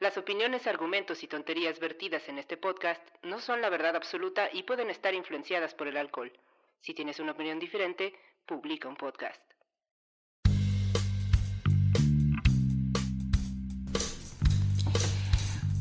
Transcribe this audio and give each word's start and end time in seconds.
Las 0.00 0.16
opiniones, 0.16 0.68
argumentos 0.68 1.24
y 1.24 1.26
tonterías 1.26 1.80
vertidas 1.80 2.28
en 2.28 2.38
este 2.38 2.56
podcast 2.56 3.02
no 3.24 3.40
son 3.40 3.60
la 3.60 3.68
verdad 3.68 3.96
absoluta 3.96 4.48
y 4.52 4.62
pueden 4.62 4.90
estar 4.90 5.12
influenciadas 5.12 5.74
por 5.74 5.88
el 5.88 5.96
alcohol. 5.96 6.32
Si 6.80 6.94
tienes 6.94 7.18
una 7.18 7.32
opinión 7.32 7.58
diferente, 7.58 8.14
publica 8.46 8.88
un 8.88 8.94
podcast. 8.94 9.42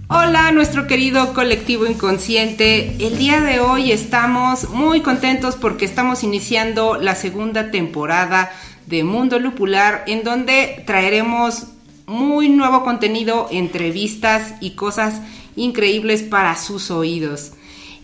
Hola, 0.09 0.51
nuestro 0.51 0.87
querido 0.87 1.35
colectivo 1.35 1.85
inconsciente. 1.85 2.95
El 2.99 3.19
día 3.19 3.39
de 3.39 3.59
hoy 3.59 3.91
estamos 3.91 4.67
muy 4.69 5.03
contentos 5.03 5.55
porque 5.55 5.85
estamos 5.85 6.23
iniciando 6.23 6.95
la 6.95 7.13
segunda 7.13 7.69
temporada 7.69 8.51
de 8.87 9.03
Mundo 9.03 9.37
Lupular 9.37 10.05
en 10.07 10.23
donde 10.23 10.81
traeremos 10.87 11.76
muy 12.07 12.49
nuevo 12.49 12.83
contenido, 12.83 13.47
entrevistas 13.51 14.55
y 14.61 14.71
cosas 14.71 15.21
increíbles 15.55 16.23
para 16.23 16.55
sus 16.55 16.89
oídos. 16.89 17.51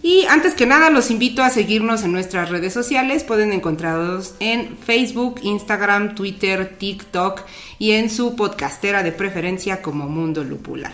Y 0.03 0.25
antes 0.25 0.53
que 0.53 0.65
nada 0.65 0.89
los 0.89 1.09
invito 1.09 1.41
a 1.43 1.49
seguirnos 1.49 2.03
en 2.03 2.11
nuestras 2.11 2.49
redes 2.49 2.73
sociales. 2.73 3.23
Pueden 3.23 3.53
encontrarnos 3.53 4.35
en 4.41 4.77
Facebook, 4.77 5.39
Instagram, 5.41 6.13
Twitter, 6.13 6.75
TikTok 6.77 7.41
y 7.79 7.91
en 7.91 8.09
su 8.09 8.35
podcastera 8.35 9.01
de 9.01 9.13
preferencia 9.13 9.81
como 9.81 10.09
Mundo 10.09 10.43
Lupular. 10.43 10.93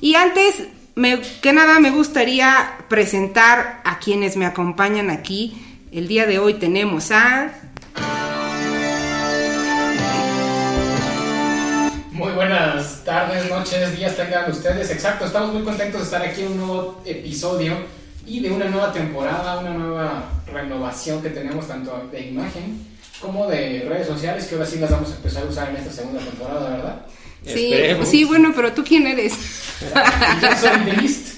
Y 0.00 0.16
antes 0.16 0.66
que 1.40 1.52
nada 1.52 1.78
me 1.78 1.90
gustaría 1.90 2.78
presentar 2.88 3.80
a 3.84 4.00
quienes 4.00 4.36
me 4.36 4.44
acompañan 4.44 5.10
aquí. 5.10 5.54
El 5.92 6.08
día 6.08 6.26
de 6.26 6.40
hoy 6.40 6.54
tenemos 6.54 7.12
a... 7.12 7.52
Muy 12.22 12.34
buenas 12.34 13.02
tardes, 13.04 13.50
noches, 13.50 13.98
días 13.98 14.16
tengan 14.16 14.48
ustedes. 14.48 14.88
Exacto, 14.92 15.24
estamos 15.24 15.52
muy 15.52 15.64
contentos 15.64 16.02
de 16.02 16.04
estar 16.04 16.22
aquí 16.22 16.42
en 16.42 16.52
un 16.52 16.56
nuevo 16.58 17.02
episodio 17.04 17.74
y 18.24 18.38
de 18.38 18.48
una 18.48 18.66
nueva 18.66 18.92
temporada, 18.92 19.58
una 19.58 19.70
nueva 19.70 20.30
renovación 20.46 21.20
que 21.20 21.30
tenemos 21.30 21.66
tanto 21.66 22.08
de 22.12 22.28
imagen 22.28 22.86
como 23.20 23.48
de 23.48 23.86
redes 23.88 24.06
sociales 24.06 24.44
que 24.44 24.54
ahora 24.54 24.68
sí 24.68 24.78
las 24.78 24.92
vamos 24.92 25.10
a 25.10 25.16
empezar 25.16 25.42
a 25.42 25.46
usar 25.46 25.70
en 25.70 25.76
esta 25.78 25.90
segunda 25.90 26.20
temporada, 26.20 26.70
¿verdad? 26.70 27.06
Sí, 27.44 27.74
sí 28.04 28.22
bueno, 28.22 28.52
pero 28.54 28.72
tú 28.72 28.84
quién 28.84 29.04
eres? 29.08 29.32
Yo 30.40 30.48
soy 30.60 30.92
List. 30.92 31.31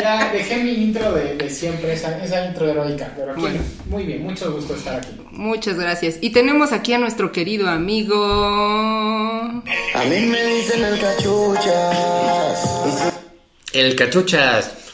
Ya 0.00 0.32
dejé 0.32 0.62
mi 0.62 0.72
intro 0.72 1.12
de, 1.12 1.50
siempre, 1.50 1.92
esa, 1.92 2.16
esa, 2.24 2.46
intro 2.46 2.68
heroica, 2.70 3.12
pero 3.16 3.32
aquí 3.32 3.58
muy 3.86 4.04
bien, 4.04 4.22
mucho 4.22 4.52
gusto 4.52 4.74
estar 4.74 4.96
aquí. 4.96 5.08
Muchas 5.30 5.78
gracias. 5.78 6.16
Y 6.20 6.30
tenemos 6.30 6.72
aquí 6.72 6.92
a 6.94 6.98
nuestro 6.98 7.32
querido 7.32 7.68
amigo... 7.68 8.24
A 8.24 9.62
mí 10.08 10.20
me 10.26 10.44
dicen 10.46 10.84
el 10.84 10.98
cachuchas. 10.98 12.62
El 13.72 13.94
cachuchas. 13.96 14.86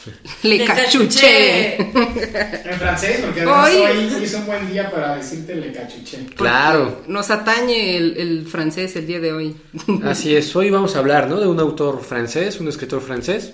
Le 0.43 0.65
cachuché. 0.65 1.75
En 1.77 2.79
francés, 2.79 3.21
porque 3.23 3.41
además 3.41 3.69
hoy 3.69 4.23
es 4.23 4.33
un 4.33 4.45
buen 4.45 4.71
día 4.71 4.91
para 4.91 5.15
decirte 5.15 5.55
le 5.55 5.71
cachuché. 5.71 6.25
Claro. 6.35 7.03
Nos 7.07 7.29
atañe 7.29 7.97
el, 7.97 8.45
francés 8.45 8.95
el 8.95 9.07
día 9.07 9.19
de 9.19 9.31
hoy. 9.31 9.55
Así 10.03 10.35
es, 10.35 10.53
hoy 10.55 10.69
vamos 10.69 10.95
a 10.95 10.99
hablar 10.99 11.29
¿no? 11.29 11.39
de 11.39 11.47
un 11.47 11.59
autor 11.59 12.03
francés, 12.03 12.59
un 12.59 12.67
escritor 12.67 13.01
francés. 13.01 13.53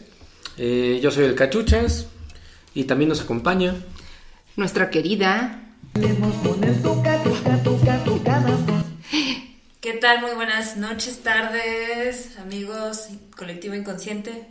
Eh, 0.62 1.00
yo 1.02 1.10
soy 1.10 1.24
el 1.24 1.36
cachuchas 1.36 2.08
y 2.74 2.84
también 2.84 3.08
nos 3.08 3.22
acompaña 3.22 3.76
nuestra 4.58 4.90
querida. 4.90 5.62
¿Qué 9.80 9.94
tal? 9.94 10.20
Muy 10.20 10.32
buenas 10.32 10.76
noches, 10.76 11.24
tardes, 11.24 12.38
amigos, 12.40 13.08
colectivo 13.38 13.74
inconsciente. 13.74 14.48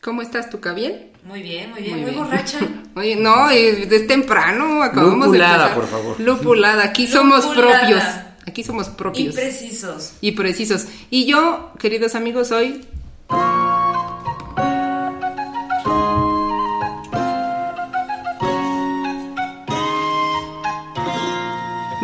¿Cómo 0.00 0.22
estás, 0.22 0.48
Tuca? 0.48 0.72
¿Bien? 0.72 1.12
Muy 1.22 1.42
bien, 1.42 1.70
muy 1.70 1.82
bien, 1.82 2.00
muy, 2.00 2.12
borracha. 2.12 2.58
Oye, 2.96 3.14
no, 3.14 3.50
es 3.50 4.06
temprano, 4.06 4.82
acabamos 4.82 5.26
Lupulada, 5.26 5.74
por 5.74 5.86
favor. 5.86 6.18
Lupulada, 6.18 6.84
aquí 6.84 7.06
somos 7.06 7.44
propios. 7.44 8.02
Aquí 8.46 8.64
somos 8.64 8.88
propios. 8.88 9.34
Y 9.34 9.36
precisos. 9.36 10.12
Y 10.22 10.32
precisos. 10.32 10.86
Y 11.10 11.26
yo, 11.26 11.74
queridos 11.78 12.14
amigos, 12.14 12.48
soy... 12.48 12.88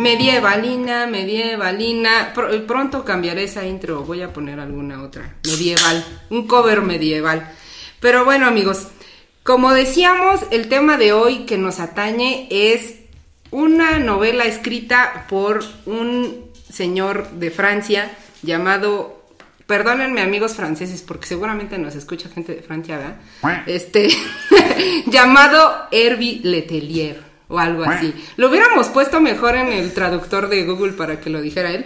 Medievalina, 0.05 1.07
medievalina. 1.07 2.31
pronto 2.67 3.03
cambiaré 3.03 3.45
esa 3.45 3.65
intro. 3.65 4.03
Voy 4.03 4.21
a 4.21 4.31
poner 4.31 4.59
alguna 4.59 5.01
otra. 5.01 5.33
Medieval. 5.47 6.05
Un 6.29 6.45
cover 6.45 6.83
medieval. 6.83 7.51
Pero 7.99 8.23
bueno, 8.23 8.45
amigos, 8.45 8.89
como 9.41 9.73
decíamos, 9.73 10.41
el 10.51 10.69
tema 10.69 10.97
de 10.97 11.11
hoy 11.11 11.47
que 11.47 11.57
nos 11.57 11.79
atañe 11.79 12.47
es 12.51 12.97
una 13.49 13.97
novela 13.97 14.45
escrita 14.45 15.25
por 15.27 15.65
un 15.87 16.51
señor 16.71 17.31
de 17.31 17.49
Francia 17.49 18.15
llamado 18.43 19.25
Perdónenme 19.65 20.21
amigos 20.21 20.53
franceses 20.53 21.01
porque 21.01 21.25
seguramente 21.25 21.79
nos 21.79 21.95
escucha 21.95 22.29
gente 22.29 22.53
de 22.53 22.61
Francia, 22.61 22.97
¿verdad? 22.99 23.63
Este 23.65 24.09
llamado 25.07 25.87
Herbie 25.91 26.41
Letelier 26.43 27.34
o 27.47 27.59
algo 27.59 27.83
así. 27.83 28.13
Lo 28.37 28.49
hubiéramos 28.49 28.87
puesto 28.87 29.21
mejor 29.21 29.55
en 29.55 29.71
el 29.71 29.93
traductor 29.93 30.49
de 30.49 30.63
Google 30.63 30.93
para 30.93 31.19
que 31.19 31.29
lo 31.29 31.41
dijera 31.41 31.71
él, 31.71 31.85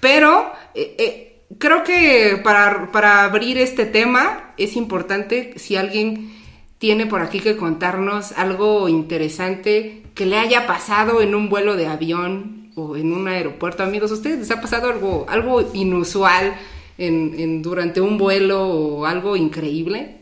pero 0.00 0.52
eh, 0.74 0.94
eh, 0.98 1.30
creo 1.58 1.82
que 1.84 2.40
para, 2.42 3.24
abrir 3.24 3.58
este 3.58 3.86
tema 3.86 4.54
es 4.56 4.76
importante 4.76 5.54
si 5.56 5.76
alguien 5.76 6.32
tiene 6.78 7.06
por 7.06 7.20
aquí 7.20 7.40
que 7.40 7.56
contarnos 7.56 8.32
algo 8.32 8.88
interesante 8.88 10.02
que 10.14 10.26
le 10.26 10.38
haya 10.38 10.66
pasado 10.66 11.20
en 11.20 11.34
un 11.34 11.48
vuelo 11.48 11.76
de 11.76 11.86
avión 11.86 12.70
o 12.74 12.96
en 12.96 13.12
un 13.12 13.28
aeropuerto. 13.28 13.82
Amigos, 13.82 14.10
¿ustedes 14.12 14.38
les 14.38 14.50
ha 14.50 14.60
pasado 14.60 14.88
algo, 14.88 15.26
algo 15.28 15.70
inusual 15.74 16.54
en, 16.96 17.62
durante 17.62 18.00
un 18.00 18.16
vuelo 18.16 18.66
o 18.66 19.06
algo 19.06 19.36
increíble? 19.36 20.16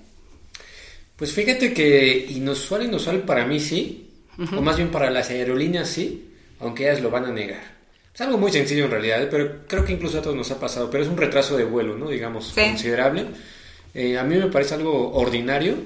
Pues 1.17 1.33
fíjate 1.33 1.73
que 1.73 2.27
inusual, 2.31 2.85
inusual 2.85 3.23
para 3.23 3.45
mí 3.45 3.61
sí, 3.61 4.08
o 4.39 4.63
más 4.63 4.77
bien 4.77 4.91
para 4.91 5.11
las 5.11 5.31
aerolíneas 5.31 5.89
sí, 5.89 6.31
aunque 6.61 6.89
ellas 6.89 7.03
lo 7.03 7.11
van 7.11 7.25
a 7.25 7.33
negar. 7.33 7.79
Es 8.15 8.21
algo 8.21 8.39
muy 8.39 8.51
sencillo 8.51 8.87
en 8.87 8.91
realidad, 8.91 9.29
pero 9.31 9.67
creo 9.69 9.85
que 9.85 9.93
incluso 9.93 10.19
a 10.19 10.23
todos 10.23 10.35
nos 10.35 10.51
ha 10.51 10.59
pasado, 10.59 10.91
pero 10.91 11.05
es 11.05 11.09
un 11.09 11.17
retraso 11.17 11.57
de 11.57 11.65
vuelo, 11.65 11.97
¿no? 11.97 12.09
Digamos, 12.11 12.53
considerable. 12.53 13.27
Eh, 13.95 14.19
a 14.19 14.25
mí 14.25 14.37
me 14.37 14.47
parece 14.47 14.75
algo 14.75 15.13
ordinario, 15.13 15.77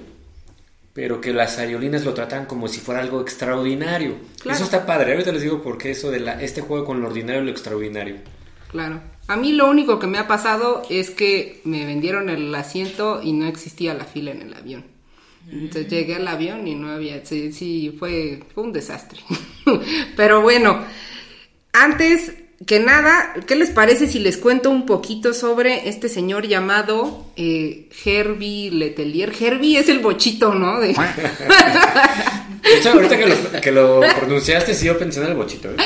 pero 0.95 1.21
que 1.21 1.33
las 1.33 1.59
aerolíneas 1.59 2.05
lo 2.05 2.15
tratan 2.15 2.47
como 2.47 2.69
si 2.69 2.81
fuera 2.81 3.01
algo 3.01 3.21
extraordinario. 3.21 4.17
Eso 4.51 4.65
está 4.65 4.87
padre, 4.87 5.13
ahorita 5.13 5.33
les 5.33 5.43
digo 5.43 5.63
por 5.63 5.79
qué 5.79 5.91
eso 5.91 6.11
de 6.11 6.21
la, 6.21 6.43
este 6.43 6.61
juego 6.61 6.85
con 6.85 7.01
lo 7.01 7.09
ordinario 7.09 7.43
y 7.43 7.45
lo 7.45 7.51
extraordinario. 7.51 8.17
Claro. 8.71 9.01
A 9.29 9.37
mí 9.37 9.53
lo 9.53 9.71
único 9.71 9.99
que 9.99 10.07
me 10.07 10.19
ha 10.19 10.27
pasado 10.27 10.83
es 10.91 11.11
que 11.11 11.61
me 11.65 11.87
vendieron 11.87 12.29
el 12.29 12.55
asiento 12.55 13.21
y 13.23 13.33
no 13.33 13.47
existía 13.47 13.95
la 13.95 14.05
fila 14.05 14.33
en 14.33 14.43
el 14.43 14.55
avión. 14.55 14.92
Entonces 15.51 15.89
llegué 15.89 16.17
al 16.17 16.29
avión 16.29 16.67
y 16.67 16.75
no 16.75 16.91
había, 16.91 17.25
sí, 17.25 17.53
sí 17.53 17.95
fue, 17.99 18.41
un 18.57 18.73
desastre. 18.73 19.21
Pero 20.17 20.41
bueno, 20.43 20.85
antes 21.73 22.33
que 22.67 22.79
nada, 22.81 23.35
¿qué 23.47 23.57
les 23.57 23.71
parece 23.71 24.07
si 24.07 24.19
les 24.19 24.37
cuento 24.37 24.71
un 24.71 24.87
poquito 24.87 25.35
sobre 25.35 25.89
este 25.89 26.09
señor 26.09 26.47
llamado 26.47 27.27
eh, 27.37 27.89
Herbie 28.05 28.71
Letelier? 28.71 29.33
Herbie 29.39 29.79
es 29.79 29.89
el 29.89 29.99
bochito, 29.99 30.55
¿no? 30.55 30.81
De... 30.81 30.95
De 32.63 32.79
hecho, 32.79 32.91
ahorita 32.91 33.17
que 33.61 33.73
lo, 33.73 34.01
pronunciaste, 34.01 34.75
sí 34.75 34.87
yo 34.87 34.99
pensé 34.99 35.21
en 35.21 35.27
el 35.27 35.35
bochito. 35.35 35.71
¿eh? 35.71 35.77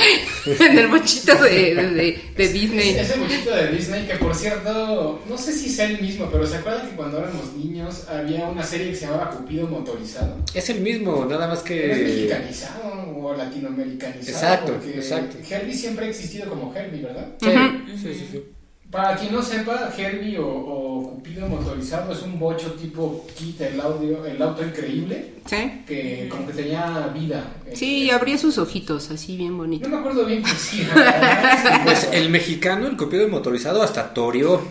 en 0.60 0.78
el 0.78 0.88
bochito 0.88 1.34
de, 1.42 2.20
Disney. 2.36 2.90
ese 2.90 3.18
bochito 3.18 3.54
de 3.54 3.72
Disney, 3.72 4.06
que 4.06 4.14
por 4.16 4.34
cierto, 4.34 5.22
no 5.28 5.38
sé 5.38 5.52
si 5.52 5.66
es 5.66 5.78
el 5.78 6.00
mismo, 6.00 6.28
pero 6.30 6.46
¿se 6.46 6.56
acuerdan 6.56 6.88
que 6.88 6.96
cuando 6.96 7.18
éramos 7.18 7.54
niños 7.54 8.06
había 8.08 8.46
una 8.46 8.62
serie 8.62 8.90
que 8.90 8.96
se 8.96 9.06
llamaba 9.06 9.30
Cupido 9.30 9.66
Motorizado? 9.66 10.36
Es 10.54 10.68
el 10.70 10.80
mismo, 10.80 11.24
nada 11.24 11.48
más 11.48 11.60
que. 11.60 11.90
¿Es 11.90 11.98
mexicanizado 11.98 13.16
o 13.16 13.34
latinoamericanizado? 13.34 14.28
Exacto, 14.28 14.80
exacto. 14.86 15.36
Herbie 15.48 15.74
siempre 15.74 16.06
ha 16.06 16.08
existido 16.10 16.48
como 16.48 16.74
Herbie, 16.74 17.02
¿verdad? 17.02 17.28
Sí, 17.40 18.14
sí, 18.14 18.28
sí. 18.30 18.44
Para 18.90 19.16
quien 19.16 19.32
no 19.32 19.42
sepa, 19.42 19.92
Herbie 19.96 20.38
o, 20.38 20.46
o 20.46 21.10
Cupido 21.16 21.46
motorizado 21.48 22.12
es 22.12 22.22
un 22.22 22.38
bocho 22.38 22.72
tipo 22.74 23.26
Kit, 23.36 23.60
el, 23.60 23.80
audio, 23.80 24.24
el 24.24 24.40
auto 24.40 24.64
increíble, 24.64 25.34
Sí. 25.44 25.82
que 25.86 26.28
como 26.30 26.46
que 26.46 26.52
tenía 26.54 27.08
vida. 27.14 27.52
Sí, 27.74 28.08
Eh, 28.08 28.12
abría 28.12 28.38
sus 28.38 28.58
ojitos, 28.58 29.10
así 29.10 29.36
bien 29.36 29.58
bonito. 29.58 29.88
No 29.88 29.96
me 29.96 30.00
acuerdo 30.00 30.24
bien 30.24 30.42
que 30.42 30.50
sí. 30.52 30.86
Pues 31.84 32.08
el 32.12 32.30
mexicano, 32.30 32.86
el 32.86 32.96
copiado 32.96 33.28
motorizado, 33.28 33.82
hasta 33.82 34.14
toreó. 34.14 34.54
O 34.54 34.62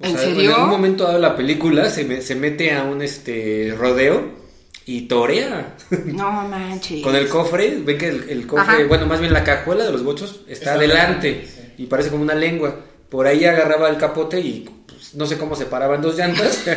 ¿En 0.00 0.12
sea, 0.12 0.20
serio? 0.20 0.50
En 0.50 0.50
algún 0.54 0.70
momento 0.70 1.04
dado 1.04 1.16
de 1.16 1.22
la 1.22 1.36
película 1.36 1.88
se, 1.90 2.04
me- 2.04 2.20
se 2.20 2.34
mete 2.36 2.72
a 2.74 2.84
un 2.84 3.02
este 3.02 3.74
rodeo 3.76 4.22
y 4.86 5.02
torea. 5.02 5.76
No 6.06 6.30
manches. 6.48 7.02
Con 7.02 7.16
el 7.16 7.28
cofre, 7.28 7.78
ven 7.84 7.98
que 7.98 8.08
el, 8.08 8.28
el 8.30 8.46
cofre, 8.46 8.62
Ajá. 8.76 8.86
bueno, 8.88 9.06
más 9.06 9.20
bien 9.20 9.32
la 9.32 9.44
cajuela 9.44 9.84
de 9.84 9.92
los 9.92 10.02
bochos 10.04 10.40
está, 10.48 10.52
Está 10.52 10.72
adelante 10.74 11.44
sí. 11.46 11.82
y 11.82 11.86
parece 11.86 12.10
como 12.10 12.22
una 12.22 12.34
lengua. 12.34 12.76
Por 13.14 13.28
ahí 13.28 13.44
agarraba 13.44 13.88
el 13.90 13.96
capote 13.96 14.40
y 14.40 14.68
pues, 14.88 15.14
no 15.14 15.24
sé 15.24 15.38
cómo 15.38 15.54
se 15.54 15.66
paraban 15.66 16.02
dos 16.02 16.16
llantas. 16.18 16.64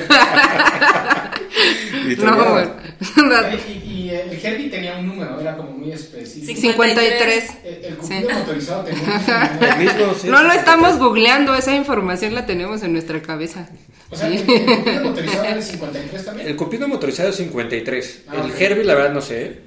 Y 2.08 2.16
No, 2.18 2.52
bueno. 2.52 2.72
Y, 3.68 3.90
y 3.90 4.10
el 4.12 4.30
Herbie 4.46 4.70
tenía 4.70 4.98
un 5.00 5.08
número, 5.08 5.40
era 5.42 5.58
como 5.58 5.72
muy 5.72 5.92
específico. 5.92 6.62
53. 6.62 7.50
El, 7.64 7.86
el 7.86 7.96
Cupido 7.98 8.30
Sí. 8.30 8.36
motorizado 8.36 8.84
tenía 8.84 9.02
un 9.02 9.10
número. 9.56 9.74
El 9.74 9.78
mismo, 9.80 10.14
sí, 10.14 10.28
No 10.28 10.44
lo 10.44 10.54
estamos 10.54 11.00
googleando, 11.00 11.56
esa 11.56 11.74
información 11.76 12.36
la 12.36 12.46
tenemos 12.46 12.84
en 12.84 12.94
nuestra 12.94 13.20
cabeza. 13.24 13.68
O 14.12 14.16
sea, 14.16 14.28
el, 14.28 14.34
el 14.36 14.46
Cupido 14.46 15.02
motorizado 15.04 15.44
era 15.44 15.54
el 15.56 15.64
53 15.64 16.26
también. 16.26 16.48
El 16.48 16.56
copiado 16.56 16.88
motorizado 16.88 17.30
es 17.30 17.36
53. 17.38 18.22
Ah, 18.28 18.36
el 18.46 18.52
ok. 18.52 18.62
Herbie, 18.62 18.84
la 18.84 18.94
verdad, 18.94 19.14
no 19.14 19.22
sé. 19.22 19.60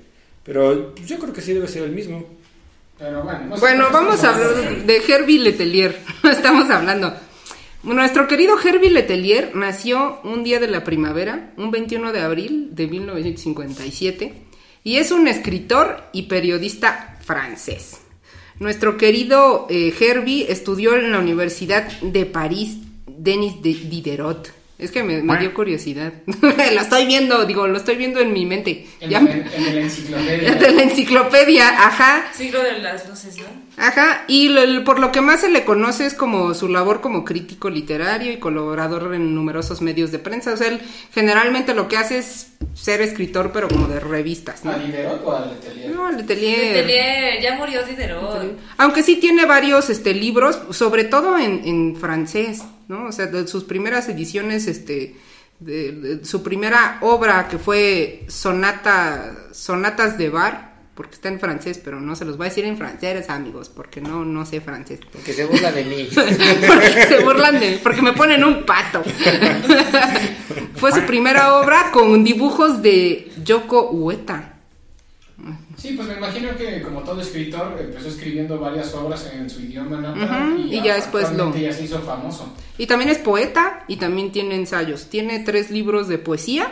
Pero 0.44 0.92
pues, 0.94 1.08
yo 1.08 1.18
creo 1.18 1.32
que 1.32 1.40
sí 1.42 1.52
debe 1.52 1.66
ser 1.66 1.82
el 1.82 1.90
mismo. 1.90 2.24
Pero 3.00 3.22
bueno, 3.22 3.84
no 3.84 3.90
vamos 3.90 4.22
a 4.24 4.34
hablar 4.34 4.84
de 4.84 4.96
Herbie 4.98 5.38
Letelier. 5.38 5.98
Estamos 6.22 6.68
hablando. 6.68 7.14
Nuestro 7.82 8.28
querido 8.28 8.60
Herbie 8.62 8.90
Letelier 8.90 9.56
nació 9.56 10.20
un 10.22 10.44
día 10.44 10.60
de 10.60 10.68
la 10.68 10.84
primavera, 10.84 11.54
un 11.56 11.70
21 11.70 12.12
de 12.12 12.20
abril 12.20 12.68
de 12.72 12.88
1957, 12.88 14.34
y 14.84 14.96
es 14.96 15.12
un 15.12 15.28
escritor 15.28 16.02
y 16.12 16.24
periodista 16.24 17.16
francés. 17.24 18.02
Nuestro 18.58 18.98
querido 18.98 19.66
eh, 19.70 19.94
Herbie 19.98 20.52
estudió 20.52 20.94
en 20.94 21.10
la 21.10 21.20
Universidad 21.20 21.90
de 22.02 22.26
París 22.26 22.76
Denis 23.06 23.62
de 23.62 23.72
Diderot. 23.72 24.59
Es 24.80 24.90
que 24.90 25.02
me, 25.02 25.22
me 25.22 25.36
dio 25.38 25.52
curiosidad. 25.54 26.12
lo 26.42 26.80
estoy 26.80 27.06
viendo, 27.06 27.44
digo, 27.44 27.66
lo 27.68 27.76
estoy 27.76 27.96
viendo 27.96 28.18
en 28.20 28.32
mi 28.32 28.46
mente. 28.46 28.86
En, 29.00 29.10
Ya 29.10 29.18
en, 29.18 29.28
en 29.54 29.74
la 29.74 29.80
enciclopedia. 29.82 30.54
de 30.54 30.70
la 30.72 30.82
enciclopedia, 30.82 31.68
ajá. 31.86 32.24
Siglo 32.34 32.62
de 32.62 32.78
las 32.78 33.08
luces, 33.08 33.36
¿no? 33.38 33.44
Ajá, 33.76 34.24
y 34.28 34.48
lo- 34.48 34.84
por 34.84 34.98
lo 34.98 35.12
que 35.12 35.20
más 35.20 35.40
se 35.40 35.50
le 35.50 35.64
conoce 35.64 36.04
es 36.06 36.14
como 36.14 36.54
su 36.54 36.68
labor 36.68 37.00
como 37.00 37.24
crítico 37.24 37.70
literario 37.70 38.32
y 38.32 38.38
colaborador 38.38 39.14
en 39.14 39.34
numerosos 39.34 39.80
medios 39.82 40.10
de 40.12 40.18
prensa. 40.18 40.52
O 40.52 40.56
sea, 40.56 40.68
él 40.68 40.80
generalmente 41.12 41.74
lo 41.74 41.88
que 41.88 41.96
hace 41.96 42.18
es 42.18 42.48
ser 42.74 43.00
escritor, 43.00 43.50
pero 43.52 43.68
como 43.68 43.86
de 43.88 44.00
revistas, 44.00 44.64
¿no? 44.64 44.72
¿A 44.72 44.78
Diderot 44.78 45.22
o 45.24 45.32
a 45.36 45.46
Letelier? 45.46 45.90
No, 45.94 46.10
Letelier. 46.10 46.58
Letelier, 46.76 47.42
ya 47.42 47.54
murió 47.56 47.82
Diderot. 47.84 48.58
Aunque 48.78 49.02
sí 49.02 49.16
tiene 49.16 49.44
varios 49.46 49.88
este, 49.90 50.14
libros, 50.14 50.58
sobre 50.70 51.04
todo 51.04 51.38
en, 51.38 51.62
en 51.64 51.96
francés, 51.96 52.62
¿no? 52.90 53.06
O 53.06 53.12
sea, 53.12 53.26
de 53.26 53.46
sus 53.46 53.62
primeras 53.62 54.08
ediciones, 54.08 54.66
este, 54.66 55.14
de, 55.60 55.92
de 55.92 56.24
su 56.24 56.42
primera 56.42 56.98
obra 57.02 57.46
que 57.48 57.56
fue 57.56 58.24
Sonata, 58.28 59.46
Sonatas 59.52 60.18
de 60.18 60.28
Bar, 60.28 60.74
porque 60.94 61.14
está 61.14 61.28
en 61.28 61.38
francés, 61.38 61.80
pero 61.82 62.00
no 62.00 62.16
se 62.16 62.24
los 62.24 62.36
voy 62.36 62.46
a 62.46 62.48
decir 62.50 62.64
en 62.64 62.76
francés, 62.76 63.30
amigos, 63.30 63.68
porque 63.68 64.00
no, 64.00 64.24
no 64.24 64.44
sé 64.44 64.60
francés. 64.60 64.98
Porque 65.10 65.32
se 65.32 65.44
burla 65.46 65.70
de 65.70 65.84
mí. 65.84 66.08
porque 66.66 67.06
se 67.06 67.24
burlan 67.24 67.60
de 67.60 67.80
porque 67.80 68.02
me 68.02 68.12
ponen 68.12 68.42
un 68.42 68.66
pato. 68.66 69.02
Fue 70.74 70.92
su 70.92 71.02
primera 71.02 71.58
obra 71.60 71.92
con 71.92 72.24
dibujos 72.24 72.82
de 72.82 73.30
Yoko 73.44 73.92
Ueta. 73.92 74.59
Sí, 75.76 75.92
pues 75.96 76.08
me 76.08 76.14
imagino 76.14 76.56
que 76.56 76.82
como 76.82 77.00
todo 77.02 77.20
escritor 77.20 77.76
empezó 77.80 78.08
escribiendo 78.08 78.58
varias 78.58 78.94
obras 78.94 79.30
en 79.32 79.48
su 79.48 79.60
idioma 79.60 80.00
natal 80.00 80.54
Ujú, 80.58 80.68
y 80.72 80.82
ya 80.82 80.94
después 80.96 81.32
lo- 81.32 81.54
ya 81.56 81.72
se 81.72 81.84
hizo 81.84 82.00
famoso. 82.00 82.52
Y 82.78 82.86
también 82.86 83.10
es 83.10 83.18
poeta 83.18 83.84
y 83.88 83.96
también 83.96 84.32
tiene 84.32 84.54
ensayos. 84.54 85.06
Tiene 85.10 85.40
tres 85.40 85.70
libros 85.70 86.08
de 86.08 86.18
poesía. 86.18 86.70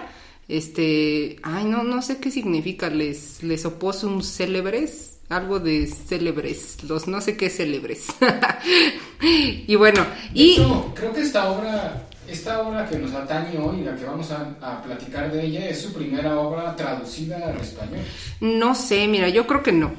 Este, 0.49 1.37
ay, 1.43 1.65
no, 1.67 1.83
no 1.85 2.01
sé 2.03 2.19
qué 2.19 2.31
significa. 2.31 2.89
Les, 2.91 3.43
les 3.43 3.65
oposum 3.67 4.23
célebres, 4.23 5.19
algo 5.29 5.61
de 5.61 5.87
célebres, 5.87 6.83
los 6.85 7.07
no 7.07 7.21
sé 7.21 7.37
qué 7.37 7.51
célebres. 7.51 8.07
y 9.21 9.75
bueno, 9.77 10.07
y 10.33 10.53
hecho, 10.55 10.93
creo 10.95 11.13
que 11.13 11.21
esta 11.21 11.51
obra, 11.51 12.08
esta 12.29 12.63
obra 12.63 12.87
que 12.89 12.99
nos 12.99 13.13
atañe 13.15 13.59
hoy, 13.59 13.83
la 13.83 13.97
que 13.97 14.05
vamos 14.05 14.31
a, 14.31 14.49
a 14.63 14.83
platicar 14.83 15.31
de 15.33 15.45
ella, 15.45 15.69
es 15.69 15.81
su 15.81 15.93
primera 15.93 16.39
obra 16.39 16.75
traducida 16.77 17.49
al 17.49 17.57
español. 17.61 18.01
no 18.41 18.75
sé, 18.75 19.07
mira, 19.09 19.29
yo 19.29 19.47
creo 19.47 19.63
que 19.63 19.73
no. 19.73 19.93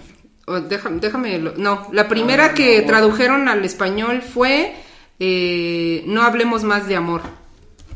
Déjame, 1.02 1.38
lo- 1.38 1.56
no, 1.58 1.88
la 1.92 2.08
primera 2.08 2.46
Ah, 2.46 2.54
que 2.56 2.82
no. 2.82 2.88
tradujeron 2.88 3.48
al 3.50 3.64
español 3.66 4.22
fue 4.24 4.74
eh, 5.20 6.04
No 6.08 6.24
hablemos 6.24 6.64
más 6.64 6.88
de 6.88 6.96
amor, 6.96 7.22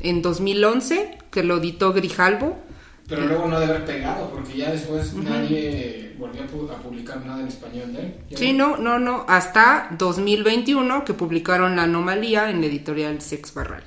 en 0.02 0.22
2011, 0.22 1.18
que 1.32 1.42
lo 1.44 1.58
editó 1.58 1.94
Grijalbo. 1.94 2.60
Pero 3.08 3.26
luego 3.26 3.48
no 3.48 3.60
debe 3.60 3.74
haber 3.76 3.86
pegado, 3.86 4.30
porque 4.30 4.58
ya 4.58 4.72
después 4.72 5.14
nadie 5.14 6.16
volvió 6.18 6.44
a, 6.44 6.48
pu- 6.48 6.70
a 6.72 6.78
publicar 6.78 7.26
nada 7.26 7.42
en 7.42 7.48
español 7.48 7.92
de 7.94 8.00
él. 8.02 8.16
Sí, 8.36 8.54
no, 8.54 8.78
no, 8.78 9.00
no, 9.00 9.26
hasta 9.28 9.88
2021 9.98 11.04
que 11.06 11.14
publicaron 11.14 11.76
La 11.76 11.84
Anomalía 11.84 12.50
en 12.50 12.62
la 12.62 12.68
editorial 12.68 13.20
Sex 13.22 13.54
Barral. 13.54 13.84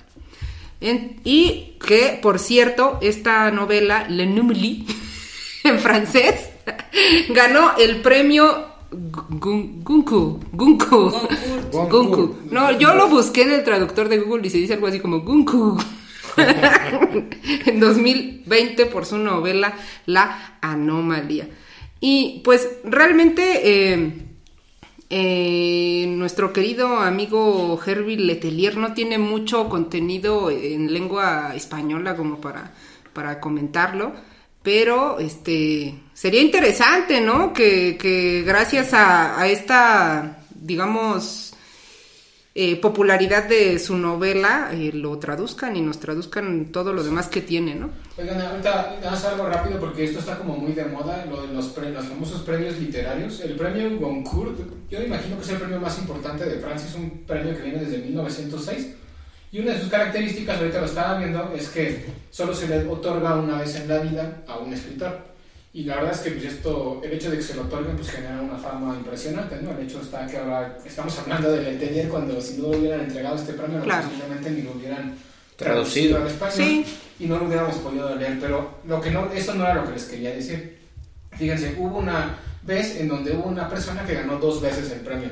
En- 0.81 1.21
y 1.25 1.75
que, 1.87 2.19
por 2.21 2.39
cierto, 2.39 2.99
esta 3.01 3.51
novela, 3.51 4.07
Le 4.09 4.27
Numeli, 4.27 4.87
en 5.65 5.79
francés, 5.79 6.51
ganó 7.31 7.77
el 7.79 7.97
premio 8.03 8.67
Gun- 8.91 9.83
Gunku. 9.83 10.41
Gunku. 10.53 11.13
Gunku. 11.73 12.37
No, 12.51 12.79
yo 12.79 12.95
lo 12.95 13.09
busqué 13.09 13.43
en 13.43 13.53
el 13.53 13.65
traductor 13.65 14.09
de 14.09 14.19
Google 14.19 14.47
y 14.47 14.51
se 14.51 14.59
dice 14.59 14.75
algo 14.75 14.87
así 14.87 15.01
como 15.01 15.21
Gunku. 15.21 15.79
en 17.67 17.81
2020 17.81 18.87
por 18.87 19.07
su 19.07 19.19
novela 19.19 19.75
La 20.07 20.59
Anomalía. 20.61 21.49
Y 22.01 22.43
pues 22.45 22.69
realmente 22.85 23.61
eh, 23.93 24.13
eh, 25.09 26.07
nuestro 26.09 26.53
querido 26.53 26.99
amigo 26.99 27.79
Herbie 27.85 28.17
Letelier 28.17 28.77
no 28.77 28.93
tiene 28.95 29.19
mucho 29.19 29.69
contenido 29.69 30.51
en 30.51 30.93
lengua 30.93 31.53
española 31.55 32.17
como 32.17 32.41
para, 32.41 32.73
para 33.13 33.41
comentarlo. 33.41 34.13
Pero 34.63 35.21
este 35.21 35.95
sería 36.13 36.43
interesante, 36.43 37.21
¿no? 37.21 37.53
Que, 37.53 38.43
gracias 38.45 38.93
a 38.93 39.47
esta, 39.47 40.39
digamos, 40.51 41.46
eh, 42.59 42.77
popularidad 42.81 43.45
de 43.45 43.79
su 43.79 43.97
novela 43.99 44.71
eh, 44.73 44.91
lo 44.95 45.19
traduzcan 45.19 45.77
y 45.77 45.83
nos 45.83 45.99
traduzcan 46.01 46.67
todo 46.73 46.93
lo 46.95 47.05
demás 47.05 47.29
que 47.29 47.43
tiene, 47.43 47.75
¿no? 47.75 47.91
Oigan, 48.17 48.41
ahorita 48.41 48.97
algo 49.31 49.47
rápido 49.47 49.79
porque 49.79 50.05
esto 50.05 50.21
está 50.21 50.39
como 50.39 50.57
muy 50.57 50.73
de 50.73 50.87
moda, 50.87 51.27
lo 51.29 51.43
de 51.47 51.53
los, 51.53 51.67
pre- 51.67 51.91
los 51.91 52.07
famosos 52.07 52.41
premios 52.43 52.79
literarios. 52.79 53.41
El 53.41 53.57
premio 53.57 53.99
Goncourt, 53.99 54.59
yo 54.91 55.03
imagino 55.03 55.37
que 55.37 55.43
es 55.43 55.51
el 55.51 55.59
premio 55.59 55.79
más 55.81 55.99
importante 55.99 56.47
de 56.47 56.59
Francia, 56.59 56.89
es 56.89 56.95
un 56.95 57.25
premio 57.27 57.55
que 57.55 57.63
viene 57.63 57.85
desde 57.85 57.99
1906. 57.99 58.95
Y 59.53 59.61
una 59.61 59.73
de 59.75 59.81
sus 59.81 59.89
características, 59.91 60.59
ahorita 60.59 60.81
lo 60.81 60.87
estaba 60.87 61.19
viendo, 61.19 61.53
es 61.55 61.69
que 61.69 62.07
solo 62.31 62.55
se 62.55 62.69
le 62.69 62.89
otorga 62.89 63.37
una 63.37 63.59
vez 63.61 63.77
en 63.77 63.87
la 63.89 63.99
vida 63.99 64.43
a 64.49 64.59
un 64.59 64.73
escritor. 64.73 65.36
Y 65.77 65.83
la 65.85 65.97
verdad 65.97 66.13
es 66.15 66.21
que 66.21 66.31
pues 66.31 66.45
esto, 66.47 67.03
el 67.05 67.13
hecho 67.13 67.31
de 67.31 67.37
que 67.37 67.43
se 67.43 67.55
lo 67.55 67.61
otorguen 67.65 67.97
pues 67.97 68.09
genera 68.09 68.41
una 68.41 68.57
fama 68.57 68.97
impresionante, 68.97 69.61
¿no? 69.61 69.73
El 69.73 69.85
hecho 69.87 70.01
está 70.01 70.27
que 70.27 70.39
ahora 70.39 70.79
estamos 70.87 71.19
hablando 71.19 71.53
del 71.53 71.65
Letelier 71.65 72.09
cuando 72.09 72.41
si 72.41 72.57
no 72.63 72.69
hubieran 72.69 73.01
entregado 73.03 73.37
este 73.37 73.53
premio, 73.53 73.83
Claro. 73.83 74.09
posiblemente 74.09 74.51
ni 74.53 74.63
lo 74.63 74.71
hubieran 74.73 75.15
Traducido. 75.57 76.17
traducido 76.17 76.17
al 76.17 76.27
español 76.29 76.55
Sí. 76.57 76.87
y 77.21 77.27
no 77.27 77.37
lo 77.39 77.45
hubiéramos 77.45 77.75
podido 77.77 78.15
leer, 78.17 78.39
pero 78.41 78.79
lo 78.89 79.01
que 79.03 79.11
no, 79.11 79.31
eso 79.35 79.55
no 79.55 79.65
era 79.65 79.75
lo 79.75 79.85
que 79.85 79.93
les 79.93 80.05
quería 80.05 80.31
decir. 80.35 80.79
Fíjense, 81.33 81.75
hubo 81.79 81.99
una 81.99 82.39
vez 82.63 82.97
en 82.99 83.09
donde 83.09 83.33
hubo 83.37 83.45
una 83.47 83.69
persona 83.69 84.03
que 84.07 84.15
ganó 84.15 84.39
dos 84.39 84.63
veces 84.63 84.91
el 84.93 85.01
premio, 85.01 85.29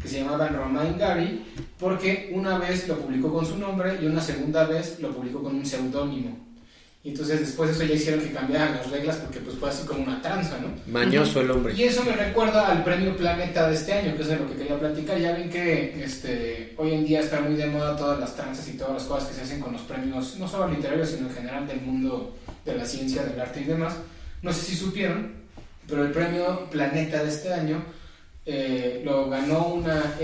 que 0.00 0.06
se 0.06 0.20
llamaba 0.20 0.46
Romain 0.46 0.96
Gary, 0.96 1.44
porque 1.80 2.30
una 2.32 2.56
vez 2.56 2.86
lo 2.86 2.98
publicó 3.00 3.32
con 3.32 3.44
su 3.44 3.58
nombre 3.58 3.98
y 4.00 4.06
una 4.06 4.20
segunda 4.20 4.64
vez 4.64 5.00
lo 5.00 5.10
publicó 5.10 5.42
con 5.42 5.56
un 5.56 5.66
seudónimo. 5.66 6.51
Y 7.04 7.08
entonces 7.08 7.40
después 7.40 7.68
de 7.68 7.74
eso 7.74 7.92
ya 7.92 7.98
hicieron 7.98 8.20
que 8.20 8.32
cambiaran 8.32 8.76
las 8.76 8.88
reglas 8.88 9.16
porque 9.16 9.40
pues 9.40 9.56
fue 9.56 9.68
así 9.68 9.84
como 9.84 10.04
una 10.04 10.22
tranza, 10.22 10.58
¿no? 10.58 10.68
Mañoso 10.86 11.40
el 11.40 11.50
hombre. 11.50 11.74
Y 11.74 11.82
eso 11.82 12.04
me 12.04 12.12
recuerda 12.12 12.68
al 12.68 12.84
premio 12.84 13.16
Planeta 13.16 13.68
de 13.68 13.74
este 13.74 13.92
año, 13.92 14.14
que 14.14 14.22
es 14.22 14.28
de 14.28 14.36
lo 14.36 14.48
que 14.48 14.54
quería 14.54 14.78
platicar. 14.78 15.18
Ya 15.18 15.32
ven 15.32 15.50
que 15.50 16.00
este, 16.04 16.74
hoy 16.76 16.92
en 16.94 17.04
día 17.04 17.18
está 17.18 17.40
muy 17.40 17.56
de 17.56 17.66
moda 17.66 17.96
todas 17.96 18.20
las 18.20 18.36
tranzas 18.36 18.68
y 18.68 18.76
todas 18.76 18.94
las 18.94 19.02
cosas 19.02 19.28
que 19.28 19.34
se 19.34 19.40
hacen 19.42 19.60
con 19.60 19.72
los 19.72 19.82
premios, 19.82 20.36
no 20.38 20.46
solo 20.46 20.68
literarios, 20.68 21.10
sino 21.10 21.28
en 21.28 21.34
general 21.34 21.66
del 21.66 21.80
mundo 21.80 22.36
de 22.64 22.76
la 22.76 22.84
ciencia, 22.84 23.24
del 23.24 23.40
arte 23.40 23.62
y 23.62 23.64
demás. 23.64 23.94
No 24.40 24.52
sé 24.52 24.62
si 24.62 24.76
supieron, 24.76 25.32
pero 25.88 26.04
el 26.04 26.12
premio 26.12 26.70
Planeta 26.70 27.20
de 27.24 27.30
este 27.30 27.52
año 27.52 27.82
eh, 28.46 29.02
lo 29.04 29.28
ganó 29.28 29.74
una, 29.74 30.14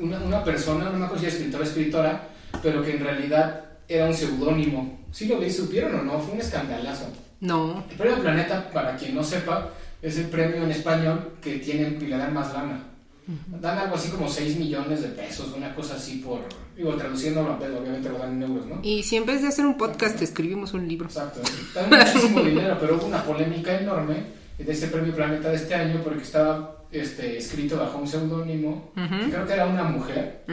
una, 0.00 0.18
una, 0.18 0.44
persona, 0.44 0.90
no 0.90 0.98
me 0.98 1.06
acuerdo 1.06 1.22
si 1.22 1.28
escritora 1.28 1.64
escritora, 1.64 2.28
pero 2.62 2.82
que 2.82 2.96
en 2.96 3.00
realidad 3.00 3.67
era 3.88 4.06
un 4.06 4.14
seudónimo. 4.14 4.98
¿Sí 5.10 5.26
lo 5.26 5.38
vi, 5.38 5.50
supieron 5.50 6.00
o 6.00 6.02
no? 6.02 6.20
Fue 6.20 6.34
un 6.34 6.40
escandalazo. 6.40 7.06
No. 7.40 7.84
El 7.90 7.96
premio 7.96 8.20
Planeta, 8.20 8.70
para 8.70 8.96
quien 8.96 9.14
no 9.14 9.24
sepa, 9.24 9.70
es 10.02 10.18
el 10.18 10.26
premio 10.26 10.64
en 10.64 10.70
español 10.70 11.32
que 11.40 11.58
tiene, 11.58 11.98
dan 12.08 12.34
más 12.34 12.52
lana. 12.52 12.84
Dan 13.60 13.78
algo 13.78 13.96
así 13.96 14.08
como 14.10 14.26
6 14.26 14.56
millones 14.56 15.02
de 15.02 15.08
pesos, 15.08 15.52
una 15.54 15.74
cosa 15.74 15.96
así 15.96 16.16
por... 16.16 16.40
Digo, 16.74 16.94
traduciéndolo 16.94 17.52
a 17.52 17.58
peso, 17.58 17.78
obviamente 17.78 18.08
lo 18.08 18.18
dan 18.18 18.32
en 18.32 18.42
euros, 18.42 18.66
¿no? 18.66 18.80
Y 18.82 19.02
si 19.02 19.16
en 19.16 19.26
vez 19.26 19.42
de 19.42 19.48
hacer 19.48 19.66
un 19.66 19.76
podcast 19.76 20.20
escribimos 20.22 20.72
un 20.72 20.88
libro. 20.88 21.06
Exacto. 21.06 21.40
Dan 21.74 21.90
muchísimo 21.90 22.42
dinero, 22.44 22.78
pero 22.80 22.96
hubo 22.96 23.06
una 23.06 23.22
polémica 23.22 23.78
enorme 23.78 24.22
de 24.56 24.72
este 24.72 24.86
premio 24.86 25.14
Planeta 25.14 25.50
de 25.50 25.56
este 25.56 25.74
año 25.74 26.00
porque 26.02 26.22
estaba 26.22 26.77
este, 26.90 27.36
escrito 27.36 27.78
bajo 27.78 27.98
un 27.98 28.08
seudónimo, 28.08 28.92
creo 28.94 29.46
que 29.46 29.52
era 29.52 29.66
una 29.66 29.84
mujer. 29.84 30.44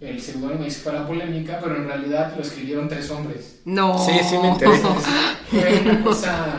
El 0.00 0.20
seudónimo 0.20 0.64
hizo 0.64 0.80
fue 0.82 0.92
la 0.92 1.06
polémica, 1.06 1.58
pero 1.62 1.76
en 1.76 1.86
realidad 1.86 2.32
lo 2.36 2.42
escribieron 2.42 2.88
tres 2.88 3.10
hombres. 3.10 3.60
No. 3.64 3.98
Sí, 3.98 4.12
sí 4.28 4.36
me 4.38 4.50
enteré. 4.50 4.72
Fue 5.50 5.80
una 5.80 6.04
cosa... 6.04 6.56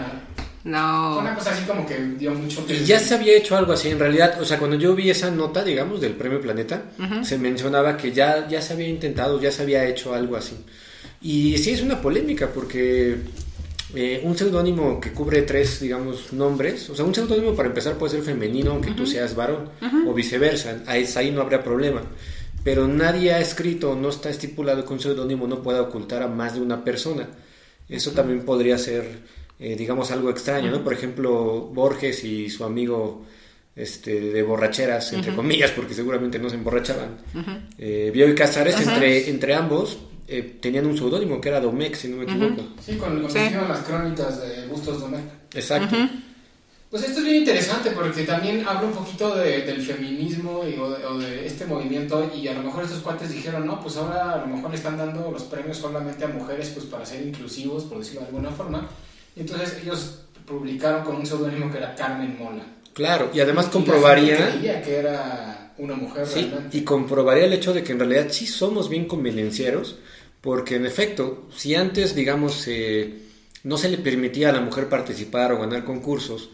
No. 0.65 1.13
Fue 1.13 1.21
una 1.21 1.35
cosa 1.35 1.51
así 1.51 1.63
como 1.63 1.85
que 1.85 1.95
dio 2.17 2.33
mucho 2.33 2.65
que... 2.65 2.73
Y 2.73 2.85
ya 2.85 2.99
se 2.99 3.15
había 3.15 3.37
hecho 3.37 3.55
algo 3.55 3.71
así, 3.71 3.89
en 3.89 3.99
realidad, 3.99 4.41
o 4.41 4.45
sea, 4.45 4.57
cuando 4.57 4.75
yo 4.75 4.93
vi 4.93 5.09
esa 5.09 5.31
nota, 5.31 5.63
digamos, 5.63 6.01
del 6.01 6.13
Premio 6.13 6.41
Planeta, 6.41 6.83
se 7.23 7.37
mencionaba 7.37 7.95
que 7.95 8.11
ya, 8.11 8.47
ya 8.47 8.61
se 8.61 8.73
había 8.73 8.89
intentado, 8.89 9.39
ya 9.39 9.51
se 9.51 9.61
había 9.61 9.85
hecho 9.85 10.13
algo 10.13 10.35
así. 10.35 10.57
Y 11.21 11.57
sí 11.59 11.71
es 11.71 11.81
una 11.81 12.01
polémica 12.01 12.49
porque 12.53 13.17
eh, 13.95 14.21
un 14.23 14.37
seudónimo 14.37 14.99
que 14.99 15.11
cubre 15.11 15.41
tres, 15.41 15.79
digamos, 15.79 16.31
nombres. 16.33 16.89
O 16.89 16.95
sea, 16.95 17.05
un 17.05 17.15
seudónimo 17.15 17.55
para 17.55 17.69
empezar 17.69 17.95
puede 17.95 18.13
ser 18.13 18.21
femenino, 18.21 18.71
aunque 18.71 18.91
tú 18.91 19.05
seas 19.05 19.35
varón, 19.35 19.69
o 20.07 20.13
viceversa. 20.13 20.83
Ahí, 20.85 21.07
ahí 21.15 21.31
no 21.31 21.41
habría 21.41 21.63
problema. 21.63 22.01
Pero 22.63 22.87
nadie 22.87 23.33
ha 23.33 23.39
escrito, 23.39 23.95
no 23.95 24.09
está 24.09 24.29
estipulado 24.29 24.85
que 24.85 24.93
un 24.93 24.99
seudónimo 24.99 25.47
no 25.47 25.63
pueda 25.63 25.81
ocultar 25.81 26.21
a 26.21 26.27
más 26.27 26.53
de 26.53 26.61
una 26.61 26.83
persona. 26.83 27.27
Eso 27.87 28.11
también 28.11 28.43
podría 28.43 28.77
ser, 28.77 29.05
eh, 29.59 29.75
digamos, 29.75 30.11
algo 30.11 30.29
extraño, 30.29 30.69
¿no? 30.69 30.83
Por 30.83 30.93
ejemplo, 30.93 31.69
Borges 31.73 32.23
y 32.23 32.49
su 32.49 32.63
amigo 32.63 33.25
este, 33.75 34.19
de 34.19 34.43
borracheras, 34.43 35.13
entre 35.13 35.33
comillas, 35.33 35.71
porque 35.71 35.93
seguramente 35.93 36.37
no 36.37 36.49
se 36.49 36.55
emborrachaban. 36.55 37.17
Eh, 37.77 38.11
Bioy 38.13 38.35
Casares, 38.35 38.79
entre, 38.79 39.29
entre 39.29 39.55
ambos, 39.55 39.97
eh, 40.29 40.57
tenían 40.61 40.85
un 40.85 40.97
seudónimo 40.97 41.41
que 41.41 41.49
era 41.49 41.59
Domecq, 41.59 41.95
si 41.95 42.07
no 42.07 42.17
me 42.17 42.23
equivoco. 42.23 42.63
Sí, 42.85 42.95
con, 42.97 43.21
con 43.21 43.69
las 43.69 43.79
crónicas 43.79 44.41
de 44.41 44.67
Bustos 44.67 45.01
Domecq. 45.01 45.23
Exacto. 45.55 45.95
Pues 46.89 47.03
esto 47.03 47.19
es 47.19 47.25
bien 47.25 47.37
interesante 47.37 47.91
porque 47.91 48.23
también 48.23 48.65
habla 48.67 48.87
un 48.87 48.93
poquito 48.93 49.35
de, 49.35 49.61
del 49.61 49.79
feminismo 49.81 50.63
y, 50.67 50.75
o, 50.79 51.19
de, 51.19 51.45
este 51.45 51.65
movimiento 51.65 52.31
y 52.35 52.47
a 52.47 52.53
lo 52.53 52.63
mejor 52.63 52.83
estos 52.83 52.99
cuates 52.99 53.31
dijeron, 53.31 53.67
no, 53.67 53.79
pues 53.79 53.95
ahora 53.97 54.33
a 54.33 54.37
lo 54.37 54.47
mejor 54.47 54.71
le 54.71 54.77
están 54.77 54.97
dando 54.97 55.31
los 55.31 55.43
premios 55.43 55.77
solamente 55.77 56.25
a 56.25 56.29
mujeres 56.29 56.69
pues 56.69 56.85
para 56.87 57.05
ser 57.05 57.21
inclusivos, 57.21 57.83
por 57.83 57.99
decirlo 57.99 58.21
de 58.21 58.27
alguna 58.27 58.49
forma. 58.49 58.89
Y 59.35 59.41
entonces 59.41 59.77
ellos 59.83 60.21
publicaron 60.47 61.03
con 61.03 61.17
un 61.17 61.25
seudónimo 61.27 61.71
que 61.71 61.77
era 61.77 61.93
Carmen 61.93 62.35
Mola. 62.39 62.63
Claro, 62.93 63.29
y 63.33 63.39
además 63.39 63.67
comprobaría... 63.67 64.59
que 64.83 64.95
era 64.95 65.73
una 65.77 65.95
mujer 65.95 66.27
sí, 66.27 66.51
Y 66.73 66.81
comprobaría 66.81 67.45
el 67.45 67.53
hecho 67.53 67.73
de 67.73 67.83
que 67.83 67.93
en 67.93 67.99
realidad 67.99 68.27
sí 68.31 68.45
somos 68.47 68.89
bien 68.89 69.05
convenencieros 69.05 69.97
porque 70.41 70.75
en 70.75 70.85
efecto, 70.85 71.47
si 71.55 71.75
antes, 71.75 72.15
digamos, 72.15 72.67
eh, 72.67 73.19
no 73.63 73.77
se 73.77 73.89
le 73.89 73.97
permitía 73.97 74.49
a 74.49 74.53
la 74.53 74.61
mujer 74.61 74.87
participar 74.87 75.51
o 75.51 75.59
ganar 75.59 75.83
concursos 75.83 76.49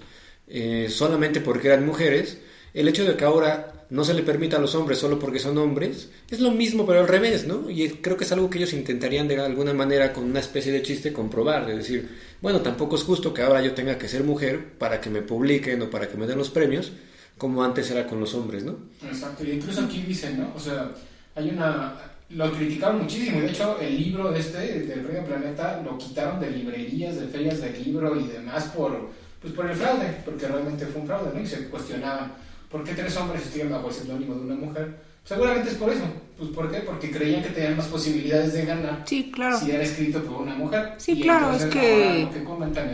eh, 0.48 0.88
solamente 0.90 1.42
porque 1.42 1.68
eran 1.68 1.86
mujeres, 1.86 2.40
el 2.74 2.88
hecho 2.88 3.06
de 3.06 3.16
que 3.16 3.26
ahora 3.26 3.86
no 3.90 4.04
se 4.04 4.14
le 4.14 4.24
permita 4.24 4.58
a 4.58 4.60
los 4.60 4.74
hombres 4.74 4.98
solo 4.98 5.20
porque 5.20 5.40
son 5.40 5.58
hombres, 5.58 6.10
es 6.30 6.40
lo 6.40 6.52
mismo 6.52 6.86
pero 6.86 7.02
al 7.02 7.08
revés, 7.08 7.46
¿no? 7.46 7.70
Y 7.70 7.88
creo 7.90 8.18
que 8.18 8.24
es 8.24 8.32
algo 8.32 8.50
que 8.50 8.58
ellos 8.58 8.74
intentarían 8.74 9.28
de 9.28 9.40
alguna 9.40 9.74
manera 9.74 10.12
con 10.12 10.24
una 10.24 10.40
especie 10.40 10.72
de 10.72 10.82
chiste 10.82 11.14
comprobar, 11.14 11.68
de 11.68 11.78
decir, 11.78 12.10
bueno, 12.42 12.62
tampoco 12.62 12.96
es 12.96 13.04
justo 13.04 13.34
que 13.34 13.44
ahora 13.44 13.62
yo 13.62 13.74
tenga 13.74 13.98
que 13.98 14.08
ser 14.08 14.24
mujer 14.24 14.74
para 14.80 15.00
que 15.00 15.10
me 15.10 15.22
publiquen 15.22 15.82
o 15.84 15.90
para 15.90 16.10
que 16.10 16.18
me 16.18 16.26
den 16.26 16.38
los 16.38 16.50
premios, 16.50 16.92
como 17.38 17.64
antes 17.64 17.92
era 17.92 18.08
con 18.08 18.20
los 18.20 18.34
hombres, 18.34 18.64
¿no? 18.64 18.78
Exacto, 19.04 19.44
y 19.44 19.52
incluso 19.52 19.82
aquí 19.82 20.02
dicen, 20.02 20.40
¿no? 20.40 20.54
O 20.56 20.60
sea, 20.60 20.92
hay 21.36 21.50
una 21.50 22.15
lo 22.30 22.52
criticaron 22.52 23.02
muchísimo. 23.02 23.42
De 23.42 23.50
hecho, 23.50 23.80
el 23.80 23.98
libro 23.98 24.32
de 24.32 24.40
este, 24.40 24.80
del 24.80 25.02
Premio 25.02 25.26
Planeta, 25.26 25.82
lo 25.84 25.98
quitaron 25.98 26.40
de 26.40 26.52
librerías, 26.52 27.20
de 27.20 27.28
ferias 27.28 27.62
de 27.62 27.72
libro 27.80 28.20
y 28.20 28.28
demás 28.28 28.66
por, 28.76 29.10
pues 29.42 29.54
por 29.54 29.70
el 29.70 29.76
fraude, 29.76 30.22
porque 30.26 30.48
realmente 30.48 30.86
fue 30.86 31.02
un 31.02 31.08
fraude, 31.08 31.32
¿no? 31.34 31.40
Y 31.40 31.48
se 31.48 31.70
cuestionaban, 31.70 32.34
¿por 32.70 32.84
qué 32.84 32.94
tres 32.94 33.16
hombres 33.18 33.44
escriben 33.44 33.72
bajo 33.72 33.90
el 33.90 33.94
seudónimo 33.94 34.36
de 34.36 34.42
una 34.42 34.56
mujer? 34.56 35.16
Seguramente 35.24 35.70
es 35.70 35.76
por 35.76 35.92
eso. 35.92 36.04
Pues 36.38 36.50
¿por 36.50 36.70
qué? 36.70 36.80
Porque 36.80 37.10
creían 37.10 37.42
que 37.42 37.50
tenían 37.50 37.78
más 37.78 37.88
posibilidades 37.88 38.54
de 38.54 38.66
ganar. 38.66 39.04
Sí, 39.06 39.32
claro. 39.32 39.58
Si 39.58 39.72
era 39.72 39.84
escrito 39.84 40.22
por 40.22 40.42
una 40.42 40.54
mujer. 40.54 40.94
Sí, 40.98 41.20
claro, 41.22 41.52
es 41.54 41.66
que... 41.66 42.28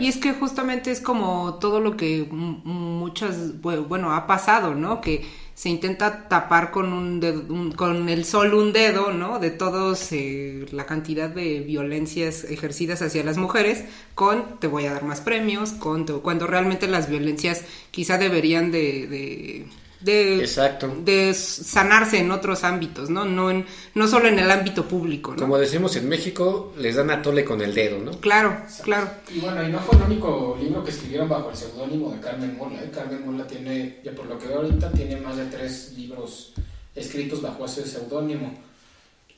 y 0.00 0.08
es 0.08 0.16
que 0.16 0.32
justamente 0.32 0.90
es 0.92 1.00
como 1.00 1.54
todo 1.54 1.80
lo 1.80 1.96
que 1.96 2.26
muchas, 2.30 3.60
bueno, 3.60 4.14
ha 4.14 4.26
pasado, 4.26 4.74
¿no? 4.74 5.00
Que 5.00 5.24
se 5.62 5.68
intenta 5.68 6.28
tapar 6.28 6.72
con 6.72 6.92
un, 6.92 7.72
con 7.76 8.08
el 8.08 8.24
sol 8.24 8.52
un 8.52 8.72
dedo, 8.72 9.12
¿no? 9.12 9.38
De 9.38 9.52
todos 9.52 10.10
eh, 10.10 10.66
la 10.72 10.86
cantidad 10.86 11.30
de 11.30 11.60
violencias 11.60 12.42
ejercidas 12.42 13.00
hacia 13.00 13.22
las 13.22 13.38
mujeres 13.38 13.84
con 14.16 14.58
te 14.58 14.66
voy 14.66 14.86
a 14.86 14.92
dar 14.92 15.04
más 15.04 15.20
premios, 15.20 15.70
con 15.70 16.04
cuando 16.20 16.48
realmente 16.48 16.88
las 16.88 17.08
violencias 17.08 17.62
quizá 17.92 18.18
deberían 18.18 18.72
de 18.72 19.06
de, 19.06 19.66
Exacto. 20.04 20.94
de 21.04 21.34
sanarse 21.34 22.18
en 22.18 22.30
otros 22.30 22.64
ámbitos, 22.64 23.10
¿no? 23.10 23.24
No, 23.24 23.50
en, 23.50 23.66
no 23.94 24.08
solo 24.08 24.28
en 24.28 24.38
el 24.38 24.50
ámbito 24.50 24.86
público, 24.86 25.32
¿no? 25.32 25.38
Como 25.38 25.58
decimos 25.58 25.96
en 25.96 26.08
México, 26.08 26.72
les 26.78 26.96
dan 26.96 27.10
a 27.10 27.22
tole 27.22 27.44
con 27.44 27.60
el 27.60 27.74
dedo, 27.74 27.98
¿no? 27.98 28.12
Claro, 28.20 28.56
claro. 28.82 29.08
Y 29.34 29.40
bueno, 29.40 29.66
y 29.66 29.70
no 29.70 29.78
fue 29.80 29.96
el 29.96 30.02
único 30.04 30.58
libro 30.60 30.84
que 30.84 30.90
escribieron 30.90 31.28
bajo 31.28 31.50
el 31.50 31.56
seudónimo 31.56 32.10
de 32.10 32.20
Carmen 32.20 32.56
Mola, 32.56 32.82
¿eh? 32.82 32.90
Carmen 32.92 33.24
Mola 33.24 33.46
tiene, 33.46 34.00
ya 34.04 34.12
por 34.12 34.26
lo 34.26 34.38
que 34.38 34.48
veo 34.48 34.58
ahorita, 34.58 34.90
tiene 34.92 35.16
más 35.16 35.36
de 35.36 35.46
tres 35.46 35.92
libros 35.96 36.54
escritos 36.94 37.40
bajo 37.40 37.64
ese 37.64 37.86
seudónimo. 37.86 38.52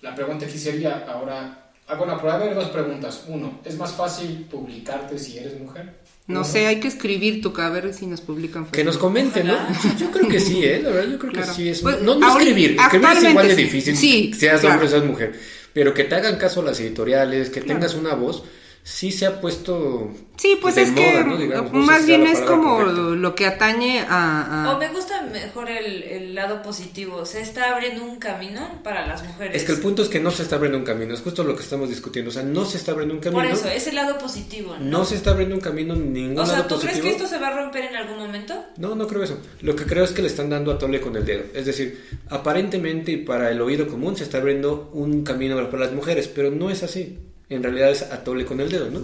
La 0.03 0.15
pregunta 0.15 0.47
aquí 0.47 0.59
sería, 0.59 1.05
ahora, 1.09 1.71
ah, 1.87 1.95
bueno, 1.95 2.21
por 2.21 2.31
haber 2.31 2.55
dos 2.55 2.69
preguntas. 2.69 3.25
Uno, 3.29 3.61
¿es 3.65 3.77
más 3.79 3.93
fácil 3.93 4.47
publicarte 4.51 5.19
si 5.19 5.39
eres 5.39 5.59
mujer? 5.59 6.04
No 6.27 6.43
sé, 6.45 6.67
hay 6.67 6.81
que 6.81 6.89
escribir 6.89 7.43
tu 7.43 7.53
caber 7.53 7.93
si 7.93 8.07
nos 8.07 8.23
publican. 8.23 8.67
Que 8.67 8.83
nos 8.83 8.97
comenten, 8.97 9.47
¿no? 9.47 9.59
Yo 9.99 10.11
creo 10.11 10.27
que 10.29 10.41
sí, 10.41 10.65
¿eh? 10.65 10.81
La 10.83 10.91
verdad, 10.91 11.11
yo 11.11 11.19
creo 11.19 11.33
que 11.33 11.45
sí. 11.45 11.69
Es... 11.69 11.83
Pues, 11.83 12.01
no, 12.01 12.15
no 12.15 12.39
escribir, 12.39 12.77
escribir 12.81 13.09
es 13.17 13.25
igual 13.25 13.49
de 13.49 13.57
difícil, 13.57 13.97
sí, 13.97 14.33
seas 14.33 14.65
hombre 14.65 14.87
o 14.87 14.89
seas 14.89 15.05
mujer. 15.05 15.39
Pero 15.75 15.93
que 15.93 16.05
te 16.05 16.15
hagan 16.15 16.37
caso 16.37 16.63
las 16.63 16.81
editoriales, 16.81 17.51
que 17.51 17.61
tengas 17.61 17.95
una 17.95 18.15
voz 18.15 18.45
sí 18.85 19.11
se 19.11 19.25
ha 19.25 19.41
puesto 19.41 20.11
sí 20.37 20.59
pues 20.61 20.77
es 20.77 20.91
que 20.91 21.25
más 21.73 22.05
bien 22.05 22.27
es 22.27 22.41
como 22.41 22.83
lo 22.83 23.35
que 23.35 23.47
atañe 23.47 24.05
a, 24.07 24.75
o 24.75 24.79
me 24.79 24.89
gusta 24.89 25.23
mejor 25.23 25.71
el, 25.71 26.35
lado 26.35 26.61
positivo 26.63 27.25
se 27.25 27.41
está 27.41 27.73
abriendo 27.73 28.05
un 28.05 28.19
camino 28.19 28.83
para 28.83 29.07
las 29.07 29.25
mujeres. 29.25 29.57
Es 29.57 29.65
que 29.65 29.73
el 29.73 29.81
punto 29.81 30.03
es 30.03 30.09
que 30.09 30.21
no 30.21 30.31
se 30.31 30.43
está 30.43 30.57
abriendo 30.57 30.77
un 30.77 30.85
camino 30.85 31.15
es 31.15 31.23
justo 31.23 31.45
lo 31.45 31.57
que 31.57 31.63
estamos 31.63 31.89
discutiendo 31.89 32.31
o 32.31 32.35
sea 32.35 32.43
no 32.43 32.67
se 32.67 32.77
está 32.77 32.93
abriendo 32.93 33.15
un 33.15 33.21
camino. 33.21 33.43
por 33.43 33.51
eso 33.51 33.69
es 33.69 33.87
el 33.87 33.95
lado 33.95 34.19
positivo 34.19 34.77
no, 34.79 35.07
se 35.07 35.15
está 35.15 35.31
abriendo 35.31 35.55
un 35.55 35.63
camino 35.63 35.97
ningún 35.97 36.41
o 36.41 36.45
sea 36.45 36.69
tú 36.69 36.79
crees 36.79 37.01
que 37.01 37.09
esto 37.09 37.27
se 37.27 37.39
va 37.39 37.49
a 37.49 37.57
romper 37.57 37.85
en 37.85 37.97
algún 37.97 38.19
momento 38.19 38.67
no 38.77 38.95
no 38.95 39.09
creo 39.09 39.23
eso. 39.23 39.39
Lo 39.63 39.75
que 39.75 39.87
creo 39.87 40.05
es 40.05 40.13
que 40.13 40.21
le 40.21 40.29
están 40.29 40.51
dando 40.51 40.71
a 40.71 40.79
tole 40.79 41.01
con 41.01 41.17
el 41.17 41.25
dedo. 41.25 41.45
Es 41.55 41.65
decir 41.65 42.05
aparentemente 42.29 43.13
y 43.13 43.17
para 43.19 43.51
el 43.51 43.63
oído 43.63 43.87
común 43.87 44.15
se 44.15 44.25
está 44.25 44.39
abriendo 44.39 44.91
un 44.93 45.25
camino 45.25 45.57
para 45.71 45.87
las 45.87 45.93
mujeres 45.93 46.29
pero 46.29 46.51
no 46.51 46.69
es 46.69 46.83
así 46.83 47.19
en 47.49 47.63
realidad 47.63 47.91
es 47.91 48.03
atole 48.03 48.45
con 48.45 48.61
el 48.61 48.71
dedo, 48.71 48.91
¿no? 48.91 49.03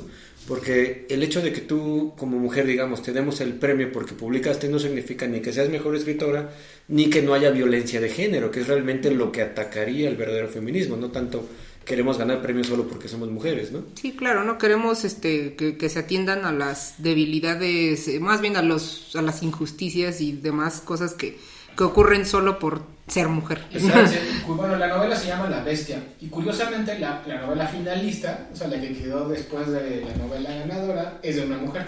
Porque 0.49 1.06
el 1.11 1.23
hecho 1.23 1.42
de 1.42 1.52
que 1.52 1.61
tú 1.61 2.14
como 2.16 2.38
mujer, 2.38 2.66
digamos, 2.66 3.02
te 3.02 3.12
demos 3.12 3.40
el 3.40 3.54
premio 3.54 3.92
porque 3.92 4.14
publicaste 4.14 4.68
no 4.68 4.78
significa 4.78 5.26
ni 5.26 5.40
que 5.40 5.52
seas 5.52 5.68
mejor 5.68 5.94
escritora, 5.94 6.50
ni 6.88 7.11
que 7.11 7.23
no 7.23 7.35
haya 7.35 7.50
violencia 7.50 8.00
de 8.00 8.09
género, 8.09 8.50
que 8.50 8.61
es 8.61 8.66
realmente 8.66 9.11
lo 9.11 9.30
que 9.30 9.42
atacaría 9.42 10.09
el 10.09 10.16
verdadero 10.16 10.49
feminismo, 10.49 10.97
no 10.97 11.11
tanto 11.11 11.47
queremos 11.85 12.18
ganar 12.18 12.42
premios 12.42 12.68
solo 12.68 12.87
porque 12.87 13.09
somos 13.09 13.30
mujeres, 13.30 13.73
¿no? 13.73 13.85
Sí, 13.94 14.12
claro, 14.12 14.44
no 14.44 14.59
queremos 14.59 15.04
este 15.04 15.54
que, 15.54 15.76
que, 15.76 15.88
se 15.88 15.99
atiendan 15.99 16.44
a 16.44 16.52
las 16.52 17.02
debilidades, 17.02 18.09
eh, 18.09 18.20
más 18.20 18.40
bien 18.40 18.56
a 18.56 18.62
los 18.62 19.14
a 19.16 19.23
las 19.23 19.42
injusticias 19.42 20.20
y 20.20 20.32
demás 20.32 20.80
cosas 20.80 21.14
que, 21.14 21.38
que 21.76 21.85
ocurren 21.85 22.26
solo 22.26 22.59
por 22.59 22.82
ser 23.11 23.29
mujer. 23.29 23.61
bueno, 24.47 24.76
la 24.76 24.88
novela 24.88 25.17
se 25.17 25.29
llama 25.29 25.49
La 25.49 25.62
Bestia 25.62 25.99
y 26.21 26.29
curiosamente 26.29 26.99
la, 26.99 27.23
la, 27.26 27.40
novela 27.40 27.67
finalista, 27.67 28.49
o 28.52 28.57
sea, 28.57 28.69
la 28.69 28.81
que 28.81 28.97
quedó 28.97 29.29
después 29.29 29.69
de 29.69 30.05
la 30.05 30.14
novela 30.17 30.50
ganadora, 30.50 31.19
es 31.23 31.37
de 31.37 31.47
una 31.47 31.59
mujer. 31.59 31.87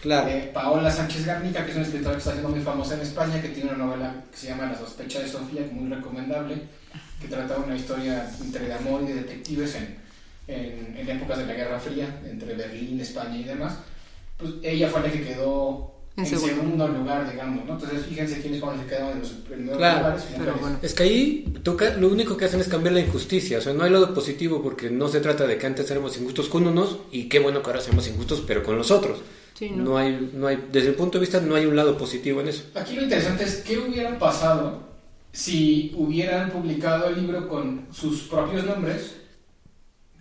Claro. 0.00 0.28
Eh, 0.28 0.50
Paola 0.54 0.90
Sánchez 0.90 1.26
Garnica, 1.26 1.64
que 1.64 1.72
es 1.72 1.76
una 1.76 1.86
escritora 1.86 2.14
que 2.14 2.18
está 2.18 2.32
siendo 2.32 2.48
muy 2.48 2.60
famosa 2.60 2.94
en 2.94 3.00
España, 3.00 3.42
que 3.42 3.48
tiene 3.48 3.70
una 3.70 3.84
novela 3.84 4.14
que 4.30 4.36
se 4.36 4.46
llama 4.48 4.66
La 4.66 4.78
sospecha 4.78 5.20
de 5.20 5.28
Sofía, 5.28 5.62
muy 5.70 5.92
recomendable, 5.92 6.62
que 7.20 7.28
trata 7.28 7.58
una 7.58 7.76
historia 7.76 8.30
entre 8.40 8.66
de 8.66 8.74
amor 8.74 9.02
y 9.02 9.08
de 9.08 9.14
detectives 9.14 9.74
en, 9.74 9.98
en, 10.48 10.96
en 10.96 11.08
épocas 11.10 11.38
de 11.38 11.46
la 11.46 11.52
Guerra 11.52 11.78
Fría, 11.78 12.20
entre 12.24 12.54
Berlín, 12.54 13.00
España 13.00 13.36
y 13.36 13.44
demás. 13.44 13.74
Pues 14.38 14.52
ella 14.62 14.88
fue 14.88 15.02
la 15.02 15.12
que 15.12 15.22
quedó 15.22 15.99
en, 16.20 16.38
segundo. 16.38 16.88
lugar, 16.88 17.30
digamos, 17.30 17.64
¿no? 17.66 17.72
Entonces 17.72 18.06
fíjense 18.06 18.40
quiénes 18.40 18.60
fueron 18.60 18.78
los 18.78 18.86
que 18.86 18.94
quedaron 18.94 19.12
en 19.12 19.20
los 19.20 19.30
primeros 19.30 19.76
lugares. 19.76 20.26
Pero 20.36 20.54
bueno. 20.54 20.78
Es 20.82 20.94
que 20.94 21.02
ahí 21.02 21.54
toca, 21.62 21.94
lo 21.94 22.08
único 22.08 22.36
que 22.36 22.44
hacen 22.44 22.60
es 22.60 22.68
cambiar 22.68 22.94
la 22.94 23.00
injusticia, 23.00 23.58
o 23.58 23.60
sea, 23.60 23.72
no 23.72 23.84
hay 23.84 23.90
lado 23.90 24.14
positivo 24.14 24.62
porque 24.62 24.90
no 24.90 25.08
se 25.08 25.20
trata 25.20 25.46
de 25.46 25.58
que 25.58 25.66
antes 25.66 25.90
éramos 25.90 26.16
injustos 26.18 26.48
con 26.48 26.66
unos 26.66 26.98
y 27.10 27.28
qué 27.28 27.38
bueno 27.38 27.62
que 27.62 27.70
ahora 27.70 27.80
seamos 27.80 28.06
injustos 28.08 28.42
pero 28.46 28.62
con 28.62 28.76
los 28.76 28.90
otros. 28.90 29.18
Sí, 29.54 29.70
¿no? 29.70 29.84
no 29.84 29.98
hay, 29.98 30.30
no 30.34 30.46
hay, 30.46 30.64
desde 30.72 30.88
el 30.88 30.94
punto 30.94 31.18
de 31.18 31.22
vista 31.22 31.40
no 31.40 31.54
hay 31.54 31.66
un 31.66 31.76
lado 31.76 31.98
positivo 31.98 32.40
en 32.40 32.48
eso. 32.48 32.64
Aquí 32.74 32.94
lo 32.94 33.02
interesante 33.02 33.44
es 33.44 33.56
qué 33.56 33.78
hubiera 33.78 34.18
pasado 34.18 34.90
si 35.32 35.92
hubieran 35.96 36.50
publicado 36.50 37.08
el 37.08 37.20
libro 37.20 37.48
con 37.48 37.86
sus 37.92 38.22
propios 38.22 38.64
nombres 38.64 39.19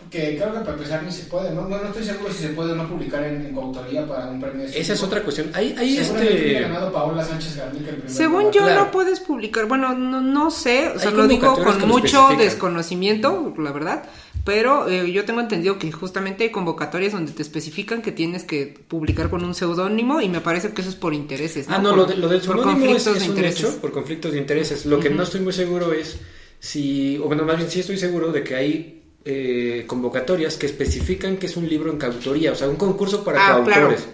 que 0.10 0.38
creo 0.38 0.54
que 0.54 0.60
para 0.60 0.74
empezar 0.74 1.04
ni 1.04 1.12
se 1.12 1.24
puede, 1.24 1.51
no, 1.51 1.68
no, 1.68 1.75
estoy 1.78 2.04
seguro 2.04 2.34
si 2.34 2.44
se 2.44 2.50
puede 2.50 2.72
o 2.72 2.75
no 2.75 2.88
publicar 2.88 3.24
en, 3.24 3.46
en 3.46 3.54
coautoría 3.54 4.08
para 4.08 4.28
un 4.28 4.39
premio 4.39 4.66
de 4.66 4.80
Esa 4.80 4.94
es 4.94 5.04
otra 5.04 5.22
cuestión. 5.24 5.51
Ahí, 5.54 5.75
ahí 5.78 5.98
este... 5.98 6.62
ganado 6.62 6.92
Paola 6.92 7.24
Sánchez 7.24 7.58
Garnica 7.58 7.89
el 7.89 7.96
primer 7.98 8.12
Según 8.12 8.51
yo 8.51 8.68
no 8.74 8.92
puedes 8.92 9.20
publicar, 9.20 9.66
bueno, 9.68 9.94
no, 9.94 10.22
no 10.22 10.51
sé, 10.51 10.89
o 10.89 11.00
sea, 11.00 11.12
lo 11.12 11.28
digo 11.28 11.56
con 11.56 11.88
mucho 11.88 12.30
desconocimiento, 12.38 13.54
la 13.58 13.72
verdad, 13.72 14.04
pero 14.44 14.89
eh, 14.89 15.12
yo 15.12 15.25
tengo 15.25 15.42
entendido 15.42 15.78
que 15.78 15.92
justamente 15.92 16.46
hay 16.46 16.50
convocatorias 16.50 17.12
donde 17.12 17.32
te 17.34 17.42
especifican 17.42 18.01
que 18.01 18.12
tienes 18.12 18.44
que 18.44 18.80
publicar 18.88 19.30
con 19.30 19.44
un 19.44 19.54
seudónimo 19.54 20.22
y 20.22 20.30
me 20.30 20.42
parece 20.42 20.72
que 20.72 20.82
eso 20.82 20.89
es 20.89 20.96
por 20.96 21.13
intereses. 21.13 21.68
¿no? 21.68 21.75
Ah, 21.75 21.80
no, 21.80 21.96
lo, 21.96 22.06
de, 22.06 22.16
lo, 22.16 22.28
del 22.28 22.42
seudónimo 22.42 22.96
es, 22.96 23.06
es, 23.06 23.28
un 23.28 23.44
hecho 23.44 23.80
por 23.80 23.92
conflictos 23.92 24.32
de 24.32 24.39
intereses. 24.39 24.86
Lo 24.86 25.00
que 25.00 25.10
no 25.10 25.24
estoy 25.24 25.42
muy 25.42 25.54
seguro 25.54 25.94
es 25.94 26.18
si, 26.60 27.18
o 27.18 27.25
bueno, 27.25 27.44
más 27.44 27.58
bien 27.58 27.70
sí 27.70 27.82
estoy 27.82 27.98
seguro 27.98 28.32
de 28.32 28.44
que 28.44 28.56
hay 28.56 28.99
eh, 29.25 29.83
convocatorias 29.85 30.57
que 30.57 30.65
especifican 30.65 31.38
que 31.38 31.47
es 31.47 31.57
un 31.57 31.67
libro 31.67 31.91
en 31.91 31.97
coautoría, 31.97 32.51
o 32.51 32.55
sea, 32.55 32.69
un 32.69 32.77
concurso 32.77 33.23
para 33.23 33.47
ah, 33.47 33.51
coautores, 33.53 34.07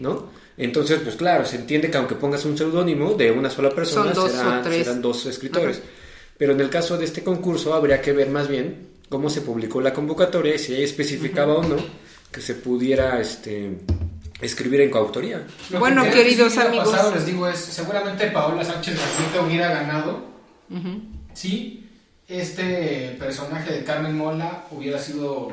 ¿no? 0.00 0.30
Entonces, 0.56 1.00
pues 1.02 1.16
claro, 1.16 1.44
se 1.44 1.56
entiende 1.56 1.90
que 1.90 1.96
aunque 1.96 2.14
pongas 2.14 2.44
un 2.44 2.56
seudónimo 2.56 3.14
de 3.14 3.30
una 3.30 3.50
sola 3.50 3.70
persona, 3.70 4.14
serán 4.14 5.02
dos 5.02 5.26
escritores. 5.26 5.82
Pero 6.36 6.52
en 6.52 6.60
el 6.60 6.70
caso 6.70 6.98
de 6.98 7.04
este 7.04 7.22
concurso 7.22 7.74
habría 7.74 8.00
que 8.00 8.12
ver 8.12 8.28
más 8.28 8.48
bien 8.48 8.88
cómo 9.08 9.30
se 9.30 9.42
publicó 9.42 9.80
la 9.80 9.92
convocatoria 9.92 10.54
y 10.54 10.58
si 10.58 10.74
ahí 10.74 10.82
especificaba 10.82 11.54
o 11.54 11.62
no 11.62 11.76
que 12.30 12.40
se 12.40 12.54
pudiera 12.54 13.20
este 13.20 13.78
escribir 14.40 14.80
en 14.80 14.90
coautoría. 14.90 15.46
bueno, 15.78 16.02
queridos 16.10 16.56
amigos. 16.58 16.90
Pasado, 16.90 17.14
les 17.14 17.26
digo 17.26 17.46
es, 17.46 17.58
seguramente 17.58 18.26
Paola 18.28 18.64
Sánchez 18.64 18.96
García 18.96 19.42
hubiera 19.42 19.68
ganado. 19.68 20.24
Sí, 21.34 21.81
este 22.40 23.16
personaje 23.18 23.72
de 23.72 23.84
Carmen 23.84 24.16
Mola 24.16 24.64
hubiera 24.70 24.98
sido 24.98 25.52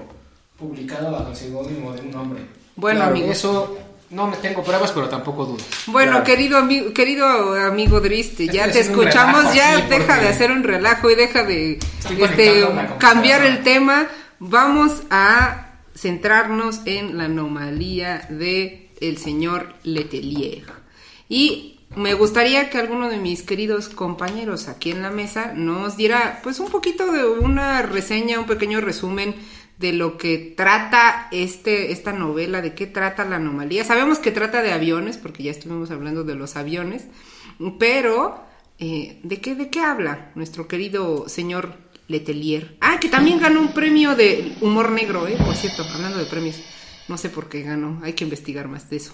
publicado 0.58 1.12
bajo 1.12 1.30
el 1.30 1.36
seudónimo 1.36 1.94
de 1.94 2.02
un 2.02 2.16
hombre. 2.16 2.42
Bueno, 2.76 3.04
amigo. 3.04 3.32
Eso 3.32 3.78
no 4.10 4.28
me 4.28 4.38
tengo 4.38 4.64
pruebas, 4.64 4.92
pero 4.92 5.08
tampoco 5.08 5.46
dudo. 5.46 5.64
Bueno, 5.88 6.24
querido 6.24 6.58
amigo, 6.58 6.94
querido 6.94 7.28
amigo 7.54 8.00
Driste, 8.00 8.48
ya 8.48 8.72
te 8.72 8.80
escuchamos, 8.80 9.54
ya 9.54 9.86
deja 9.88 10.20
de 10.20 10.28
hacer 10.28 10.52
un 10.52 10.64
relajo 10.64 11.10
y 11.10 11.16
deja 11.16 11.44
de 11.44 11.80
este, 12.18 12.68
cambiar 12.98 13.44
el 13.44 13.62
tema. 13.64 14.08
Vamos 14.40 15.04
a 15.10 15.74
centrarnos 15.96 16.82
en 16.86 17.18
la 17.18 17.26
anomalía 17.26 18.26
de 18.30 18.90
el 19.02 19.18
señor 19.18 19.74
Letelier. 19.84 20.64
Y 21.28 21.79
me 21.96 22.14
gustaría 22.14 22.70
que 22.70 22.78
alguno 22.78 23.10
de 23.10 23.18
mis 23.18 23.42
queridos 23.42 23.90
compañeros 23.90 24.68
aquí 24.68 24.92
en 24.92 25.02
la 25.02 25.10
mesa 25.10 25.54
nos 25.56 25.98
diera 25.98 26.40
pues 26.44 26.60
un 26.60 26.70
poquito 26.70 27.12
de 27.12 27.26
una 27.26 27.82
reseña, 27.82 28.40
un 28.40 28.46
pequeño 28.46 28.80
resumen 28.80 29.36
de 29.80 29.94
lo 29.94 30.18
que 30.18 30.54
trata 30.56 31.30
este, 31.32 31.92
esta 31.92 32.12
novela, 32.12 32.62
de 32.62 32.76
qué 32.76 32.86
trata 32.86 33.26
la 33.26 33.38
anomalía. 33.38 33.86
Sabemos 33.86 34.20
que 34.20 34.32
trata 34.32 34.62
de 34.62 34.74
aviones, 34.74 35.18
porque 35.18 35.44
ya 35.44 35.52
estuvimos 35.52 35.90
hablando 35.90 36.24
de 36.26 36.36
los 36.36 36.58
aviones, 36.58 37.06
pero 37.80 38.44
eh, 38.78 39.20
¿de, 39.24 39.40
qué, 39.40 39.56
¿de 39.56 39.70
qué 39.70 39.80
habla 39.80 40.32
nuestro 40.36 40.68
querido 40.68 41.30
señor 41.30 41.76
Letelier? 42.10 42.78
Ah, 42.82 43.00
que 43.00 43.08
también 43.08 43.40
ganó 43.40 43.62
un 43.62 43.74
premio 43.74 44.16
de 44.16 44.54
humor 44.60 44.92
negro, 44.92 45.28
¿eh? 45.28 45.38
Por 45.44 45.56
cierto, 45.56 45.84
hablando 45.84 46.20
de 46.20 46.26
premios. 46.26 46.62
No 47.08 47.18
sé 47.18 47.30
por 47.30 47.50
qué 47.50 47.64
ganó, 47.64 48.02
hay 48.04 48.14
que 48.14 48.26
investigar 48.26 48.68
más 48.68 48.90
de 48.90 48.98
eso. 48.98 49.14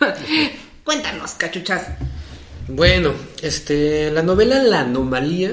Cuéntanos, 0.84 1.32
cachuchas. 1.32 1.86
Bueno, 2.68 3.12
este, 3.42 4.10
la 4.10 4.22
novela 4.22 4.62
La 4.62 4.80
Anomalía 4.80 5.52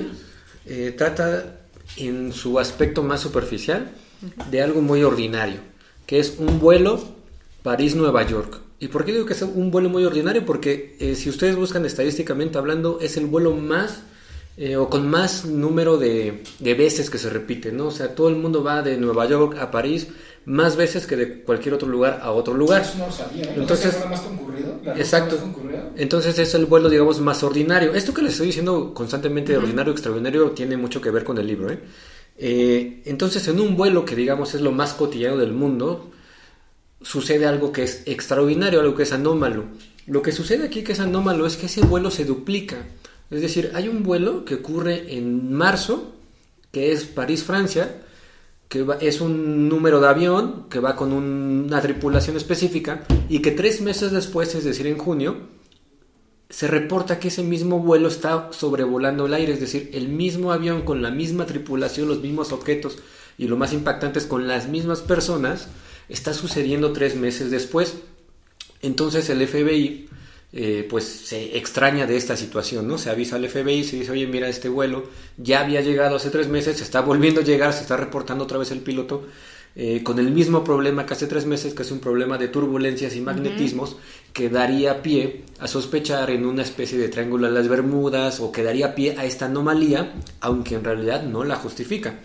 eh, 0.66 0.94
trata 0.98 1.60
en 1.98 2.34
su 2.34 2.60
aspecto 2.60 3.04
más 3.04 3.22
superficial 3.22 3.92
de 4.52 4.62
algo 4.62 4.82
muy 4.82 5.04
ordinario, 5.04 5.60
que 6.06 6.20
es 6.20 6.36
un 6.40 6.60
vuelo 6.60 7.04
París-Nueva 7.64 8.24
York. 8.28 8.60
¿Y 8.80 8.90
por 8.90 9.06
qué 9.06 9.14
digo 9.14 9.26
que 9.26 9.34
es 9.34 9.42
un 9.42 9.72
vuelo 9.72 9.90
muy 9.90 10.04
ordinario? 10.04 10.46
Porque 10.46 10.98
eh, 11.00 11.16
si 11.16 11.30
ustedes 11.30 11.56
buscan 11.56 11.86
estadísticamente 11.86 12.58
hablando, 12.58 13.00
es 13.02 13.18
el 13.18 13.26
vuelo 13.26 13.54
más 13.56 14.02
eh, 14.58 14.76
o 14.78 14.90
con 14.90 15.10
más 15.10 15.46
número 15.46 15.98
de, 15.98 16.44
de, 16.60 16.74
veces 16.76 17.10
que 17.10 17.18
se 17.18 17.30
repite, 17.30 17.72
¿no? 17.72 17.88
O 17.88 17.92
sea, 17.92 18.16
todo 18.16 18.30
el 18.30 18.36
mundo 18.36 18.64
va 18.64 18.82
de 18.82 18.98
Nueva 18.98 19.26
York 19.28 19.58
a 19.60 19.72
París 19.72 20.08
más 20.46 20.76
veces 20.76 21.08
que 21.08 21.16
de 21.16 21.42
cualquier 21.42 21.74
otro 21.74 21.88
lugar 21.88 22.20
a 22.22 22.32
otro 22.32 22.54
lugar. 22.54 22.82
Eso 22.82 22.98
no 22.98 23.08
lo 23.08 23.12
sabía, 23.12 23.44
¿eh? 23.46 23.56
Entonces, 23.58 23.96
más 24.10 24.22
concurrido? 24.22 24.80
exacto. 24.96 25.38
Entonces 25.96 26.38
es 26.38 26.54
el 26.54 26.66
vuelo, 26.66 26.90
digamos, 26.90 27.20
más 27.20 27.44
ordinario. 27.44 27.94
Esto 27.94 28.14
que 28.14 28.22
les 28.22 28.34
estoy 28.34 28.48
diciendo 28.48 28.94
constantemente 28.94 29.52
de 29.52 29.58
ordinario, 29.58 29.92
extraordinario, 29.92 30.52
tiene 30.52 30.78
mucho 30.78 31.02
que 31.02 31.10
ver 31.10 31.24
con 31.24 31.38
el 31.38 31.48
libro. 31.48 31.72
¿eh? 31.72 31.80
¿eh? 32.38 33.02
entonces, 33.06 33.48
en 33.48 33.60
un 33.60 33.76
vuelo 33.76 34.06
que, 34.06 34.16
digamos, 34.16 34.54
es 34.54 34.62
lo 34.62 34.72
más 34.72 34.94
cotidiano 34.94 35.38
del 35.38 35.52
mundo, 35.52 36.12
sucede 37.02 37.48
algo 37.48 37.72
que 37.72 37.84
es 37.84 38.04
extraordinario, 38.06 38.80
algo 38.80 38.96
que 38.96 39.04
es 39.04 39.14
anómalo. 39.14 39.66
Lo 40.06 40.22
que 40.22 40.32
sucede 40.32 40.66
aquí 40.66 40.84
que 40.84 40.92
es 40.92 41.00
anómalo 41.00 41.48
es 41.48 41.58
que 41.58 41.66
ese 41.66 41.82
vuelo 41.82 42.12
se 42.12 42.26
duplica. 42.26 42.86
Es 43.32 43.42
decir, 43.42 43.72
hay 43.74 43.88
un 43.88 44.04
vuelo 44.04 44.46
que 44.46 44.56
ocurre 44.56 45.16
en 45.16 45.52
marzo, 45.52 46.14
que 46.72 46.92
es 46.92 47.06
París-Francia, 47.06 48.04
es 49.02 49.22
un 49.22 49.70
número 49.70 50.00
de 50.00 50.08
avión 50.08 50.66
que 50.70 50.80
va 50.80 50.96
con 50.96 51.14
una 51.14 51.82
tripulación 51.82 52.38
específica 52.38 53.04
y 53.30 53.40
que 53.40 53.52
tres 53.52 53.82
meses 53.82 54.12
después, 54.12 54.56
es 54.56 54.64
decir, 54.64 54.88
en 54.88 54.98
junio, 54.98 55.38
se 56.50 56.68
reporta 56.68 57.20
que 57.20 57.30
ese 57.30 57.44
mismo 57.44 57.80
vuelo 57.80 58.08
está 58.08 58.50
sobrevolando 58.52 59.26
el 59.26 59.34
aire, 59.34 59.54
es 59.54 59.60
decir, 59.60 59.90
el 59.94 60.08
mismo 60.08 60.52
avión 60.52 60.84
con 60.84 61.02
la 61.02 61.12
misma 61.12 61.46
tripulación, 61.46 62.08
los 62.08 62.22
mismos 62.22 62.52
objetos 62.52 63.00
y 63.38 63.48
lo 63.48 63.58
más 63.58 63.74
impactante 63.74 64.20
es 64.20 64.26
con 64.26 64.48
las 64.48 64.68
mismas 64.68 65.02
personas, 65.02 65.68
está 66.08 66.34
sucediendo 66.34 66.94
tres 66.94 67.16
meses 67.16 67.52
después. 67.52 67.96
Entonces 68.82 69.30
el 69.30 69.46
FBI 69.48 70.08
eh, 70.58 70.88
pues 70.90 71.04
se 71.04 71.58
extraña 71.58 72.08
de 72.08 72.16
esta 72.16 72.38
situación, 72.38 72.88
¿no? 72.88 72.98
Se 72.98 73.10
avisa 73.10 73.36
al 73.36 73.46
FBI, 73.46 73.84
se 73.84 73.98
dice, 73.98 74.12
oye, 74.12 74.26
mira, 74.26 74.48
este 74.48 74.70
vuelo 74.70 75.04
ya 75.36 75.60
había 75.60 75.82
llegado 75.82 76.16
hace 76.16 76.30
tres 76.30 76.48
meses, 76.48 76.78
se 76.78 76.84
está 76.84 77.02
volviendo 77.02 77.42
a 77.42 77.44
llegar, 77.44 77.74
se 77.74 77.82
está 77.82 77.98
reportando 77.98 78.46
otra 78.46 78.58
vez 78.58 78.72
el 78.72 78.80
piloto, 78.80 79.28
eh, 79.76 80.02
con 80.02 80.18
el 80.18 80.32
mismo 80.32 80.64
problema 80.64 81.06
que 81.06 81.14
hace 81.14 81.28
tres 81.28 81.46
meses, 81.46 81.74
que 81.74 81.82
es 81.82 81.92
un 81.92 82.00
problema 82.00 82.38
de 82.38 82.48
turbulencias 82.48 83.18
y 83.18 83.20
magnetismos, 83.20 83.98
que 84.32 84.48
daría 84.48 85.02
pie 85.02 85.44
a 85.60 85.68
sospechar 85.68 86.30
en 86.30 86.46
una 86.46 86.62
especie 86.62 86.98
de 86.98 87.10
triángulo 87.10 87.48
de 87.48 87.54
las 87.54 87.68
Bermudas 87.68 88.40
o 88.40 88.54
que 88.54 88.64
daría 88.64 88.96
pie 88.96 89.18
a 89.18 89.26
esta 89.26 89.48
anomalía, 89.48 90.14
aunque 90.40 90.76
en 90.76 90.86
realidad 90.86 91.24
no 91.24 91.44
la 91.44 91.58
justifica. 91.58 92.22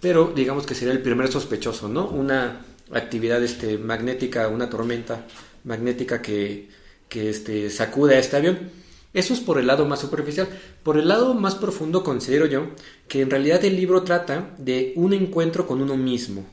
Pero 0.00 0.32
digamos 0.34 0.64
que 0.64 0.74
sería 0.74 0.94
el 0.94 1.02
primer 1.02 1.28
sospechoso, 1.30 1.90
¿no? 1.90 2.08
Una 2.08 2.64
actividad 2.90 3.44
este, 3.44 3.76
magnética, 3.76 4.48
una 4.48 4.70
tormenta 4.70 5.26
magnética 5.64 6.22
que 6.22 6.68
que 7.08 7.30
este, 7.30 7.70
sacude 7.70 8.16
a 8.16 8.18
este 8.18 8.36
avión. 8.36 8.70
Eso 9.12 9.32
es 9.32 9.40
por 9.40 9.58
el 9.58 9.66
lado 9.66 9.86
más 9.86 10.00
superficial. 10.00 10.48
Por 10.82 10.98
el 10.98 11.08
lado 11.08 11.34
más 11.34 11.54
profundo 11.54 12.04
considero 12.04 12.46
yo 12.46 12.68
que 13.08 13.22
en 13.22 13.30
realidad 13.30 13.64
el 13.64 13.76
libro 13.76 14.02
trata 14.02 14.54
de 14.58 14.92
un 14.96 15.12
encuentro 15.14 15.66
con 15.66 15.80
uno 15.80 15.96
mismo. 15.96 16.44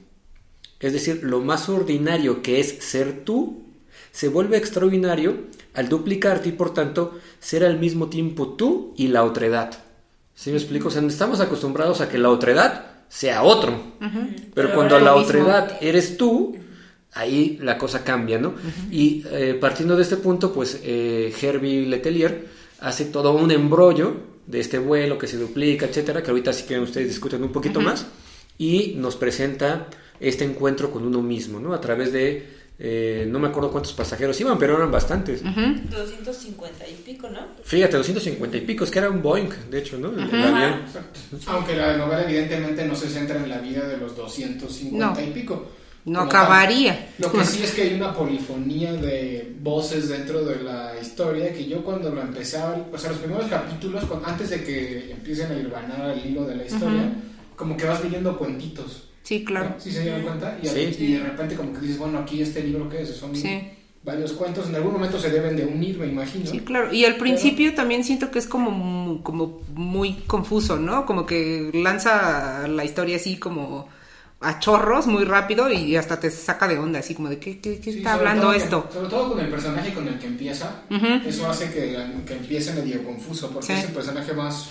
Es 0.79 0.93
decir, 0.93 1.21
lo 1.23 1.41
más 1.41 1.69
ordinario 1.69 2.41
que 2.41 2.59
es 2.59 2.77
ser 2.79 3.23
tú 3.25 3.63
se 4.11 4.27
vuelve 4.27 4.57
extraordinario 4.57 5.35
al 5.73 5.89
duplicarte 5.89 6.49
y 6.49 6.51
por 6.51 6.73
tanto 6.73 7.19
ser 7.39 7.65
al 7.65 7.79
mismo 7.79 8.09
tiempo 8.09 8.49
tú 8.49 8.93
y 8.95 9.07
la 9.07 9.23
otredad. 9.23 9.73
¿Sí 10.35 10.51
me 10.51 10.57
explico? 10.57 10.87
O 10.87 10.91
sea, 10.91 11.01
estamos 11.01 11.39
acostumbrados 11.39 12.01
a 12.01 12.09
que 12.09 12.17
la 12.17 12.29
otredad 12.29 12.85
sea 13.09 13.43
otro. 13.43 13.79
Pero, 14.53 14.73
cuando 14.73 14.99
la 14.99 15.15
otredad 15.15 15.77
eres 15.81 16.17
tú, 16.17 16.57
ahí 17.13 17.57
la 17.61 17.77
cosa 17.77 18.03
cambia, 18.03 18.39
¿no? 18.39 18.53
Y 18.91 19.23
eh, 19.31 19.57
partiendo 19.59 19.95
de 19.95 20.03
este 20.03 20.17
punto, 20.17 20.51
pues 20.51 20.79
eh, 20.83 21.33
Herbie 21.41 21.85
Letelier 21.85 22.47
hace 22.79 23.05
todo 23.05 23.33
un 23.33 23.51
embrollo 23.51 24.33
de 24.45 24.59
este 24.59 24.77
vuelo 24.77 25.17
que 25.17 25.27
se 25.27 25.37
duplica, 25.37 25.85
etcétera, 25.85 26.21
que 26.21 26.31
ahorita 26.31 26.51
sí 26.51 26.65
que 26.65 26.79
ustedes 26.79 27.07
discuten 27.07 27.43
un 27.43 27.51
poquito 27.51 27.79
más, 27.79 28.05
y 28.57 28.95
nos 28.97 29.15
presenta 29.15 29.87
este 30.19 30.43
encuentro 30.43 30.91
con 30.91 31.05
uno 31.05 31.21
mismo, 31.21 31.59
¿no? 31.59 31.73
A 31.73 31.79
través 31.79 32.11
de, 32.11 32.45
eh, 32.77 33.25
no 33.27 33.39
me 33.39 33.47
acuerdo 33.47 33.71
cuántos 33.71 33.93
pasajeros 33.93 34.39
iban, 34.41 34.57
pero 34.57 34.75
eran 34.75 34.91
bastantes. 34.91 35.41
250 35.43 36.87
y 36.87 36.93
pico, 37.05 37.29
¿no? 37.29 37.39
Fíjate, 37.63 37.97
250 37.97 38.57
y 38.57 38.61
pico, 38.61 38.83
es 38.83 38.91
que 38.91 38.99
era 38.99 39.09
un 39.09 39.21
Boeing, 39.21 39.49
de 39.69 39.79
hecho, 39.79 39.97
¿no? 39.97 40.11
Aunque 41.47 41.75
la 41.75 41.95
novela 41.97 42.23
evidentemente 42.23 42.85
no 42.85 42.95
se 42.95 43.07
centra 43.07 43.41
en 43.41 43.49
la 43.49 43.59
vida 43.59 43.87
de 43.87 43.97
los 43.97 44.15
250 44.15 45.23
y 45.23 45.31
pico 45.31 45.69
No 46.05 46.21
acabaría. 46.21 47.13
Lo 47.17 47.31
que 47.31 47.45
sí 47.45 47.63
es 47.63 47.71
que 47.71 47.83
hay 47.83 47.93
una 47.93 48.13
polifonía 48.13 48.93
de 48.93 49.55
voces 49.61 50.09
dentro 50.09 50.43
de 50.43 50.61
la 50.61 50.93
historia 51.01 51.53
que 51.53 51.65
yo 51.65 51.83
cuando 51.83 52.09
lo 52.09 52.21
empecé 52.21 52.57
a 52.57 52.75
o 52.91 52.97
sea, 52.97 53.11
los 53.11 53.19
primeros 53.19 53.45
capítulos, 53.45 54.03
antes 54.25 54.49
de 54.49 54.63
que 54.63 55.11
empiecen 55.11 55.51
a 55.51 55.55
irvanar 55.55 56.09
el 56.09 56.25
hilo 56.25 56.45
de 56.45 56.55
la 56.55 56.65
historia, 56.65 57.13
como 57.55 57.77
que 57.77 57.85
vas 57.85 58.03
leyendo 58.03 58.37
cuentitos. 58.37 59.09
Sí, 59.23 59.45
claro. 59.45 59.75
¿Sí 59.77 59.91
se 59.91 60.01
dieron 60.01 60.23
cuenta? 60.23 60.57
Y, 60.61 60.67
y, 60.67 61.13
de 61.13 61.23
repente 61.23 61.55
como 61.55 61.71
que 61.71 61.79
dices, 61.79 61.97
bueno, 61.97 62.19
aquí 62.19 62.41
este 62.41 62.61
libro 62.61 62.89
que 62.89 63.03
es, 63.03 63.15
son 63.15 63.31
varios 64.03 64.33
cuentos, 64.33 64.67
en 64.67 64.75
algún 64.75 64.91
momento 64.91 65.17
se 65.17 65.29
deben 65.29 65.55
de 65.55 65.65
unir, 65.65 65.97
me 65.97 66.07
imagino. 66.07 66.45
Sí, 66.45 66.59
claro. 66.59 66.93
Y 66.93 67.05
al 67.05 67.15
principio 67.15 67.73
también 67.73 68.03
siento 68.03 68.29
que 68.31 68.39
es 68.39 68.47
como, 68.47 69.23
como 69.23 69.61
muy 69.73 70.15
confuso, 70.27 70.77
¿no? 70.77 71.05
Como 71.05 71.25
que 71.25 71.71
lanza 71.73 72.67
la 72.67 72.83
historia 72.83 73.15
así 73.15 73.37
como 73.37 73.87
a 74.43 74.59
chorros 74.59 75.07
muy 75.07 75.23
rápido 75.23 75.71
y 75.71 75.95
hasta 75.95 76.19
te 76.19 76.29
saca 76.29 76.67
de 76.67 76.77
onda, 76.77 76.99
así 76.99 77.15
como 77.15 77.29
de 77.29 77.39
qué, 77.39 77.59
qué, 77.59 77.79
está 77.85 78.13
hablando 78.13 78.53
esto. 78.53 78.89
sobre 78.93 79.09
todo 79.09 79.29
con 79.29 79.39
el 79.39 79.49
personaje 79.49 79.93
con 79.93 80.07
el 80.07 80.19
que 80.19 80.27
empieza, 80.27 80.83
eso 81.25 81.49
hace 81.49 81.71
que, 81.71 81.97
que, 82.25 82.33
empiece 82.33 82.73
medio 82.73 83.03
confuso, 83.03 83.49
porque 83.51 83.73
es 83.73 83.85
el 83.85 83.93
personaje 83.93 84.33
más 84.33 84.69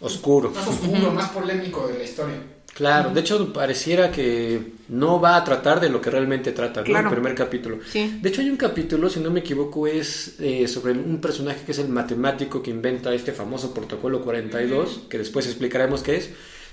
oscuro, 0.00 0.50
más 0.50 0.66
oscuro, 0.66 1.10
más 1.12 1.30
polémico 1.30 1.88
de 1.88 1.98
la 1.98 2.04
historia. 2.04 2.36
Claro, 2.74 3.10
de 3.10 3.20
hecho 3.20 3.52
pareciera 3.52 4.10
que 4.10 4.72
no 4.88 5.20
va 5.20 5.36
a 5.36 5.44
tratar 5.44 5.80
de 5.80 5.88
lo 5.88 6.00
que 6.00 6.10
realmente 6.10 6.50
trata, 6.50 6.82
¿no? 6.82 6.98
El 6.98 7.08
primer 7.08 7.34
capítulo. 7.34 7.78
De 7.92 8.28
hecho 8.28 8.40
hay 8.40 8.50
un 8.50 8.56
capítulo, 8.56 9.08
si 9.08 9.20
no 9.20 9.30
me 9.30 9.40
equivoco, 9.40 9.86
es 9.86 10.34
eh, 10.40 10.66
sobre 10.66 10.92
un 10.92 11.20
personaje 11.20 11.60
que 11.64 11.70
es 11.70 11.78
el 11.78 11.88
matemático 11.88 12.62
que 12.62 12.70
inventa 12.70 13.14
este 13.14 13.32
famoso 13.32 13.72
protocolo 13.72 14.22
42, 14.22 15.02
que 15.08 15.18
después 15.18 15.46
explicaremos 15.46 16.02
qué 16.02 16.16
es 16.16 16.30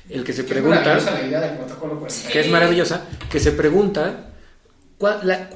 el 0.10 0.24
que 0.24 0.34
se 0.34 0.44
pregunta, 0.44 1.00
que 2.32 2.40
es 2.40 2.50
maravillosa, 2.50 3.08
que 3.30 3.40
se 3.40 3.52
pregunta, 3.52 4.32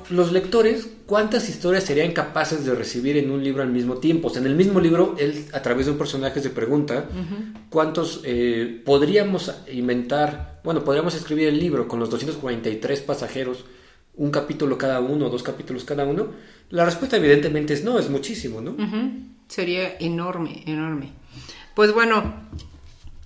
los 0.09 0.31
lectores, 0.31 0.87
¿cuántas 1.05 1.49
historias 1.49 1.83
serían 1.83 2.13
capaces 2.13 2.65
de 2.65 2.73
recibir 2.73 3.17
en 3.17 3.29
un 3.29 3.43
libro 3.43 3.61
al 3.61 3.69
mismo 3.69 3.95
tiempo? 3.97 4.27
O 4.27 4.31
sea, 4.31 4.41
en 4.41 4.47
el 4.47 4.55
mismo 4.55 4.79
libro, 4.79 5.15
él 5.19 5.45
a 5.53 5.61
través 5.61 5.85
de 5.85 5.91
un 5.91 5.97
personaje 5.97 6.41
se 6.41 6.49
pregunta, 6.49 7.05
¿cuántos 7.69 8.21
eh, 8.23 8.81
podríamos 8.83 9.53
inventar, 9.71 10.61
bueno, 10.63 10.83
podríamos 10.83 11.13
escribir 11.15 11.49
el 11.49 11.59
libro 11.59 11.87
con 11.87 11.99
los 11.99 12.09
243 12.09 13.01
pasajeros, 13.01 13.65
un 14.15 14.31
capítulo 14.31 14.77
cada 14.77 14.99
uno, 14.99 15.29
dos 15.29 15.43
capítulos 15.43 15.83
cada 15.83 16.05
uno? 16.05 16.29
La 16.71 16.85
respuesta 16.85 17.17
evidentemente 17.17 17.73
es 17.73 17.83
no, 17.83 17.99
es 17.99 18.09
muchísimo, 18.09 18.61
¿no? 18.61 18.75
Sería 19.47 19.97
enorme, 19.99 20.63
enorme. 20.65 21.11
Pues 21.75 21.93
bueno, 21.93 22.47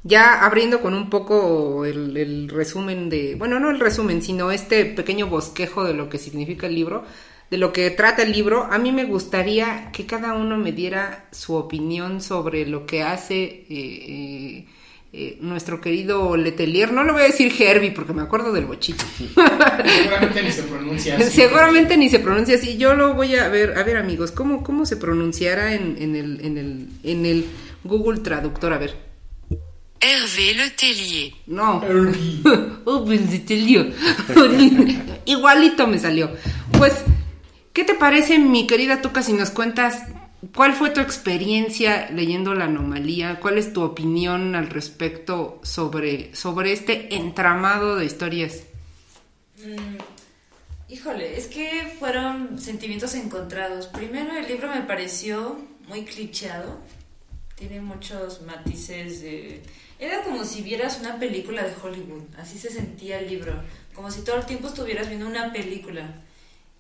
ya 0.03 0.45
abriendo 0.45 0.81
con 0.81 0.93
un 0.93 1.09
poco 1.09 1.85
el, 1.85 2.49
resumen 2.49 3.09
de, 3.09 3.35
bueno, 3.35 3.59
no 3.59 3.69
el 3.69 3.79
resumen, 3.79 4.21
sino 4.21 4.51
este 4.51 4.85
pequeño 4.85 5.27
bosquejo 5.27 5.83
de 5.83 5.93
lo 5.93 6.09
que 6.09 6.17
significa 6.17 6.67
el 6.67 6.75
libro, 6.75 7.03
de 7.49 7.57
lo 7.57 7.73
que 7.73 7.89
trata 7.89 8.23
el 8.23 8.31
libro, 8.31 8.67
a 8.71 8.77
mí 8.77 8.91
me 8.91 9.05
gustaría 9.05 9.91
que 9.91 10.05
cada 10.05 10.33
uno 10.33 10.57
me 10.57 10.71
diera 10.71 11.25
su 11.31 11.55
opinión 11.55 12.21
sobre 12.21 12.65
lo 12.65 12.85
que 12.85 13.01
hace 13.01 13.43
eh, 13.43 13.65
eh, 13.69 14.65
eh, 15.11 15.37
nuestro 15.41 15.81
querido 15.81 16.37
Letelier. 16.37 16.93
No 16.93 17.03
lo 17.03 17.13
voy 17.13 17.23
a 17.23 17.25
decir 17.25 17.51
Herbie 17.59 17.89
porque 17.89 18.13
me 18.13 18.21
acuerdo 18.21 18.53
del 18.53 18.65
bochito. 18.65 19.03
Seguramente 19.17 20.43
ni 20.43 20.51
se 20.51 20.61
pronuncia 20.61 21.17
así. 21.17 21.23
Seguramente 21.31 21.97
ni 21.97 22.09
se 22.09 22.19
pronuncia 22.19 22.55
así. 22.55 22.77
Yo 22.77 22.93
lo 22.93 23.15
voy 23.15 23.35
a 23.35 23.47
ver, 23.47 23.79
a 23.79 23.83
ver 23.83 23.97
amigos, 23.97 24.31
¿cómo, 24.31 24.63
cómo 24.63 24.85
se 24.85 24.97
pronunciara 24.97 25.73
en, 25.73 25.97
en, 25.99 26.15
el, 26.15 26.45
en, 26.45 26.57
el, 26.59 26.87
en 27.03 27.25
el 27.25 27.45
Google 27.83 28.19
Traductor? 28.19 28.73
A 28.73 28.77
ver. 28.77 29.08
Hervé 30.01 30.53
Letellier. 30.53 31.33
No. 31.47 31.81
oh, 32.85 33.05
Letellier. 33.05 33.93
Igualito 35.25 35.87
me 35.87 35.99
salió. 35.99 36.31
Pues, 36.77 37.03
¿qué 37.73 37.83
te 37.83 37.95
parece, 37.95 38.39
mi 38.39 38.65
querida 38.65 39.01
Tuca, 39.01 39.21
si 39.21 39.33
nos 39.33 39.49
cuentas 39.49 40.03
cuál 40.55 40.73
fue 40.73 40.91
tu 40.91 41.01
experiencia 41.01 42.09
leyendo 42.11 42.53
la 42.53 42.65
anomalía? 42.65 43.39
¿Cuál 43.39 43.57
es 43.57 43.73
tu 43.73 43.81
opinión 43.81 44.55
al 44.55 44.69
respecto 44.69 45.59
sobre, 45.63 46.33
sobre 46.33 46.71
este 46.71 47.15
entramado 47.15 47.97
de 47.97 48.05
historias? 48.05 48.63
Mm, 49.57 49.97
híjole, 50.93 51.37
es 51.37 51.47
que 51.47 51.93
fueron 51.99 52.59
sentimientos 52.59 53.15
encontrados. 53.15 53.87
Primero, 53.87 54.37
el 54.37 54.47
libro 54.47 54.69
me 54.69 54.81
pareció 54.81 55.59
muy 55.89 56.05
clicheado. 56.05 56.79
Tiene 57.55 57.81
muchos 57.81 58.41
matices 58.43 59.21
de 59.21 59.61
era 59.99 60.23
como 60.23 60.45
si 60.45 60.61
vieras 60.61 60.99
una 61.01 61.19
película 61.19 61.63
de 61.63 61.73
Hollywood, 61.81 62.23
así 62.37 62.57
se 62.57 62.71
sentía 62.71 63.19
el 63.19 63.29
libro, 63.29 63.53
como 63.93 64.09
si 64.09 64.23
todo 64.23 64.37
el 64.37 64.45
tiempo 64.45 64.69
estuvieras 64.69 65.09
viendo 65.09 65.27
una 65.27 65.51
película. 65.51 66.21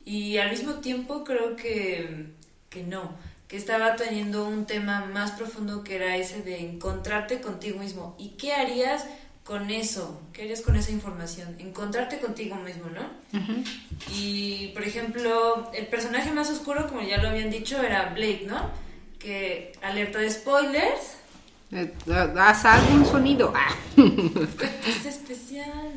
Y 0.05 0.37
al 0.37 0.49
mismo 0.49 0.75
tiempo 0.75 1.25
creo 1.25 1.57
que, 1.57 2.27
que 2.69 2.83
no, 2.83 3.13
que 3.49 3.57
estaba 3.57 3.95
teniendo 3.95 4.47
un 4.47 4.65
tema 4.65 5.05
más 5.05 5.31
profundo 5.31 5.83
que 5.83 5.95
era 5.95 6.15
ese 6.15 6.41
de 6.43 6.59
encontrarte 6.59 7.41
contigo 7.41 7.79
mismo. 7.79 8.15
¿Y 8.17 8.29
qué 8.29 8.53
harías 8.53 9.05
con 9.43 9.69
eso? 9.69 10.21
¿Qué 10.31 10.43
harías 10.43 10.61
con 10.61 10.75
esa 10.75 10.91
información? 10.91 11.55
Encontrarte 11.59 12.19
contigo 12.19 12.55
mismo, 12.55 12.85
¿no? 12.89 13.09
Y, 14.13 14.67
por 14.69 14.83
ejemplo, 14.83 15.71
el 15.73 15.87
personaje 15.87 16.31
más 16.31 16.49
oscuro, 16.49 16.87
como 16.87 17.01
ya 17.01 17.17
lo 17.17 17.29
habían 17.29 17.49
dicho, 17.49 17.81
era 17.81 18.13
Blake, 18.13 18.45
¿no? 18.47 18.69
Que, 19.17 19.73
alerta 19.81 20.19
de 20.19 20.29
spoilers, 20.29 21.18
haz 21.71 22.65
algún 22.65 23.05
sonido. 23.05 23.53
Ah. 23.55 23.75
Es 24.87 25.05
especial. 25.05 25.93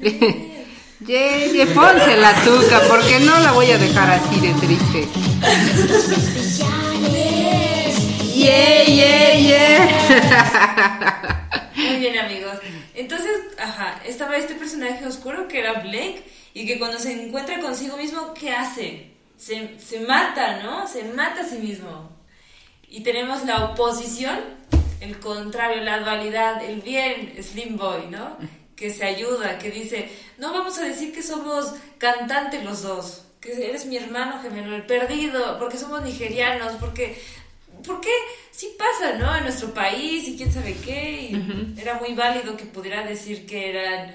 Ye, 1.01 1.67
ponse 1.75 2.17
la 2.17 2.35
tuca, 2.45 2.81
porque 2.89 3.19
no 3.21 3.39
la 3.41 3.53
voy 3.53 3.71
a 3.71 3.79
dejar 3.79 4.11
así 4.11 4.41
de 4.41 4.53
triste. 4.55 5.09
Yeah, 8.35 8.85
yeah, 8.85 9.35
yeah. 9.39 9.81
Muy 11.77 11.97
bien, 11.97 12.19
amigos. 12.19 12.59
Entonces, 12.95 13.33
ajá, 13.59 14.01
estaba 14.07 14.37
este 14.37 14.55
personaje 14.55 15.07
oscuro 15.07 15.49
que 15.49 15.59
era 15.61 15.81
Blake 15.81 16.23
y 16.55 16.67
que 16.67 16.79
cuando 16.79 16.99
se 16.99 17.13
encuentra 17.13 17.61
consigo 17.61 17.97
mismo, 17.97 18.35
¿qué 18.35 18.53
hace? 18.53 19.13
Se, 19.37 19.79
se 19.79 20.01
mata, 20.01 20.63
¿no? 20.63 20.87
Se 20.87 21.05
mata 21.05 21.41
a 21.41 21.45
sí 21.45 21.57
mismo. 21.59 22.11
Y 22.89 23.03
tenemos 23.03 23.45
la 23.45 23.65
oposición 23.65 24.39
el 25.03 25.19
contrario, 25.19 25.83
la 25.83 25.99
dualidad, 25.99 26.65
el 26.65 26.81
bien, 26.81 27.35
Slim 27.43 27.77
Boy, 27.77 28.07
¿no? 28.09 28.39
Que 28.77 28.91
se 28.91 29.05
ayuda, 29.05 29.59
que 29.59 29.71
dice, 29.71 30.09
no 30.39 30.53
vamos 30.53 30.79
a 30.79 30.85
decir 30.85 31.13
que 31.13 31.23
somos 31.23 31.75
cantantes 31.99 32.65
los 32.65 32.83
dos, 32.83 33.25
que 33.41 33.69
eres 33.69 33.85
mi 33.87 33.97
hermano 33.97 34.41
gemelo, 34.41 34.77
el 34.77 34.87
perdido, 34.87 35.59
porque 35.59 35.77
somos 35.77 36.03
nigerianos, 36.03 36.75
porque, 36.79 37.21
porque 37.85 38.11
sí 38.53 38.77
pasa, 38.79 39.19
¿no? 39.19 39.35
En 39.37 39.43
nuestro 39.43 39.75
país 39.75 40.29
y 40.29 40.37
quién 40.37 40.53
sabe 40.53 40.77
qué, 40.85 41.31
y 41.31 41.75
era 41.81 41.99
muy 41.99 42.15
válido 42.15 42.57
que 42.57 42.65
pudiera 42.65 43.05
decir 43.05 43.45
que 43.45 43.71
eran 43.71 44.15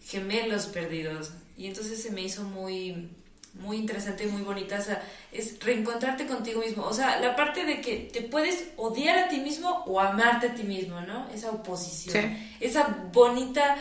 gemelos 0.00 0.66
perdidos. 0.66 1.32
Y 1.56 1.66
entonces 1.66 2.00
se 2.00 2.12
me 2.12 2.22
hizo 2.22 2.44
muy, 2.44 3.10
muy 3.54 3.76
interesante 3.76 4.24
y 4.24 4.28
muy 4.28 4.42
bonita. 4.42 4.78
O 4.78 4.82
sea, 4.82 5.02
es 5.32 5.58
reencontrarte 5.60 6.26
contigo 6.26 6.60
mismo. 6.60 6.84
O 6.84 6.94
sea, 6.94 7.20
la 7.20 7.36
parte 7.36 7.64
de 7.64 7.80
que 7.80 8.08
te 8.12 8.22
puedes 8.22 8.68
odiar 8.76 9.18
a 9.18 9.28
ti 9.28 9.38
mismo 9.38 9.84
o 9.86 10.00
amarte 10.00 10.48
a 10.48 10.54
ti 10.54 10.62
mismo, 10.62 11.00
¿no? 11.00 11.28
Esa 11.34 11.50
oposición. 11.50 12.36
Esa 12.60 13.08
bonita 13.12 13.76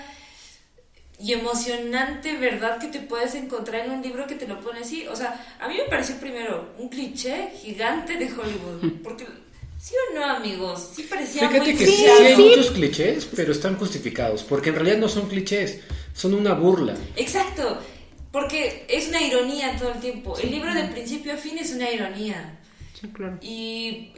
y 1.19 1.33
emocionante 1.33 2.37
verdad 2.37 2.77
que 2.77 2.87
te 2.87 2.99
puedes 2.99 3.33
encontrar 3.33 3.85
en 3.85 3.91
un 3.91 4.01
libro 4.01 4.27
que 4.27 4.35
te 4.35 4.47
lo 4.47 4.59
pone 4.59 4.81
así. 4.81 5.07
O 5.07 5.15
sea, 5.15 5.43
a 5.59 5.67
mí 5.67 5.75
me 5.75 5.89
pareció 5.89 6.15
primero 6.17 6.73
un 6.77 6.89
cliché 6.89 7.51
gigante 7.61 8.17
de 8.17 8.25
Hollywood. 8.25 8.91
Porque. 9.03 9.25
¿Sí 9.79 9.93
o 10.09 10.15
no, 10.15 10.25
amigos? 10.25 10.89
Sí 10.95 11.03
parecía 11.03 11.47
Fíjate 11.47 11.75
que 11.75 11.85
sí, 11.85 12.05
hay 12.05 12.35
muchos 12.35 12.71
clichés, 12.71 13.29
pero 13.35 13.51
están 13.51 13.77
justificados. 13.77 14.43
Porque 14.43 14.69
en 14.69 14.75
realidad 14.75 14.97
no 14.97 15.07
son 15.07 15.29
clichés, 15.29 15.81
son 16.13 16.33
una 16.33 16.55
burla. 16.55 16.95
Exacto. 17.15 17.79
Porque 18.37 18.85
es 18.87 19.07
una 19.07 19.19
ironía 19.19 19.75
todo 19.79 19.93
el 19.93 19.99
tiempo. 19.99 20.37
el 20.37 20.51
libro 20.51 20.71
de 20.71 20.83
principio 20.83 21.33
a 21.33 21.37
fin 21.37 21.57
es 21.57 21.71
una 21.71 21.89
ironía. 21.89 22.59
Sí, 22.93 23.07
claro. 23.07 23.39
Y, 23.41 24.11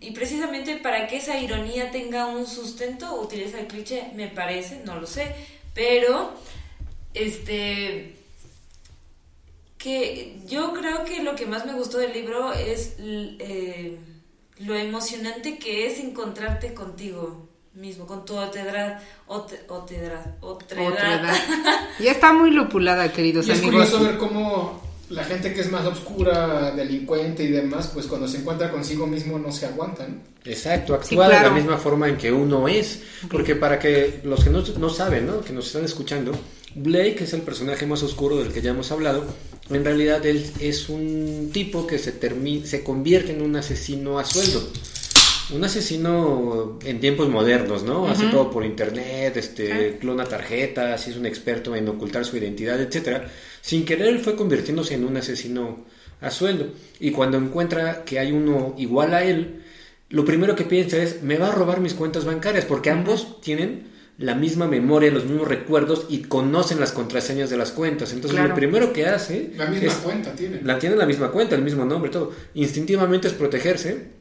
y, 0.00 0.12
precisamente 0.12 0.76
para 0.76 1.06
que 1.06 1.18
esa 1.18 1.38
ironía 1.38 1.90
tenga 1.90 2.24
un 2.24 2.46
sustento, 2.46 3.20
utiliza 3.20 3.60
el 3.60 3.66
cliché, 3.66 4.12
me 4.14 4.28
parece, 4.28 4.80
no 4.86 4.98
lo 4.98 5.06
sé, 5.06 5.30
pero 5.74 6.32
este 7.12 8.16
que 9.76 10.40
yo 10.46 10.72
creo 10.72 11.04
que 11.04 11.22
lo 11.22 11.36
que 11.36 11.44
más 11.44 11.66
me 11.66 11.74
gustó 11.74 11.98
del 11.98 12.14
libro 12.14 12.54
es 12.54 12.94
eh, 12.98 13.98
lo 14.56 14.74
emocionante 14.74 15.58
que 15.58 15.86
es 15.86 16.00
encontrarte 16.00 16.72
contigo 16.72 17.45
mismo, 17.76 18.06
con 18.06 18.24
tu 18.24 18.34
otredad, 18.36 19.00
otredad, 19.26 20.34
otredad. 20.40 21.34
Ya 22.00 22.10
está 22.10 22.32
muy 22.32 22.50
lupulada, 22.50 23.12
queridos 23.12 23.46
y 23.48 23.52
amigos. 23.52 23.84
Es 23.84 23.90
curioso 23.90 24.04
ver 24.04 24.18
cómo 24.18 24.82
la 25.10 25.24
gente 25.24 25.52
que 25.52 25.60
es 25.60 25.70
más 25.70 25.86
oscura, 25.86 26.72
delincuente 26.72 27.44
y 27.44 27.48
demás, 27.48 27.90
pues 27.92 28.06
cuando 28.06 28.26
se 28.26 28.38
encuentra 28.38 28.70
consigo 28.70 29.06
mismo 29.06 29.38
no 29.38 29.52
se 29.52 29.66
aguantan. 29.66 30.22
Exacto, 30.44 30.94
actúa 30.94 31.28
de 31.28 31.40
la 31.40 31.50
misma 31.50 31.76
forma 31.76 32.08
en 32.08 32.16
que 32.16 32.32
uno 32.32 32.66
es. 32.66 33.02
Porque 33.30 33.54
para 33.54 33.78
que 33.78 34.20
los 34.24 34.42
que 34.42 34.50
no, 34.50 34.62
no 34.78 34.90
saben, 34.90 35.26
¿no? 35.26 35.42
que 35.42 35.52
nos 35.52 35.66
están 35.66 35.84
escuchando, 35.84 36.32
Blake 36.74 37.24
es 37.24 37.32
el 37.34 37.42
personaje 37.42 37.86
más 37.86 38.02
oscuro 38.02 38.38
del 38.38 38.52
que 38.52 38.62
ya 38.62 38.70
hemos 38.70 38.90
hablado. 38.90 39.24
En 39.70 39.84
realidad 39.84 40.24
él 40.24 40.48
es 40.60 40.88
un 40.88 41.50
tipo 41.52 41.86
que 41.86 41.98
se, 41.98 42.12
se 42.64 42.84
convierte 42.84 43.32
en 43.32 43.42
un 43.42 43.56
asesino 43.56 44.18
a 44.18 44.24
sueldo. 44.24 44.62
Un 45.54 45.64
asesino 45.64 46.78
en 46.84 47.00
tiempos 47.00 47.28
modernos, 47.28 47.84
¿no? 47.84 48.08
Hace 48.08 48.26
todo 48.26 48.50
por 48.50 48.64
internet, 48.64 49.36
este, 49.36 49.96
clona 49.98 50.24
tarjetas, 50.24 51.06
es 51.06 51.16
un 51.16 51.24
experto 51.24 51.76
en 51.76 51.88
ocultar 51.88 52.24
su 52.24 52.36
identidad, 52.36 52.80
etcétera. 52.80 53.28
Sin 53.60 53.84
querer 53.84 54.08
él 54.08 54.18
fue 54.18 54.34
convirtiéndose 54.34 54.94
en 54.94 55.04
un 55.04 55.16
asesino 55.16 55.84
a 56.20 56.30
sueldo. 56.30 56.68
Y 56.98 57.12
cuando 57.12 57.38
encuentra 57.38 58.04
que 58.04 58.18
hay 58.18 58.32
uno 58.32 58.74
igual 58.76 59.14
a 59.14 59.22
él, 59.22 59.62
lo 60.08 60.24
primero 60.24 60.56
que 60.56 60.64
piensa 60.64 60.96
es, 60.96 61.22
me 61.22 61.36
va 61.36 61.48
a 61.48 61.52
robar 61.52 61.80
mis 61.80 61.94
cuentas 61.94 62.24
bancarias, 62.24 62.64
porque 62.64 62.90
ambos 62.90 63.40
tienen 63.40 63.94
la 64.18 64.34
misma 64.34 64.66
memoria, 64.66 65.10
los 65.10 65.24
mismos 65.24 65.46
recuerdos 65.46 66.06
y 66.08 66.22
conocen 66.22 66.80
las 66.80 66.92
contraseñas 66.92 67.50
de 67.50 67.56
las 67.56 67.70
cuentas. 67.70 68.12
Entonces 68.12 68.40
lo 68.40 68.54
primero 68.54 68.92
que 68.92 69.06
hace... 69.06 69.52
La 69.56 69.66
misma 69.66 69.92
cuenta 69.94 70.34
tiene. 70.34 70.60
La 70.62 70.78
tiene 70.78 70.96
la 70.96 71.06
misma 71.06 71.30
cuenta, 71.30 71.54
el 71.54 71.62
mismo 71.62 71.84
nombre, 71.84 72.10
todo. 72.10 72.32
Instintivamente 72.54 73.28
es 73.28 73.34
protegerse, 73.34 74.15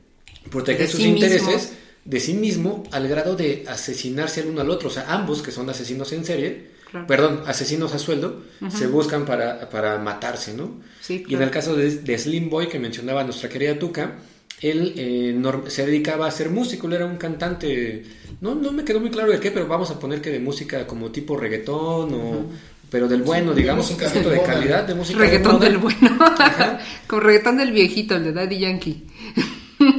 proteger 0.49 0.87
sus 0.87 1.01
intereses 1.01 1.73
de 2.03 2.19
sí 2.19 2.35
mismo 2.35 2.83
al 2.91 3.07
grado 3.07 3.35
de 3.35 3.65
asesinarse 3.67 4.41
el 4.41 4.47
uno 4.47 4.61
al 4.61 4.69
otro. 4.69 4.89
O 4.89 4.91
sea, 4.91 5.11
ambos, 5.13 5.41
que 5.41 5.51
son 5.51 5.69
asesinos 5.69 6.11
en 6.13 6.25
serie, 6.25 6.75
perdón, 7.07 7.41
asesinos 7.45 7.93
a 7.93 7.99
sueldo, 7.99 8.43
se 8.69 8.87
buscan 8.87 9.25
para, 9.25 9.69
para 9.69 9.97
matarse, 9.97 10.53
¿no? 10.53 10.79
Y 11.09 11.33
en 11.33 11.41
el 11.41 11.49
caso 11.49 11.75
de, 11.75 11.97
de 11.97 12.17
Slim 12.17 12.49
Boy, 12.49 12.67
que 12.67 12.79
mencionaba 12.79 13.23
nuestra 13.23 13.49
querida 13.49 13.77
Tuca, 13.77 14.15
él 14.61 14.93
eh, 14.95 15.41
se 15.67 15.85
dedicaba 15.85 16.27
a 16.27 16.31
ser 16.31 16.49
músico, 16.49 16.87
él 16.87 16.93
era 16.93 17.05
un 17.05 17.17
cantante, 17.17 18.03
no, 18.39 18.55
no 18.55 18.71
me 18.71 18.85
quedó 18.85 18.99
muy 18.99 19.09
claro 19.09 19.31
de 19.31 19.39
qué, 19.39 19.51
pero 19.51 19.67
vamos 19.67 19.91
a 19.91 19.99
poner 19.99 20.21
que 20.21 20.29
de 20.29 20.39
música 20.39 20.87
como 20.87 21.11
tipo 21.11 21.37
reggaetón 21.37 22.13
o... 22.13 22.45
Pero 22.87 23.07
del 23.07 23.23
bueno, 23.23 23.53
digamos, 23.53 23.89
un 23.89 23.97
casito 23.97 24.29
de 24.29 24.41
calidad 24.43 24.83
de 24.85 24.93
música. 24.93 25.19
Reggaetón 25.19 25.59
del 25.59 25.79
bueno. 25.79 26.17
Con 27.07 27.21
reggaetón 27.21 27.57
del 27.57 27.71
viejito, 27.71 28.15
el 28.15 28.23
de 28.23 28.31
Daddy 28.31 28.59
Yankee. 28.59 29.03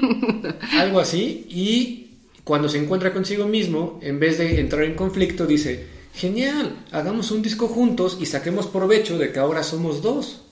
Algo 0.72 1.00
así. 1.00 1.46
Y 1.48 2.06
cuando 2.44 2.68
se 2.68 2.78
encuentra 2.78 3.12
consigo 3.12 3.46
mismo, 3.46 3.98
en 4.02 4.18
vez 4.18 4.38
de 4.38 4.60
entrar 4.60 4.84
en 4.84 4.94
conflicto, 4.94 5.46
dice, 5.46 5.86
genial, 6.14 6.84
hagamos 6.92 7.30
un 7.30 7.42
disco 7.42 7.68
juntos 7.68 8.18
y 8.20 8.26
saquemos 8.26 8.66
provecho 8.66 9.18
de 9.18 9.32
que 9.32 9.38
ahora 9.38 9.62
somos 9.62 10.02
dos. 10.02 10.42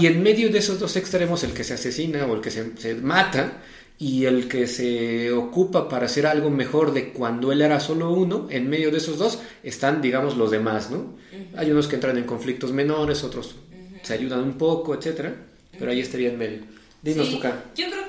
Y 0.00 0.06
en 0.06 0.22
medio 0.22 0.50
de 0.50 0.58
esos 0.58 0.78
dos 0.78 0.96
extremos, 0.96 1.42
el 1.42 1.52
que 1.52 1.64
se 1.64 1.74
asesina 1.74 2.26
o 2.26 2.34
el 2.36 2.40
que 2.40 2.50
se, 2.50 2.94
mata 2.94 3.62
y 3.98 4.24
el 4.24 4.46
que 4.46 4.68
se 4.68 5.32
ocupa 5.32 5.88
para 5.88 6.06
hacer 6.06 6.26
algo 6.26 6.48
mejor 6.48 6.92
de 6.92 7.12
cuando 7.12 7.50
él 7.50 7.60
era 7.60 7.80
solo 7.80 8.12
uno, 8.12 8.46
en 8.50 8.68
medio 8.68 8.92
de 8.92 8.98
esos 8.98 9.18
dos 9.18 9.40
están, 9.64 10.00
digamos, 10.00 10.36
los 10.36 10.52
demás, 10.52 10.90
¿no? 10.90 11.16
Hay 11.56 11.72
unos 11.72 11.88
que 11.88 11.96
entran 11.96 12.16
en 12.16 12.24
conflictos 12.24 12.72
menores, 12.72 13.24
otros 13.24 13.56
se 14.04 14.12
ayudan 14.12 14.40
un 14.40 14.58
poco, 14.58 14.94
etcétera, 14.94 15.34
pero 15.78 15.90
ahí 15.90 16.00
estaría 16.00 16.28
en 16.28 16.38
medio. 16.38 16.60
Dinos, 17.02 17.26
sí, 17.26 17.40
Yo 17.76 17.90
creo 17.90 18.03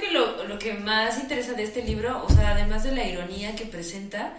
lo, 0.56 0.60
que 0.60 0.74
más 0.74 1.20
interesa 1.20 1.54
de 1.54 1.63
este 1.63 1.84
libro, 1.84 2.24
o 2.26 2.30
sea, 2.30 2.52
además 2.52 2.84
de 2.84 2.94
la 2.94 3.06
ironía 3.06 3.56
que 3.56 3.65
presenta 3.65 4.34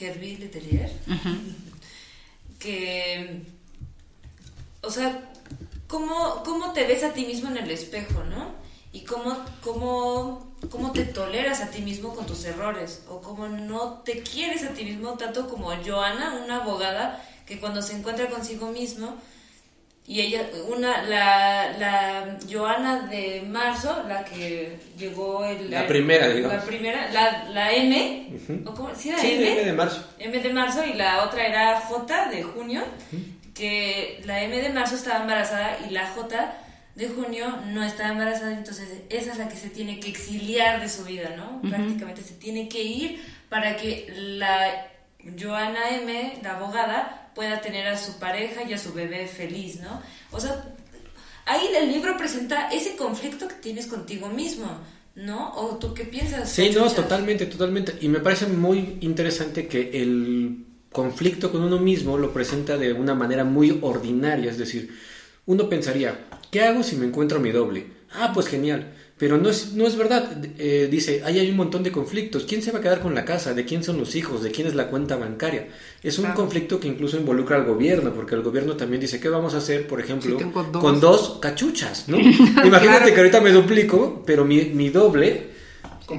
Herbie 0.00 0.38
Letelier, 0.38 0.90
que, 2.58 3.42
o 4.82 4.90
sea, 4.90 5.30
cómo, 5.86 6.42
cómo 6.44 6.72
te 6.72 6.86
ves 6.86 7.04
a 7.04 7.12
ti 7.12 7.26
mismo 7.26 7.50
en 7.50 7.58
el 7.58 7.70
espejo, 7.70 8.24
¿no? 8.24 8.52
Y 8.92 9.04
cómo, 9.04 9.36
cómo, 9.62 10.54
cómo 10.70 10.92
te 10.92 11.04
toleras 11.04 11.60
a 11.60 11.70
ti 11.70 11.82
mismo 11.82 12.14
con 12.14 12.26
tus 12.26 12.44
errores, 12.44 13.02
o 13.08 13.20
cómo 13.20 13.48
no 13.48 14.02
te 14.04 14.22
quieres 14.22 14.64
a 14.64 14.70
ti 14.70 14.84
mismo 14.84 15.14
tanto 15.14 15.48
como 15.48 15.72
Joana, 15.84 16.40
una 16.44 16.62
abogada 16.62 17.22
que 17.44 17.60
cuando 17.60 17.82
se 17.82 17.96
encuentra 17.96 18.30
consigo 18.30 18.70
mismo, 18.70 19.16
y 20.06 20.20
ella, 20.20 20.42
una, 20.68 21.02
la, 21.04 21.72
la 21.78 22.38
Joana 22.50 23.06
de 23.08 23.42
marzo, 23.48 24.04
la 24.06 24.22
que 24.22 24.78
llegó 24.98 25.44
el, 25.44 25.70
la 25.70 25.86
primera, 25.86 26.28
digamos. 26.28 26.58
La 26.58 26.62
primera, 26.64 27.10
la, 27.10 27.48
la 27.48 27.72
M, 27.72 28.28
¿o 28.66 28.74
cómo? 28.74 28.94
¿Sí, 28.94 29.12
sí 29.18 29.32
M? 29.32 29.52
M? 29.52 29.64
de 29.64 29.72
marzo. 29.72 30.06
M 30.18 30.38
de 30.38 30.52
marzo 30.52 30.84
y 30.84 30.92
la 30.92 31.24
otra 31.24 31.46
era 31.46 31.80
J 31.80 32.28
de 32.28 32.42
junio 32.42 32.82
que 33.54 34.20
la 34.26 34.42
M 34.42 34.60
de 34.60 34.68
marzo 34.70 34.96
estaba 34.96 35.20
embarazada 35.20 35.78
y 35.88 35.90
la 35.90 36.06
J 36.08 36.54
de 36.96 37.08
junio 37.08 37.58
no 37.68 37.82
estaba 37.82 38.10
embarazada, 38.10 38.52
entonces 38.52 38.88
esa 39.08 39.32
es 39.32 39.38
la 39.38 39.48
que 39.48 39.56
se 39.56 39.70
tiene 39.70 40.00
que 40.00 40.10
exiliar 40.10 40.80
de 40.80 40.88
su 40.88 41.04
vida, 41.04 41.30
¿no? 41.36 41.62
Prácticamente 41.68 42.22
se 42.22 42.34
tiene 42.34 42.68
que 42.68 42.82
ir 42.82 43.24
para 43.48 43.76
que 43.76 44.12
la 44.16 44.86
Joana 45.40 45.90
M, 45.90 46.40
la 46.42 46.56
abogada, 46.56 47.23
pueda 47.34 47.60
tener 47.60 47.86
a 47.86 47.98
su 47.98 48.18
pareja 48.18 48.62
y 48.64 48.72
a 48.72 48.78
su 48.78 48.92
bebé 48.92 49.26
feliz, 49.26 49.80
¿no? 49.80 50.02
O 50.30 50.40
sea, 50.40 50.64
ahí 51.46 51.68
el 51.76 51.92
libro 51.92 52.16
presenta 52.16 52.68
ese 52.68 52.96
conflicto 52.96 53.48
que 53.48 53.54
tienes 53.56 53.86
contigo 53.86 54.28
mismo, 54.28 54.66
¿no? 55.14 55.52
¿O 55.54 55.76
tú 55.78 55.94
qué 55.94 56.04
piensas? 56.04 56.50
Sí, 56.50 56.70
no, 56.74 56.90
totalmente, 56.90 57.46
totalmente. 57.46 57.96
Y 58.00 58.08
me 58.08 58.20
parece 58.20 58.46
muy 58.46 58.98
interesante 59.00 59.66
que 59.66 59.90
el 60.02 60.66
conflicto 60.90 61.50
con 61.50 61.62
uno 61.62 61.78
mismo 61.78 62.16
lo 62.16 62.32
presenta 62.32 62.76
de 62.76 62.92
una 62.92 63.14
manera 63.14 63.44
muy 63.44 63.78
ordinaria, 63.82 64.50
es 64.50 64.58
decir, 64.58 64.96
uno 65.46 65.68
pensaría, 65.68 66.26
¿qué 66.50 66.62
hago 66.62 66.82
si 66.82 66.96
me 66.96 67.06
encuentro 67.06 67.40
mi 67.40 67.50
doble? 67.50 67.86
Ah, 68.12 68.30
pues 68.32 68.46
genial. 68.46 68.93
Pero 69.16 69.38
no 69.38 69.48
es, 69.48 69.74
no 69.74 69.86
es 69.86 69.96
verdad. 69.96 70.38
Eh, 70.58 70.88
dice, 70.90 71.22
ahí 71.24 71.38
hay 71.38 71.48
un 71.48 71.56
montón 71.56 71.84
de 71.84 71.92
conflictos. 71.92 72.44
¿Quién 72.48 72.62
se 72.62 72.72
va 72.72 72.80
a 72.80 72.82
quedar 72.82 73.00
con 73.00 73.14
la 73.14 73.24
casa? 73.24 73.54
¿De 73.54 73.64
quién 73.64 73.84
son 73.84 73.96
los 73.98 74.16
hijos? 74.16 74.42
¿De 74.42 74.50
quién 74.50 74.66
es 74.66 74.74
la 74.74 74.88
cuenta 74.88 75.16
bancaria? 75.16 75.68
Es 76.02 76.18
un 76.18 76.26
conflicto 76.32 76.80
que 76.80 76.88
incluso 76.88 77.16
involucra 77.16 77.56
al 77.56 77.64
gobierno, 77.64 78.12
porque 78.12 78.34
el 78.34 78.42
gobierno 78.42 78.76
también 78.76 79.00
dice, 79.00 79.20
¿qué 79.20 79.28
vamos 79.28 79.54
a 79.54 79.58
hacer, 79.58 79.86
por 79.86 80.00
ejemplo, 80.00 80.36
con 80.72 81.00
dos 81.00 81.38
cachuchas? 81.40 82.08
¿no? 82.08 82.18
Imagínate 82.64 83.12
que 83.14 83.20
ahorita 83.20 83.40
me 83.40 83.52
duplico, 83.52 84.22
pero 84.26 84.44
mi, 84.44 84.62
mi 84.64 84.90
doble 84.90 85.54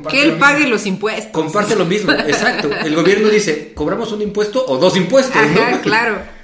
que 0.10 0.24
él 0.24 0.38
pague 0.38 0.68
los 0.68 0.86
impuestos. 0.86 1.32
Comparte 1.32 1.76
lo 1.76 1.86
mismo, 1.86 2.12
exacto. 2.12 2.70
El 2.72 2.96
gobierno 2.96 3.30
dice, 3.30 3.74
cobramos 3.74 4.12
un 4.12 4.22
impuesto 4.22 4.66
o 4.66 4.78
dos 4.78 4.98
impuestos, 4.98 5.36
Ajá, 5.36 5.82
claro. 5.82 6.35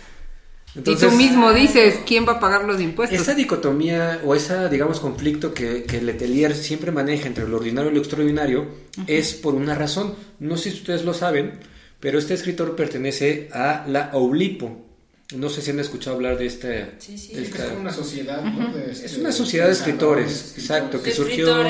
Y 0.76 0.96
tú 0.96 1.12
mismo 1.12 1.52
dices, 1.54 2.00
¿quién 2.06 2.26
va 2.26 2.34
a 2.34 2.40
pagar 2.40 2.64
los 2.64 2.80
impuestos? 2.80 3.20
Esa 3.20 3.34
dicotomía 3.34 4.22
o 4.24 4.36
ese, 4.36 4.70
digamos, 4.70 5.00
conflicto 5.00 5.54
que, 5.54 5.84
que 5.84 6.02
Letelier 6.02 6.56
siempre 6.56 6.92
maneja 6.92 7.28
entre 7.28 7.48
lo 7.48 7.58
ordinario 7.58 7.92
y 7.92 7.96
lo 7.96 8.00
extraordinario 8.00 8.68
es 9.08 9.34
por 9.34 9.54
una 9.54 9.76
razón. 9.76 10.16
No 10.40 10.56
sé 10.56 10.72
si 10.72 10.78
ustedes 10.78 11.04
lo 11.04 11.14
saben, 11.14 11.60
pero 12.00 12.20
este 12.20 12.34
escritor 12.34 12.76
pertenece 12.76 13.50
a 13.52 13.86
la 13.88 14.12
Oulipo. 14.14 14.88
No 15.36 15.50
sé 15.50 15.62
si 15.62 15.72
han 15.72 15.80
escuchado 15.80 16.16
hablar 16.16 16.38
de 16.38 16.46
esta... 16.46 16.68
Sí, 17.00 17.18
sí. 17.18 17.34
es 17.34 17.52
una 17.78 17.92
sociedad, 17.92 18.42
¿no? 18.44 18.76
es 18.78 19.02
este, 19.04 19.20
una 19.20 19.32
sociedad 19.32 19.68
de 19.68 19.74
escritores, 19.74 20.56
exacto, 20.58 21.02
que 21.02 21.12
surgió... 21.12 21.64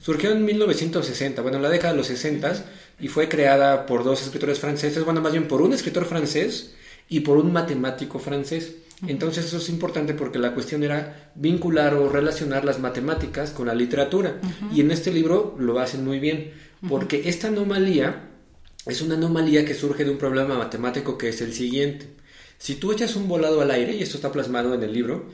Surgió 0.00 0.32
en 0.32 0.44
1960, 0.44 1.40
bueno, 1.40 1.56
en 1.56 1.62
la 1.62 1.70
década 1.70 1.92
de 1.94 1.96
los 1.96 2.08
60 2.08 2.62
y 3.00 3.08
fue 3.08 3.26
creada 3.26 3.86
por 3.86 4.04
dos 4.04 4.22
escritores 4.22 4.58
franceses, 4.58 5.02
bueno, 5.02 5.22
más 5.22 5.32
bien 5.32 5.48
por 5.48 5.62
un 5.62 5.72
escritor 5.72 6.04
francés 6.04 6.74
y 7.08 7.20
por 7.20 7.38
un 7.38 7.52
matemático 7.52 8.18
francés. 8.18 8.76
Entonces 9.06 9.46
eso 9.46 9.58
es 9.58 9.68
importante 9.68 10.14
porque 10.14 10.38
la 10.38 10.54
cuestión 10.54 10.82
era 10.82 11.30
vincular 11.34 11.94
o 11.94 12.08
relacionar 12.08 12.64
las 12.64 12.78
matemáticas 12.78 13.50
con 13.50 13.66
la 13.66 13.74
literatura. 13.74 14.40
Y 14.72 14.80
en 14.80 14.90
este 14.90 15.12
libro 15.12 15.56
lo 15.58 15.78
hacen 15.80 16.04
muy 16.04 16.18
bien, 16.18 16.52
porque 16.88 17.28
esta 17.28 17.48
anomalía 17.48 18.30
es 18.86 19.00
una 19.02 19.14
anomalía 19.14 19.64
que 19.64 19.74
surge 19.74 20.04
de 20.04 20.10
un 20.10 20.18
problema 20.18 20.58
matemático 20.58 21.18
que 21.18 21.28
es 21.28 21.40
el 21.40 21.52
siguiente. 21.52 22.14
Si 22.58 22.76
tú 22.76 22.92
echas 22.92 23.16
un 23.16 23.28
volado 23.28 23.60
al 23.60 23.70
aire, 23.70 23.94
y 23.94 24.02
esto 24.02 24.16
está 24.16 24.32
plasmado 24.32 24.74
en 24.74 24.82
el 24.82 24.92
libro, 24.92 25.26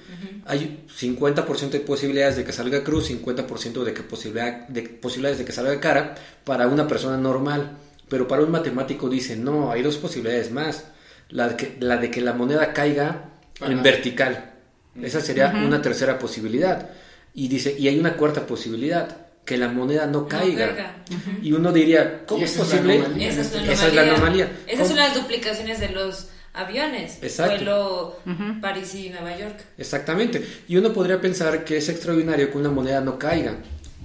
hay 0.47 0.85
50% 0.99 1.71
de 1.71 1.81
posibilidades 1.81 2.37
de 2.37 2.45
que 2.45 2.53
salga 2.53 2.83
cruz, 2.83 3.11
50% 3.11 3.85
de, 3.85 3.93
que 3.93 4.03
posibilidad, 4.03 4.67
de 4.69 4.83
posibilidades 4.83 5.39
de 5.39 5.45
que 5.45 5.53
salga 5.53 5.79
cara 5.81 6.17
para 6.45 6.67
una 6.67 6.89
persona 6.89 7.17
normal. 7.17 7.79
Pero 8.09 8.27
para 8.27 8.43
un 8.43 8.51
matemático 8.51 9.09
dice, 9.09 9.37
no, 9.37 9.71
hay 9.71 9.83
dos 9.83 9.97
posibilidades 9.99 10.51
más. 10.51 10.87
La 11.31 11.49
de 11.49 11.57
que 11.57 11.77
la, 11.81 11.97
de 11.97 12.11
que 12.11 12.21
la 12.21 12.33
moneda 12.33 12.73
caiga 12.73 13.31
en 13.61 13.83
vertical. 13.83 14.53
Esa 15.01 15.21
sería 15.21 15.49
una 15.49 15.81
tercera 15.81 16.19
posibilidad. 16.19 16.91
Y 17.35 17.49
dice, 17.49 17.77
y 17.79 17.87
hay 17.89 17.99
una 17.99 18.17
cuarta 18.17 18.47
posibilidad, 18.47 19.29
que 19.45 19.57
la 19.57 19.69
moneda 19.69 20.07
no 20.07 20.29
caiga. 20.29 20.95
Y 21.43 21.53
uno 21.53 21.73
diría, 21.73 22.25
¿cómo 22.27 22.45
es 22.45 22.53
posible? 22.53 23.03
Esa 23.19 23.89
es 23.89 23.95
la 23.95 24.03
anomalía. 24.03 24.51
Esas 24.67 24.89
son 24.89 24.97
las 24.97 25.15
duplicaciones 25.15 25.81
de 25.81 25.89
los 25.89 26.29
aviones. 26.53 27.19
Exacto. 27.23 28.19
Vuelo 28.25 28.61
París 28.61 28.95
y 28.95 29.11
Nueva 29.11 29.37
York. 29.37 29.57
Exactamente. 29.79 30.45
Y 30.69 30.77
uno 30.77 30.93
podría 30.93 31.21
pensar 31.21 31.65
que 31.65 31.79
es 31.79 31.89
extraordinario 31.89 32.51
que 32.51 32.59
una 32.59 32.71
moneda 32.71 33.01
no 33.01 33.19
caiga, 33.19 33.57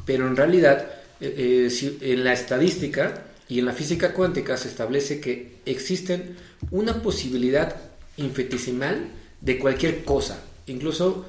pero 0.06 0.28
en 0.28 0.36
realidad 0.36 0.88
eh, 1.20 1.70
eh, 1.70 1.98
en 2.02 2.24
la 2.24 2.34
estadística 2.34 3.25
y 3.48 3.60
en 3.60 3.66
la 3.66 3.74
física 3.74 4.14
cuántica 4.14 4.58
se 4.58 4.68
establece 4.68 5.20
que 5.20 5.58
existen 5.66 6.36
una 6.72 7.02
posibilidad 7.02 7.76
infinitesimal 8.18 9.08
de 9.42 9.60
cualquier 9.60 10.04
cosa. 10.04 10.44
Incluso 10.68 11.26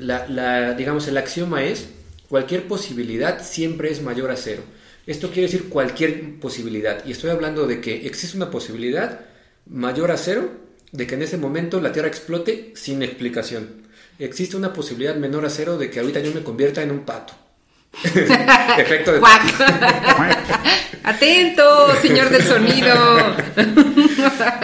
la, 0.00 0.74
digamos 0.74 1.06
el 1.08 1.16
axioma 1.16 1.64
es 1.64 1.86
cualquier 2.28 2.66
posibilidad 2.66 3.44
siempre 3.44 3.90
es 3.90 4.02
mayor 4.02 4.30
a 4.30 4.36
cero. 4.36 4.62
Esto 5.06 5.28
quiere 5.28 5.42
decir 5.42 5.68
cualquier 5.68 6.38
posibilidad. 6.38 7.04
Y 7.04 7.12
estoy 7.12 7.30
hablando 7.30 7.66
de 7.66 7.80
que 7.80 8.06
existe 8.06 8.36
una 8.36 8.50
posibilidad 8.50 9.20
mayor 9.66 10.10
a 10.10 10.16
cero 10.16 10.50
de 10.92 11.06
que 11.06 11.14
en 11.14 11.22
ese 11.22 11.38
momento 11.38 11.80
la 11.80 11.92
Tierra 11.92 12.08
explote 12.08 12.72
sin 12.74 13.02
explicación. 13.02 13.82
Existe 14.18 14.56
una 14.56 14.72
posibilidad 14.72 15.16
menor 15.16 15.44
a 15.46 15.50
cero 15.50 15.78
de 15.78 15.90
que 15.90 16.00
ahorita 16.00 16.20
yo 16.20 16.32
me 16.32 16.42
convierta 16.42 16.82
en 16.82 16.90
un 16.90 17.04
pato. 17.04 17.34
Efecto 18.78 19.12
de. 19.12 19.20
Atento, 21.04 21.94
señor 22.00 22.30
del 22.30 22.42
sonido. 22.42 22.94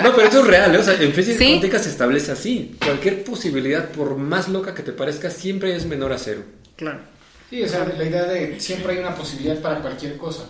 No, 0.03 0.15
pero 0.15 0.29
eso 0.29 0.41
es 0.41 0.47
real, 0.47 0.75
¿eh? 0.75 0.79
o 0.79 0.83
sea, 0.83 0.95
en 0.95 1.13
física 1.13 1.39
Sí. 1.39 1.47
cuántica 1.49 1.79
se 1.81 1.91
establece 1.91 2.31
así. 2.33 2.77
Cualquier 2.83 3.25
posibilidad, 3.25 3.89
por 3.91 4.17
más 4.17 4.49
loca 4.49 4.73
que 4.75 4.83
te 4.83 4.93
parezca, 4.93 5.31
siempre 5.31 5.75
es 5.75 5.85
menor 5.87 6.13
a 6.13 6.19
cero. 6.19 6.43
Claro. 6.77 7.01
Sí, 7.51 7.63
o 7.63 7.69
sea, 7.69 7.85
la 7.85 8.05
idea 8.05 8.25
de 8.25 8.61
siempre 8.61 8.93
hay 8.93 8.99
una 9.01 9.15
posibilidad 9.17 9.59
para 9.61 9.81
cualquier 9.81 10.17
cosa. 10.17 10.45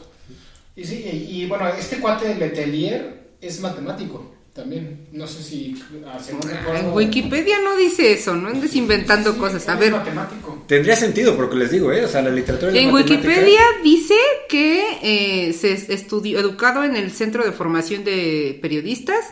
Y 0.77 0.85
sí, 0.85 1.05
y, 1.31 1.43
y 1.43 1.47
bueno, 1.47 1.67
este 1.69 1.99
cuate 1.99 2.35
Letelier 2.35 3.29
es 3.41 3.61
matemático 3.61 4.35
también. 4.59 5.07
No 5.13 5.27
sé 5.27 5.43
si 5.43 5.75
ah, 6.07 6.19
según 6.23 6.43
recuerdo- 6.43 6.75
En 6.89 6.93
Wikipedia 6.93 7.57
no 7.65 7.77
dice 7.77 8.13
eso, 8.13 8.35
no 8.37 8.49
andes 8.49 8.75
inventando 8.77 9.33
Sí, 9.33 9.39
cosas. 9.39 9.67
A 9.69 9.75
es 9.75 9.81
ver, 9.81 9.93
matemático. 9.93 10.65
Tendría 10.67 10.97
sentido, 10.97 11.35
porque 11.37 11.57
les 11.57 11.71
digo, 11.71 11.91
¿eh? 11.93 12.05
O 12.05 12.09
sea, 12.09 12.21
la 12.23 12.31
literatura 12.31 12.73
en 12.73 12.93
Wikipedia 12.93 13.61
dice 13.83 14.15
que 14.49 14.85
eh, 15.03 15.53
se 15.55 15.73
es- 15.73 15.89
estudió, 15.89 16.39
educado 16.41 16.85
en 16.85 16.97
el 16.97 17.11
Centro 17.13 17.45
de 17.45 17.53
Formación 17.53 18.05
de 18.05 18.59
Periodistas 18.61 19.25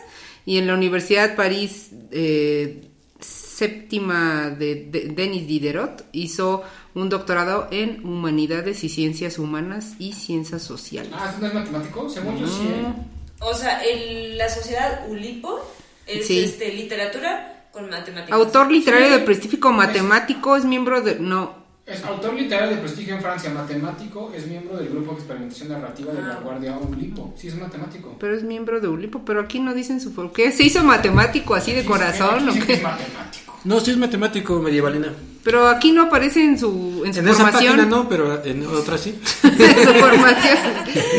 y 0.45 0.57
en 0.57 0.65
la 0.67 0.73
Universidad 0.73 1.35
París 1.35 1.89
eh, 2.11 2.81
Séptima 3.19 4.49
de, 4.51 4.75
de- 4.91 5.09
Denis 5.15 5.47
Diderot 5.47 6.05
hizo 6.11 6.63
un 6.93 7.09
doctorado 7.09 7.67
en 7.71 8.05
Humanidades 8.05 8.83
y 8.83 8.89
Ciencias 8.89 9.39
Humanas 9.39 9.93
y 9.99 10.13
Ciencias 10.13 10.61
Sociales. 10.63 11.11
Ah, 11.13 11.35
¿no 11.39 11.47
es 11.47 11.53
matemático? 11.53 12.07
Según 12.09 12.37
yo 12.39 12.47
sí. 12.47 12.61
¿eh? 12.67 13.16
O 13.41 13.53
sea, 13.53 13.81
el- 13.83 14.37
la 14.37 14.49
sociedad 14.49 15.07
Ulipo 15.09 15.59
es 16.05 16.27
Sí. 16.27 16.39
este, 16.43 16.73
literatura 16.73 17.65
con 17.71 17.89
matemáticas. 17.89 18.31
Autor 18.37 18.71
literario 18.71 19.07
Sí. 19.07 19.13
de 19.13 19.19
prestigio 19.19 19.71
matemático, 19.71 20.55
es 20.55 20.65
miembro 20.65 21.01
de... 21.01 21.15
No, 21.19 21.65
Es 21.85 22.03
autor 22.03 22.33
literario 22.33 22.75
de 22.75 22.81
prestigio 22.81 23.15
en 23.15 23.21
Francia, 23.21 23.49
matemático, 23.49 24.33
es 24.35 24.45
miembro 24.45 24.75
del 24.75 24.89
grupo 24.89 25.11
de 25.13 25.19
experimentación 25.19 25.69
narrativa 25.69 26.11
de 26.11 26.21
la 26.21 26.33
Ah. 26.33 26.39
Guardia 26.43 26.77
Ulipo. 26.77 27.33
Sí, 27.37 27.47
es 27.47 27.55
matemático. 27.55 28.13
pero 28.19 28.35
es 28.35 28.43
miembro 28.43 28.81
de 28.81 28.89
Ulipo, 28.89 29.21
pero 29.23 29.39
aquí 29.39 29.61
no 29.61 29.73
dicen 29.73 30.01
su... 30.01 30.13
¿Por 30.13 30.33
qué? 30.33 30.51
¿Se 30.51 30.63
hizo 30.63 30.83
matemático 30.83 31.55
así 31.55 31.71
de 31.71 31.85
corazón 31.85 32.49
o 32.49 32.53
qué? 32.65 32.73
es 32.73 32.83
matemático. 32.83 33.57
No, 33.63 33.79
sí 33.79 33.91
es 33.91 33.97
matemático 33.97 34.59
medievalina. 34.59 35.13
Pero 35.47 35.69
aquí 35.69 35.93
no 35.93 36.03
aparece 36.03 36.43
en 36.43 36.59
su, 36.59 37.03
en 37.05 37.13
su 37.13 37.21
En 37.21 37.27
esa 37.29 37.43
formación. 37.45 37.77
página 37.77 37.85
no, 37.89 38.09
pero 38.09 38.43
en 38.43 38.67
otra 38.67 38.97
sí. 38.97 39.17
en 39.43 39.85
su 39.87 39.93
formación. 39.93 40.57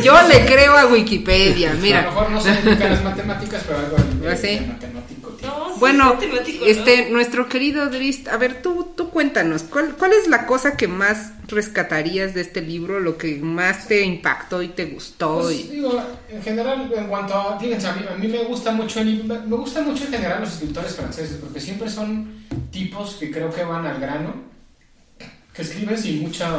Yo 0.05 0.13
le 0.29 0.45
creo 0.45 0.77
a 0.77 0.85
Wikipedia, 0.85 1.71
A 1.71 1.75
lo 1.75 1.81
mira. 1.81 2.03
mejor 2.03 2.31
no 2.31 2.39
se 2.39 2.51
dedican 2.51 2.91
las 2.91 3.03
matemáticas, 3.05 3.63
pero 3.67 3.79
algo 3.79 3.97
Ah, 4.31 4.37
sí. 4.37 4.61
matemático. 4.69 5.35
No, 5.41 5.69
sí 5.73 5.81
Bueno, 5.81 6.09
es 6.09 6.15
matemático, 6.17 6.63
¿no? 6.63 6.71
este, 6.71 7.09
nuestro 7.11 7.49
querido 7.49 7.89
Drist, 7.89 8.29
a 8.29 8.37
ver, 8.37 8.61
tú, 8.61 8.93
tú 8.95 9.09
cuéntanos, 9.09 9.63
¿cuál, 9.63 9.95
¿cuál 9.97 10.13
es 10.13 10.29
la 10.29 10.45
cosa 10.45 10.77
que 10.77 10.89
más 10.89 11.31
rescatarías 11.47 12.35
de 12.35 12.43
este 12.43 12.61
libro, 12.61 13.01
lo 13.01 13.17
que 13.17 13.37
más 13.37 13.89
te 13.89 14.03
impactó 14.03 14.61
y 14.61 14.69
te 14.69 14.85
gustó? 14.87 15.41
Pues, 15.41 15.59
y- 15.59 15.69
digo, 15.69 15.99
en 16.29 16.43
general, 16.43 16.93
en 16.95 17.07
cuanto 17.07 17.33
a, 17.33 17.59
fíjense, 17.59 17.87
a 17.87 17.93
mí, 17.95 18.03
a 18.13 18.15
mí 18.15 18.29
me 18.29 18.45
gusta 18.45 18.73
mucho, 18.73 19.01
el- 19.01 19.25
me 19.25 19.57
gusta 19.57 19.81
mucho 19.81 20.05
en 20.05 20.11
general 20.11 20.41
los 20.43 20.53
escritores 20.53 20.95
franceses, 20.97 21.39
porque 21.41 21.61
siempre 21.61 21.89
son 21.89 22.47
tipos 22.71 23.15
que 23.15 23.31
creo 23.31 23.51
que 23.53 23.65
van 23.65 23.87
al 23.87 24.01
grano, 24.01 24.35
que 25.55 25.63
escriben 25.63 25.99
sin 25.99 26.23
mucha, 26.23 26.51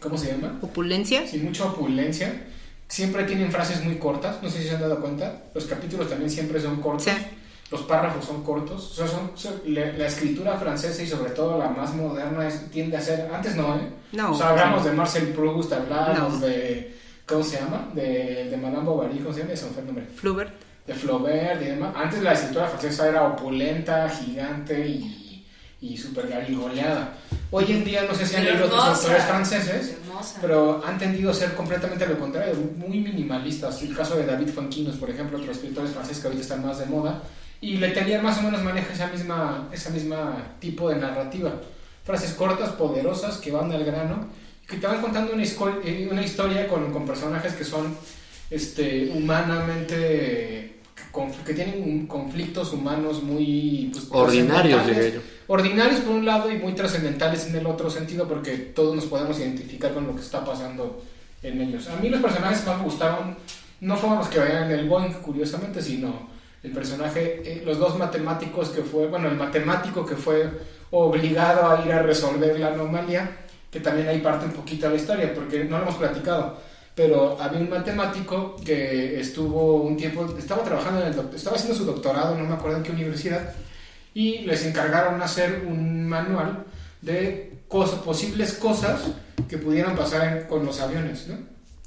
¿cómo 0.00 0.16
se 0.16 0.32
llama? 0.32 0.58
¿Opulencia? 0.62 1.26
Sin 1.26 1.44
mucha 1.44 1.64
opulencia. 1.64 2.44
Siempre 2.88 3.24
tienen 3.24 3.50
frases 3.50 3.82
muy 3.84 3.96
cortas, 3.96 4.40
no 4.42 4.48
sé 4.48 4.62
si 4.62 4.68
se 4.68 4.74
han 4.76 4.80
dado 4.80 5.00
cuenta. 5.00 5.42
Los 5.54 5.64
capítulos 5.64 6.08
también 6.08 6.30
siempre 6.30 6.60
son 6.60 6.80
cortos. 6.80 7.04
Sí. 7.04 7.10
Los 7.72 7.82
párrafos 7.82 8.24
son 8.24 8.44
cortos. 8.44 8.92
O 8.92 8.94
sea, 8.94 9.08
son, 9.08 9.32
son- 9.34 9.60
la, 9.66 9.86
la 9.92 10.06
escritura 10.06 10.56
francesa 10.56 11.02
y 11.02 11.06
sobre 11.08 11.32
todo 11.32 11.58
la 11.58 11.68
más 11.68 11.92
moderna 11.94 12.46
es- 12.46 12.70
tiende 12.70 12.96
a 12.96 13.00
ser... 13.00 13.28
Antes 13.34 13.56
no, 13.56 13.74
¿eh? 13.74 13.88
No. 14.12 14.30
O 14.30 14.34
sea, 14.36 14.50
hablamos 14.50 14.84
de 14.84 14.92
Marcel 14.92 15.28
Proust, 15.30 15.72
hablamos 15.72 16.34
No. 16.40 16.46
de... 16.46 16.94
¿Cómo 17.26 17.42
se 17.42 17.58
llama? 17.58 17.90
De, 17.92 18.48
de 18.48 18.56
Madame 18.56 18.84
Bovary, 18.84 19.18
¿cómo 19.18 19.34
se 19.34 19.40
llama? 19.40 19.52
Ese 19.54 19.66
fue 19.66 19.80
el 19.80 19.86
nombre. 19.86 20.06
Flaubert. 20.14 20.54
De 20.86 20.94
Flaubert 20.94 21.60
y 21.62 21.66
demás. 21.66 21.94
Antes 21.96 22.22
la 22.22 22.32
escritura 22.32 22.68
francesa 22.68 23.08
era 23.08 23.24
opulenta, 23.24 24.08
gigante 24.08 24.86
y, 24.86 25.44
y 25.80 25.96
súper 25.96 26.28
garigoleada. 26.28 27.14
Hoy 27.50 27.64
en 27.70 27.84
día 27.84 28.04
no 28.08 28.14
sé 28.14 28.26
si 28.26 28.36
han 28.36 28.44
leído 28.44 28.66
otros 28.66 28.84
autores 28.84 29.24
franceses, 29.24 29.96
Hermosa. 30.06 30.38
pero 30.40 30.82
han 30.84 30.98
tendido 30.98 31.30
a 31.30 31.34
ser 31.34 31.54
completamente 31.54 32.06
lo 32.06 32.18
contrario, 32.18 32.54
muy 32.76 33.00
minimalistas. 33.00 33.82
El 33.82 33.96
caso 33.96 34.16
de 34.16 34.26
David 34.26 34.48
Fonquinos, 34.48 34.96
por 34.96 35.10
ejemplo, 35.10 35.38
otros 35.38 35.56
escritores 35.56 35.90
franceses 35.90 36.20
que 36.20 36.26
ahorita 36.28 36.42
están 36.42 36.66
más 36.66 36.78
de 36.78 36.86
moda. 36.86 37.22
Y 37.60 37.78
Letelier 37.78 38.22
más 38.22 38.38
o 38.38 38.42
menos 38.42 38.62
maneja 38.62 38.92
esa 38.92 39.06
misma, 39.08 39.68
esa 39.72 39.90
misma 39.90 40.56
tipo 40.60 40.88
de 40.88 40.96
narrativa. 40.96 41.52
Frases 42.04 42.32
cortas, 42.34 42.70
poderosas, 42.70 43.38
que 43.38 43.50
van 43.50 43.72
al 43.72 43.84
grano, 43.84 44.26
que 44.68 44.76
te 44.76 44.86
van 44.86 45.00
contando 45.00 45.32
una, 45.32 45.42
eh, 45.42 46.08
una 46.10 46.22
historia 46.22 46.68
con, 46.68 46.92
con 46.92 47.06
personajes 47.06 47.54
que 47.54 47.64
son 47.64 47.96
este, 48.50 49.10
humanamente... 49.12 50.75
que 51.44 51.54
tienen 51.54 52.06
conflictos 52.06 52.72
humanos 52.72 53.22
muy... 53.22 53.90
pues, 53.92 54.08
Ordinarios, 54.10 54.86
diría 54.86 55.08
yo. 55.08 55.20
Ordinarios 55.46 56.00
por 56.00 56.14
un 56.14 56.26
lado 56.26 56.50
y 56.50 56.58
muy 56.58 56.74
trascendentales 56.74 57.46
en 57.46 57.56
el 57.56 57.66
otro 57.66 57.88
sentido 57.88 58.26
porque 58.26 58.56
todos 58.56 58.94
nos 58.94 59.06
podemos 59.06 59.38
identificar 59.38 59.94
con 59.94 60.06
lo 60.06 60.14
que 60.14 60.22
está 60.22 60.44
pasando 60.44 61.02
en 61.42 61.60
ellos. 61.60 61.88
A 61.88 61.96
mí 61.96 62.08
los 62.08 62.20
personajes 62.20 62.60
que 62.60 62.70
más 62.70 62.78
me 62.78 62.84
gustaron 62.84 63.36
no 63.80 63.96
fueron 63.96 64.18
los 64.18 64.28
que 64.28 64.40
veían 64.40 64.64
en 64.64 64.78
el 64.78 64.88
Boeing, 64.88 65.12
curiosamente, 65.22 65.82
sino 65.82 66.28
el 66.62 66.72
personaje, 66.72 67.42
eh, 67.44 67.62
los 67.64 67.78
dos 67.78 67.98
matemáticos 67.98 68.70
que 68.70 68.82
fue, 68.82 69.06
bueno, 69.06 69.28
el 69.28 69.36
matemático 69.36 70.04
que 70.04 70.16
fue 70.16 70.50
obligado 70.90 71.70
a 71.70 71.84
ir 71.84 71.92
a 71.92 72.02
resolver 72.02 72.58
la 72.58 72.68
anomalía, 72.68 73.30
que 73.70 73.80
también 73.80 74.08
ahí 74.08 74.20
parte 74.20 74.46
un 74.46 74.52
poquito 74.52 74.86
de 74.86 74.96
la 74.96 75.00
historia, 75.00 75.34
porque 75.34 75.64
no 75.64 75.78
lo 75.78 75.84
hemos 75.84 75.96
platicado, 75.96 76.58
pero 76.96 77.40
había 77.40 77.60
un 77.60 77.68
matemático 77.70 78.56
que 78.64 79.20
estuvo 79.20 79.82
un 79.82 79.96
tiempo, 79.96 80.34
estaba 80.38 80.64
trabajando 80.64 81.02
en 81.06 81.12
el 81.12 81.34
estaba 81.34 81.54
haciendo 81.56 81.76
su 81.76 81.84
doctorado, 81.84 82.34
no 82.36 82.44
me 82.44 82.54
acuerdo 82.54 82.78
en 82.78 82.82
qué 82.82 82.90
universidad, 82.90 83.52
y 84.14 84.38
les 84.38 84.64
encargaron 84.64 85.20
hacer 85.22 85.62
un 85.68 86.08
manual 86.08 86.64
de 87.02 87.52
cosas, 87.68 88.00
posibles 88.00 88.54
cosas 88.54 89.00
que 89.48 89.58
pudieran 89.58 89.94
pasar 89.94 90.26
en- 90.38 90.44
con 90.46 90.64
los 90.64 90.80
aviones, 90.80 91.28
¿no? 91.28 91.36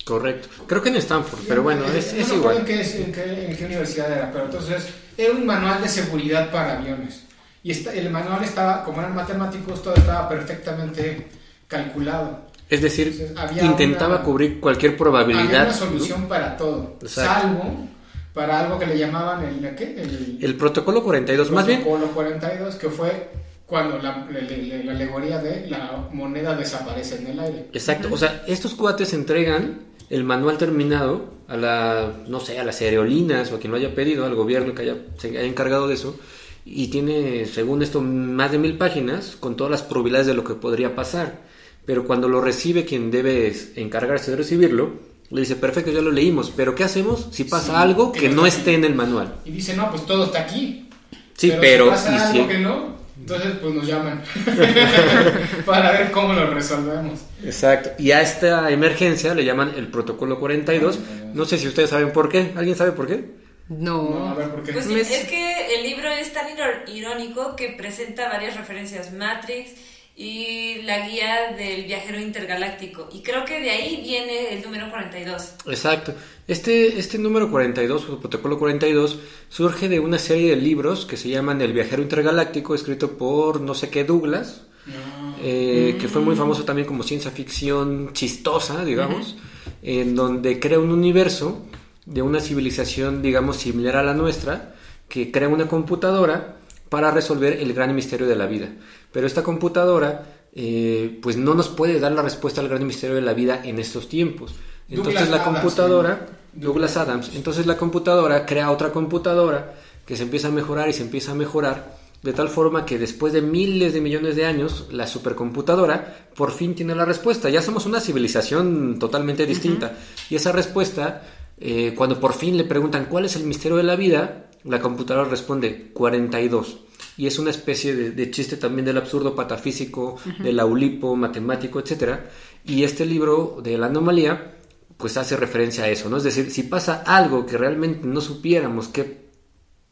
Correcto. 0.06 0.48
Creo 0.68 0.82
que 0.82 0.90
en 0.90 0.96
Stanford, 0.98 1.42
pero 1.48 1.64
bueno, 1.64 1.86
es, 1.86 2.14
no 2.14 2.20
es 2.20 2.28
me 2.30 2.36
acuerdo 2.36 2.36
igual. 2.36 2.58
En 2.58 2.66
qué, 2.66 2.82
en, 3.04 3.12
qué, 3.12 3.46
en 3.52 3.58
qué 3.58 3.66
universidad 3.66 4.12
era, 4.12 4.32
pero 4.32 4.46
entonces 4.46 4.88
era 5.18 5.34
un 5.34 5.46
manual 5.46 5.82
de 5.82 5.90
seguridad 5.90 6.52
para 6.52 6.78
aviones. 6.80 7.24
Y 7.64 7.72
esta- 7.72 7.94
el 7.94 8.10
manual 8.12 8.44
estaba, 8.44 8.84
como 8.84 9.00
eran 9.02 9.16
matemáticos, 9.16 9.82
todo 9.84 9.96
estaba 9.96 10.30
perfectamente 10.30 11.28
calculado. 11.68 12.48
Es 12.70 12.82
decir, 12.82 13.16
Entonces, 13.30 13.64
intentaba 13.64 14.16
una- 14.16 14.24
cubrir 14.24 14.60
cualquier 14.60 14.96
probabilidad. 14.96 15.44
Había 15.46 15.62
una 15.64 15.72
¿no? 15.72 15.74
solución 15.74 16.28
para 16.28 16.56
todo, 16.56 16.98
Exacto. 17.02 17.42
salvo 17.48 17.88
para 18.34 18.60
algo 18.60 18.78
que 18.78 18.86
le 18.86 18.98
llamaban 18.98 19.44
el, 19.44 19.76
¿qué? 19.76 19.96
el, 20.02 20.38
El 20.40 20.56
protocolo 20.56 21.04
42, 21.04 21.50
más 21.52 21.66
bien, 21.66 21.82
protocolo 21.82 22.12
42, 22.14 22.76
que 22.76 22.90
fue 22.90 23.30
cuando 23.66 23.98
la, 23.98 24.28
la- 24.32 24.42
la- 24.42 24.84
la 24.84 24.92
alegoría 24.92 25.40
de 25.40 25.68
la 25.68 26.08
moneda 26.14 26.56
desaparece 26.56 27.18
en 27.18 27.28
el 27.28 27.40
aire. 27.40 27.66
exacto. 27.74 28.08
O 28.12 28.18
sea, 28.18 28.44
estos 28.48 28.76
cuates 28.76 29.14
entregan 29.14 29.80
el 30.12 30.24
manual 30.24 30.58
terminado 30.58 31.34
a 31.48 31.58
la, 31.58 32.12
no 32.28 32.40
sé, 32.40 32.60
a 32.60 32.64
las 32.64 32.80
aerolíneas 32.82 33.52
o 33.52 33.56
a 33.56 33.60
quien 33.60 33.72
lo 33.72 33.78
haya 33.78 33.94
pedido, 33.96 34.26
al 34.26 34.36
gobierno 34.36 34.74
que 34.76 34.84
haya, 34.84 34.96
se 35.18 35.30
haya 35.30 35.42
encargado 35.44 35.88
de 35.88 35.96
eso. 35.96 36.20
Y 36.66 36.90
tiene, 36.90 37.46
según 37.46 37.82
esto, 37.82 38.00
más 38.02 38.52
de 38.52 38.60
mil 38.60 38.78
páginas 38.78 39.36
con 39.40 39.56
todas 39.56 39.72
las 39.72 39.82
probabilidades 39.82 40.28
de 40.28 40.34
lo 40.36 40.44
que 40.44 40.54
podría 40.54 40.96
pasar. 40.96 41.40
Pero 41.86 42.06
cuando 42.06 42.28
lo 42.30 42.42
recibe 42.42 42.86
quien 42.86 43.10
debe 43.12 43.54
encargarse 43.76 44.32
de 44.32 44.38
recibirlo, 44.38 44.92
le 45.32 45.42
dice, 45.42 45.56
perfecto, 45.56 45.92
ya 45.92 46.02
lo 46.02 46.12
leímos, 46.12 46.52
pero 46.56 46.74
¿qué 46.76 46.84
hacemos 46.84 47.28
si 47.32 47.44
pasa 47.44 47.74
Sí, 47.74 47.78
algo 47.78 48.12
que 48.12 48.30
no 48.30 48.46
esté 48.46 48.74
en 48.74 48.84
el 48.84 48.96
manual? 48.96 49.36
Y 49.46 49.52
dice, 49.52 49.76
no, 49.76 49.90
pues 49.92 50.06
todo 50.06 50.26
está 50.26 50.40
aquí. 50.42 50.88
Sí, 51.36 51.54
pero... 51.60 51.86
si 51.86 51.90
pasa 51.92 52.12
y 52.12 52.18
algo 52.18 52.44
si- 52.44 52.48
que 52.50 52.58
no, 52.60 52.96
entonces 53.20 53.52
pues 53.62 53.74
nos 53.76 53.86
llaman 53.88 54.24
para 55.66 55.92
ver 55.92 56.12
cómo 56.12 56.34
lo 56.34 56.48
resolvemos. 56.54 57.20
Exacto. 57.44 57.92
Y 57.98 58.12
a 58.12 58.22
esta 58.22 58.70
emergencia 58.72 59.34
le 59.36 59.46
llaman 59.46 59.74
el 59.76 59.88
protocolo 59.88 60.40
42. 60.40 61.00
No 61.34 61.46
sé 61.46 61.58
si 61.58 61.68
ustedes 61.68 61.90
saben 61.90 62.12
por 62.12 62.30
qué. 62.30 62.52
¿Alguien 62.56 62.76
sabe 62.76 62.92
por 62.92 63.08
qué? 63.08 63.26
No. 63.70 64.10
No, 64.10 64.30
a 64.30 64.34
ver 64.34 64.50
por 64.50 64.64
qué. 64.64 64.74
Pues 64.74 64.86
sí, 64.86 64.94
Me- 64.94 65.02
es 65.02 65.26
que 65.26 65.76
el 65.76 65.84
libro 65.84 66.10
es 66.10 66.34
tan 66.34 66.48
irónico 66.88 67.56
que 67.56 67.70
presenta 67.78 68.28
varias 68.30 68.58
referencias. 68.58 69.14
Matrix 69.14 69.72
y 70.20 70.82
la 70.84 71.08
guía 71.08 71.56
del 71.58 71.86
viajero 71.86 72.20
intergaláctico. 72.20 73.08
Y 73.14 73.22
creo 73.22 73.46
que 73.46 73.62
de 73.62 73.70
ahí 73.70 74.02
viene 74.04 74.54
el 74.54 74.62
número 74.62 74.90
42. 74.90 75.54
Exacto. 75.68 76.14
Este, 76.46 77.00
este 77.00 77.18
número 77.18 77.50
42, 77.50 78.10
o 78.10 78.20
protocolo 78.20 78.60
42, 78.60 79.18
surge 79.48 79.88
de 79.88 80.02
una 80.02 80.20
serie 80.20 80.50
de 80.50 80.62
libros 80.62 81.06
que 81.06 81.16
se 81.16 81.30
llaman 81.30 81.62
El 81.62 81.72
viajero 81.72 82.02
intergaláctico, 82.02 82.76
escrito 82.76 83.18
por 83.18 83.62
no 83.62 83.74
sé 83.74 83.90
qué 83.90 84.04
Douglas, 84.04 84.64
No. 84.88 85.38
eh, 85.42 85.96
que 85.98 86.10
fue 86.10 86.22
muy 86.22 86.36
famoso 86.36 86.66
también 86.66 86.86
como 86.86 87.04
ciencia 87.04 87.32
ficción 87.32 88.12
chistosa, 88.12 88.84
digamos, 88.84 89.38
en 89.82 90.16
donde 90.16 90.60
crea 90.60 90.80
un 90.80 90.92
universo 90.92 91.66
de 92.06 92.22
una 92.22 92.42
civilización, 92.42 93.22
digamos, 93.22 93.56
similar 93.56 93.96
a 93.96 94.04
la 94.04 94.14
nuestra, 94.14 94.76
que 95.08 95.32
crea 95.32 95.48
una 95.48 95.70
computadora 95.70 96.58
para 96.90 97.12
resolver 97.12 97.54
el 97.54 97.72
gran 97.74 97.96
misterio 97.96 98.28
de 98.28 98.36
la 98.36 98.48
vida. 98.48 98.70
Pero 99.12 99.28
esta 99.28 99.44
computadora 99.44 100.26
eh, 100.54 101.20
pues 101.22 101.38
no 101.38 101.54
nos 101.56 101.70
puede 101.70 102.00
dar 102.00 102.12
la 102.12 102.22
respuesta 102.22 102.62
al 102.62 102.70
gran 102.70 102.86
misterio 102.86 103.16
de 103.16 103.22
la 103.22 103.34
vida 103.34 103.62
en 103.64 103.80
estos 103.80 104.10
tiempos. 104.10 104.56
Entonces 104.90 105.30
la 105.30 105.44
computadora, 105.44 106.28
Douglas 106.54 106.98
Adams, 106.98 107.32
entonces 107.36 107.68
la 107.68 107.78
computadora 107.78 108.46
crea 108.46 108.72
otra 108.72 108.92
computadora 108.92 109.76
que 110.06 110.16
se 110.16 110.24
empieza 110.24 110.48
a 110.48 110.52
mejorar 110.52 110.90
y 110.90 110.94
se 110.94 111.04
empieza 111.04 111.34
a 111.34 111.36
mejorar 111.36 112.00
de 112.22 112.34
tal 112.34 112.50
forma 112.50 112.86
que 112.86 112.98
después 112.98 113.32
de 113.32 113.42
miles 113.42 113.94
de 113.94 114.02
millones 114.02 114.36
de 114.36 114.46
años, 114.46 114.88
la 114.92 115.08
supercomputadora 115.08 116.28
por 116.36 116.52
fin 116.52 116.76
tiene 116.76 116.94
la 116.96 117.06
respuesta. 117.06 117.50
Ya 117.50 117.62
somos 117.62 117.86
una 117.86 118.02
civilización 118.02 119.00
totalmente 119.00 119.46
distinta. 119.46 119.94
Y 120.30 120.36
esa 120.36 120.52
respuesta, 120.52 121.22
eh, 121.60 121.94
cuando 121.96 122.20
por 122.20 122.34
fin 122.34 122.58
le 122.58 122.66
preguntan 122.66 123.06
cuál 123.06 123.26
es 123.26 123.38
el 123.38 123.44
misterio 123.44 123.78
de 123.78 123.84
la 123.84 123.96
vida, 123.96 124.49
la 124.64 124.80
computadora 124.80 125.30
responde 125.30 125.92
42. 125.94 126.80
Y 127.18 127.28
es 127.28 127.38
una 127.38 127.50
especie 127.50 127.94
de, 127.96 128.32
chiste 128.32 128.58
también 128.58 128.86
del 128.86 128.98
absurdo 128.98 129.36
patafísico, 129.36 130.18
del 130.40 130.60
aulipo, 130.60 131.16
matemático, 131.16 131.80
etc. 131.80 132.20
Y 132.66 132.84
este 132.84 133.06
libro 133.06 133.60
de 133.62 133.78
la 133.78 133.88
anomalía, 133.88 134.56
pues 134.98 135.18
hace 135.18 135.36
referencia 135.36 135.84
a 135.84 135.90
eso, 135.90 136.10
¿no? 136.10 136.18
Es 136.18 136.24
decir, 136.24 136.50
si 136.50 136.64
pasa 136.64 137.04
algo 137.06 137.46
que 137.46 137.58
realmente 137.58 138.08
no 138.08 138.22
supiéramos, 138.22 138.88
que, 138.88 139.30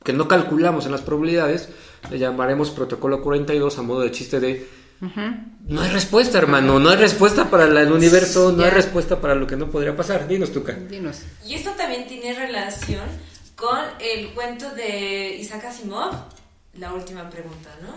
que 0.03 0.13
no 0.13 0.28
calculamos 0.28 0.86
en 0.86 0.93
las 0.93 1.01
probabilidades, 1.01 1.70
le 2.09 2.20
llamaremos 2.20 2.72
protocolo 2.72 3.22
42 3.22 3.78
a 3.78 3.82
modo 3.82 4.01
de 4.01 4.11
chiste 4.11 4.39
de... 4.39 4.68
No 5.68 5.82
hay 5.82 5.91
respuesta, 5.91 6.38
hermano, 6.38 6.80
no 6.80 6.89
hay 6.89 6.97
respuesta 6.97 7.49
para 7.49 7.65
el 7.65 7.91
universo, 7.91 8.51
no 8.51 8.63
hay 8.63 8.72
respuesta 8.72 9.20
para 9.22 9.36
lo 9.36 9.45
que 9.45 9.55
no 9.55 9.70
podría 9.70 9.95
pasar. 9.95 10.28
Dinos, 10.28 10.51
Tuca. 10.51 10.74
Dinos. 10.74 11.24
Y 11.45 11.53
esto 11.53 11.72
también 11.78 12.07
tiene 12.07 12.34
relación 12.34 13.03
con 13.58 13.80
el 13.99 14.30
cuento 14.30 14.70
de 14.70 15.36
Isaac 15.36 15.66
Asimov, 15.66 16.14
la 16.76 16.93
última 16.93 17.28
pregunta, 17.28 17.76
¿no? 17.82 17.95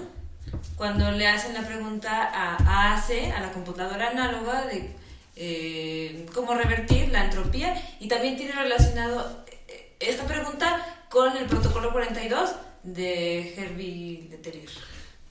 Cuando 0.75 1.13
le 1.13 1.29
hacen 1.29 1.53
la 1.53 1.61
pregunta 1.61 2.31
a 2.33 2.95
AC, 2.95 3.31
a 3.37 3.41
la 3.41 3.53
computadora 3.53 4.09
análoga, 4.09 4.65
de 4.65 4.97
eh, 5.37 6.27
cómo 6.35 6.55
revertir 6.55 7.11
la 7.11 7.27
entropía 7.27 7.75
y 8.01 8.09
también 8.09 8.39
tiene 8.39 8.53
relacionado 8.53 9.45
eh, 9.69 9.97
esta 10.01 10.25
pregunta 10.25 11.05
con 11.11 11.37
el 11.37 11.45
protocolo 11.45 11.93
42 11.93 12.51
de 12.83 13.55
Herbie 13.55 14.29
Letelier. 14.31 14.71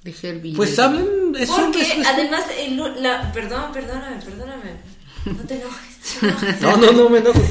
De 0.03 0.15
Herbie. 0.21 0.55
Pues 0.55 0.77
hablan 0.77 1.35
eso. 1.39 1.55
Porque 1.55 2.03
además, 2.05 2.45
el, 2.55 3.01
la, 3.01 3.31
perdón, 3.33 3.71
perdóname, 3.73 4.21
perdóname. 4.23 4.99
No 5.25 5.43
te 5.43 5.55
enojes. 5.55 6.61
no, 6.61 6.77
no, 6.77 6.91
no 6.91 7.09
me 7.09 7.17
enojo. 7.17 7.41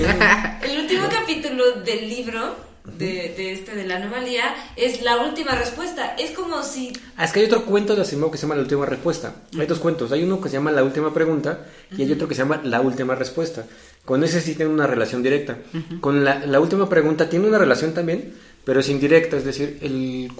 el 0.63 0.79
último 0.79 1.09
capítulo 1.11 1.73
del 1.83 2.09
libro 2.09 2.68
de, 2.97 3.35
de, 3.37 3.53
este 3.53 3.75
de 3.75 3.87
la 3.87 3.97
anomalía 3.97 4.55
es 4.77 5.03
la 5.03 5.23
última 5.23 5.53
respuesta. 5.53 6.15
Es 6.19 6.31
como 6.31 6.63
si. 6.63 6.93
Ah, 7.17 7.25
es 7.25 7.33
que 7.33 7.41
hay 7.41 7.47
otro 7.47 7.65
cuento 7.65 7.95
de 7.95 8.03
Asimov 8.03 8.31
que 8.31 8.39
se 8.39 8.43
llama 8.43 8.55
La 8.55 8.63
última 8.63 8.87
respuesta. 8.87 9.35
Hay 9.59 9.67
dos 9.67 9.79
cuentos. 9.79 10.13
Hay 10.13 10.23
uno 10.23 10.41
que 10.41 10.49
se 10.49 10.57
llama 10.57 10.71
La 10.73 10.85
última 10.85 11.13
pregunta 11.13 11.67
y 11.97 12.03
hay 12.03 12.13
otro 12.13 12.29
que 12.29 12.35
se 12.35 12.43
llama 12.43 12.61
La 12.65 12.81
última 12.81 13.15
respuesta. 13.15 13.67
Con 14.05 14.25
ese 14.25 14.41
sí 14.41 14.55
tiene 14.55 14.73
una 14.73 14.87
relación 14.87 15.23
directa. 15.23 15.59
Con 16.01 16.25
la, 16.25 16.47
la, 16.47 16.61
última 16.61 16.89
pregunta 16.89 17.29
tiene 17.29 17.47
una 17.47 17.59
relación 17.59 17.93
también, 17.93 18.33
pero 18.65 18.81
es 18.81 18.89
indirecta. 18.89 19.37
Es 19.37 19.45
decir, 19.45 19.79
el, 19.83 20.31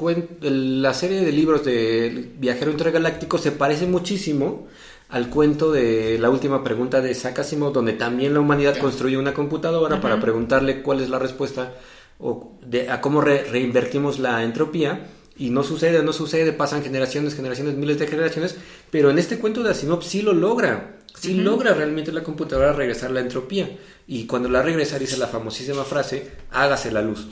el 0.43 0.83
la 0.83 0.95
serie 0.95 1.21
de 1.21 1.33
libros 1.33 1.65
de 1.65 2.31
Viajero 2.39 2.71
Intergaláctico 2.71 3.37
se 3.37 3.53
parece 3.53 3.87
muchísimo 3.87 4.69
al 5.11 5.31
cuento 5.31 5.73
de 5.73 6.19
la 6.19 6.31
última 6.31 6.63
pregunta 6.63 7.01
de 7.01 7.11
Isaac 7.11 7.39
Asimov, 7.41 7.73
donde 7.73 7.95
también 7.95 8.35
la 8.35 8.41
humanidad 8.41 8.79
construye 8.79 9.17
una 9.17 9.33
computadora 9.35 10.01
para 10.01 10.21
preguntarle 10.21 10.83
cuál 10.83 11.01
es 11.01 11.09
la 11.09 11.19
respuesta 11.19 11.73
o 12.19 12.59
de, 12.67 12.91
a 12.91 13.01
cómo 13.01 13.21
reinvertimos 13.21 14.19
la 14.19 14.43
entropía 14.43 15.07
y 15.37 15.51
no 15.51 15.63
sucede, 15.63 16.03
no 16.03 16.13
sucede, 16.13 16.53
pasan 16.53 16.83
generaciones, 16.83 17.35
generaciones, 17.35 17.77
miles 17.77 17.99
de 17.99 18.09
generaciones, 18.09 18.57
pero 18.91 19.11
en 19.11 19.19
este 19.19 19.39
cuento 19.39 19.63
de 19.63 19.71
Asimov 19.71 20.03
sí 20.03 20.23
lo 20.23 20.33
logra, 20.33 20.97
sí 21.15 21.35
logra 21.35 21.75
realmente 21.75 22.13
la 22.13 22.25
computadora 22.25 22.73
regresar 22.73 23.13
la 23.13 23.21
entropía 23.21 23.71
y 24.11 24.27
cuando 24.27 24.49
la 24.49 24.63
regresa 24.63 24.99
dice 24.99 25.17
la 25.17 25.29
famosísima 25.29 25.85
frase, 25.85 26.33
hágase 26.51 26.91
la 26.91 27.03
luz. 27.03 27.29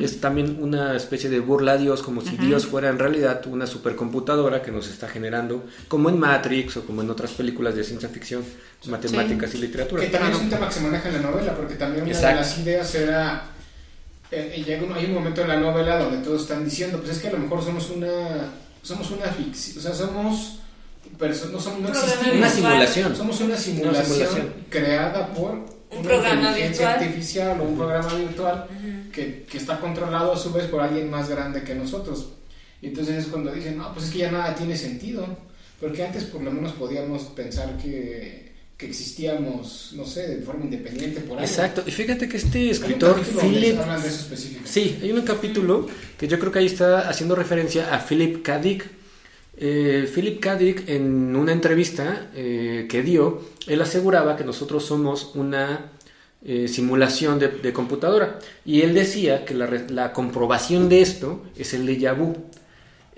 Es 0.00 0.20
también 0.20 0.58
una 0.60 0.94
especie 0.94 1.30
de 1.30 1.40
burla 1.40 1.72
a 1.72 1.76
Dios, 1.78 2.02
como 2.02 2.20
si 2.20 2.36
Dios 2.36 2.66
fuera 2.66 2.90
en 2.90 2.98
realidad 2.98 3.46
una 3.46 3.66
supercomputadora 3.66 4.60
que 4.60 4.70
nos 4.70 4.88
está 4.90 5.08
generando, 5.08 5.64
como 5.88 6.10
en 6.10 6.18
Matrix 6.18 6.76
o 6.76 6.84
como 6.84 7.00
en 7.00 7.10
otras 7.10 7.30
películas 7.30 7.76
de 7.76 7.84
ciencia 7.84 8.08
ficción, 8.08 8.44
matemáticas 8.88 9.54
y 9.54 9.58
literatura. 9.58 10.02
Que 10.02 10.10
también 10.10 10.34
es 10.34 10.40
un 10.40 10.50
tema 10.50 10.68
que 10.68 10.74
se 10.74 10.80
maneja 10.80 11.08
en 11.08 11.14
la 11.14 11.30
novela, 11.30 11.56
porque 11.56 11.76
también 11.76 12.04
una 12.04 12.14
de 12.14 12.34
las 12.34 12.58
ideas 12.58 12.94
era 12.94 13.57
eh, 14.30 14.62
llega 14.64 14.94
hay 14.94 15.06
un 15.06 15.14
momento 15.14 15.42
en 15.42 15.48
la 15.48 15.56
novela 15.56 15.98
donde 15.98 16.18
todos 16.18 16.42
están 16.42 16.64
diciendo, 16.64 16.98
pues 16.98 17.16
es 17.16 17.18
que 17.18 17.28
a 17.28 17.32
lo 17.32 17.38
mejor 17.38 17.64
somos 17.64 17.90
una, 17.90 18.52
somos 18.82 19.10
una 19.10 19.26
ficción, 19.26 19.78
o 19.78 19.80
sea, 19.80 19.94
somos, 19.94 20.58
no, 21.18 21.60
somos, 21.60 21.80
no 21.80 21.88
existimos. 21.88 22.36
Una 22.36 22.50
simulación. 22.50 23.16
Somos 23.16 23.40
una 23.40 23.56
simulación, 23.56 24.54
creada 24.68 25.28
por 25.32 25.52
un 25.52 25.98
una 26.00 26.08
programa 26.08 26.50
inteligencia 26.50 26.92
artificial 26.92 27.60
o 27.60 27.64
un 27.64 27.76
programa 27.76 28.12
virtual 28.14 28.66
que, 29.12 29.44
que, 29.44 29.56
está 29.56 29.80
controlado 29.80 30.34
a 30.34 30.36
su 30.36 30.52
vez 30.52 30.66
por 30.66 30.82
alguien 30.82 31.10
más 31.10 31.30
grande 31.30 31.62
que 31.62 31.74
nosotros. 31.74 32.32
Y 32.82 32.88
entonces 32.88 33.16
es 33.16 33.26
cuando 33.26 33.52
dicen, 33.52 33.78
no, 33.78 33.92
pues 33.94 34.06
es 34.06 34.12
que 34.12 34.18
ya 34.18 34.30
nada 34.30 34.54
tiene 34.54 34.76
sentido, 34.76 35.26
porque 35.80 36.04
antes 36.04 36.24
por 36.24 36.42
lo 36.42 36.50
menos 36.50 36.72
podíamos 36.72 37.22
pensar 37.24 37.78
que 37.78 38.47
que 38.78 38.86
existíamos, 38.86 39.92
no 39.96 40.04
sé, 40.04 40.36
de 40.36 40.42
forma 40.42 40.64
independiente 40.64 41.20
por 41.20 41.36
ahí. 41.36 41.44
Exacto, 41.44 41.82
y 41.84 41.90
fíjate 41.90 42.28
que 42.28 42.36
este 42.36 42.70
escritor, 42.70 43.20
Philip... 43.24 43.76
Sí, 44.64 45.00
hay 45.02 45.10
un 45.10 45.22
capítulo 45.22 45.88
que 46.16 46.28
yo 46.28 46.38
creo 46.38 46.52
que 46.52 46.60
ahí 46.60 46.66
está 46.66 47.08
haciendo 47.08 47.34
referencia 47.34 47.92
a 47.92 47.98
Philip 47.98 48.40
K. 48.40 48.58
Dick. 48.60 48.86
Eh, 49.56 50.08
Philip 50.14 50.38
K. 50.38 50.54
Dick, 50.54 50.88
en 50.88 51.34
una 51.34 51.50
entrevista 51.50 52.30
eh, 52.36 52.86
que 52.88 53.02
dio, 53.02 53.42
él 53.66 53.82
aseguraba 53.82 54.36
que 54.36 54.44
nosotros 54.44 54.84
somos 54.84 55.32
una 55.34 55.90
eh, 56.44 56.68
simulación 56.68 57.40
de, 57.40 57.72
computadora. 57.72 58.38
Y 58.64 58.82
él 58.82 58.94
decía 58.94 59.44
que 59.44 59.54
la, 59.54 59.68
la 59.88 60.12
comprobación 60.12 60.88
de 60.88 61.02
esto 61.02 61.42
es 61.56 61.74
el 61.74 61.84
déjà 61.84 62.16
vu. 62.16 62.36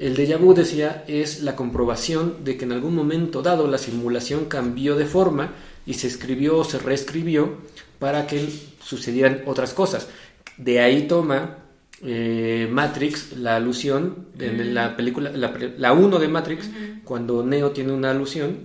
El 0.00 0.16
déjà 0.16 0.38
vu, 0.38 0.54
decía, 0.54 1.04
es 1.08 1.42
la 1.42 1.54
comprobación 1.54 2.42
de 2.42 2.56
que 2.56 2.64
en 2.64 2.72
algún 2.72 2.94
momento 2.94 3.42
dado 3.42 3.66
la 3.66 3.76
simulación 3.76 4.46
cambió 4.46 4.96
de 4.96 5.04
forma 5.04 5.52
y 5.84 5.92
se 5.92 6.06
escribió 6.06 6.56
o 6.56 6.64
se 6.64 6.78
reescribió 6.78 7.58
para 7.98 8.26
que 8.26 8.48
sucedieran 8.82 9.42
otras 9.44 9.74
cosas. 9.74 10.08
De 10.56 10.80
ahí 10.80 11.06
toma 11.06 11.58
eh, 12.02 12.66
Matrix 12.70 13.36
la 13.36 13.56
alusión 13.56 14.28
en 14.38 14.72
la 14.72 14.96
película, 14.96 15.32
la 15.34 15.92
1 15.92 16.18
de 16.18 16.28
Matrix, 16.28 16.70
cuando 17.04 17.44
Neo 17.44 17.72
tiene 17.72 17.92
una 17.92 18.12
alusión, 18.12 18.56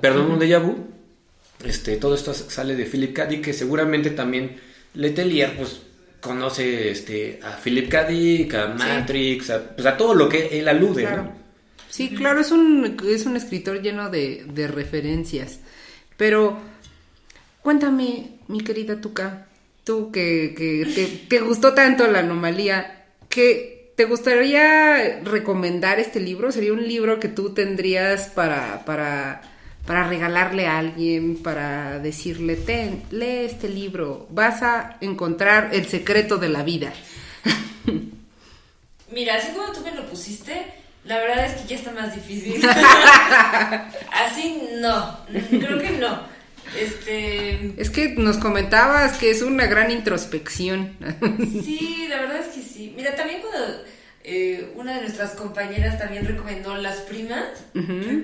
perdón, 0.00 0.30
un 0.30 0.38
déjà 0.38 0.62
vu. 0.62 0.76
Este, 1.64 1.96
todo 1.96 2.14
esto 2.14 2.32
sale 2.34 2.76
de 2.76 2.84
Philip 2.84 3.12
K. 3.12 3.28
que 3.42 3.52
seguramente 3.52 4.10
también 4.10 4.60
Letelier 4.94 5.56
pues 5.56 5.80
conoce 6.24 6.90
este, 6.90 7.38
a 7.42 7.50
Philip 7.62 7.90
K. 7.90 8.04
Dick, 8.04 8.54
a 8.54 8.68
Matrix, 8.68 9.50
a, 9.50 9.62
pues 9.74 9.86
a 9.86 9.94
todo 9.94 10.14
lo 10.14 10.28
que 10.28 10.58
él 10.58 10.66
alude, 10.68 11.06
Sí, 11.90 12.08
claro, 12.08 12.40
es 12.40 12.50
un, 12.50 12.96
es 13.08 13.24
un 13.24 13.36
escritor 13.36 13.80
lleno 13.80 14.10
de, 14.10 14.44
de 14.48 14.66
referencias. 14.66 15.60
Pero 16.16 16.58
cuéntame, 17.62 18.38
mi 18.48 18.62
querida 18.62 19.00
Tuca, 19.00 19.46
tú 19.84 20.10
que, 20.10 20.54
que 20.56 20.86
te, 20.92 21.06
te, 21.28 21.40
gustó 21.40 21.72
tanto 21.72 22.08
la 22.08 22.20
anomalía, 22.20 23.04
¿qué, 23.28 23.92
¿te 23.94 24.06
gustaría 24.06 25.20
recomendar 25.22 26.00
este 26.00 26.18
libro? 26.18 26.50
¿Sería 26.50 26.72
un 26.72 26.88
libro 26.88 27.20
que 27.20 27.28
tú 27.28 27.54
tendrías 27.54 28.28
para, 28.28 28.84
para 28.84 29.42
para 29.86 30.08
regalarle 30.08 30.66
a 30.66 30.78
alguien, 30.78 31.36
para 31.42 31.98
decirle, 31.98 32.56
ten, 32.56 33.02
lee 33.10 33.44
este 33.44 33.68
libro, 33.68 34.26
vas 34.30 34.62
a 34.62 34.96
encontrar 35.00 35.70
el 35.72 35.86
secreto 35.86 36.38
de 36.38 36.48
la 36.48 36.62
vida. 36.62 36.92
Mira, 39.12 39.36
así 39.36 39.52
como 39.52 39.72
tú 39.72 39.80
me 39.80 39.92
lo 39.92 40.06
pusiste, 40.06 40.64
la 41.04 41.18
verdad 41.18 41.46
es 41.46 41.60
que 41.60 41.68
ya 41.68 41.76
está 41.76 41.92
más 41.92 42.14
difícil. 42.14 42.66
así 44.12 44.62
no, 44.80 45.18
creo 45.50 45.78
que 45.78 45.90
no. 45.90 46.34
Este... 46.78 47.74
Es 47.80 47.90
que 47.90 48.14
nos 48.16 48.38
comentabas 48.38 49.18
que 49.18 49.30
es 49.30 49.42
una 49.42 49.66
gran 49.66 49.90
introspección. 49.90 50.96
sí, 51.62 52.06
la 52.08 52.22
verdad 52.22 52.38
es 52.38 52.54
que 52.54 52.62
sí. 52.62 52.92
Mira, 52.96 53.14
también 53.14 53.42
cuando 53.42 53.84
eh, 54.26 54.72
una 54.74 54.94
de 54.94 55.02
nuestras 55.02 55.32
compañeras 55.32 55.98
también 55.98 56.26
recomendó 56.26 56.74
Las 56.76 57.00
Primas. 57.00 57.44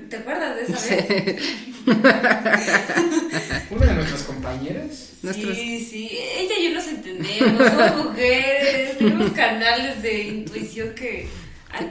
¿Te 0.09 0.17
acuerdas 0.17 0.57
de 0.57 0.63
esa 0.63 0.97
vez? 0.97 1.43
¿Una 3.71 3.87
de 3.87 3.95
nuestras 3.95 4.23
compañeras? 4.23 5.11
Sí, 5.21 5.87
sí, 5.91 6.19
ella 6.39 6.59
y 6.59 6.65
yo 6.65 6.75
nos 6.75 6.89
entendemos, 6.89 7.69
somos 7.69 7.97
mujeres, 8.07 8.97
tenemos 8.97 9.31
canales 9.33 10.01
de 10.01 10.23
intuición 10.23 10.95
que 10.95 11.29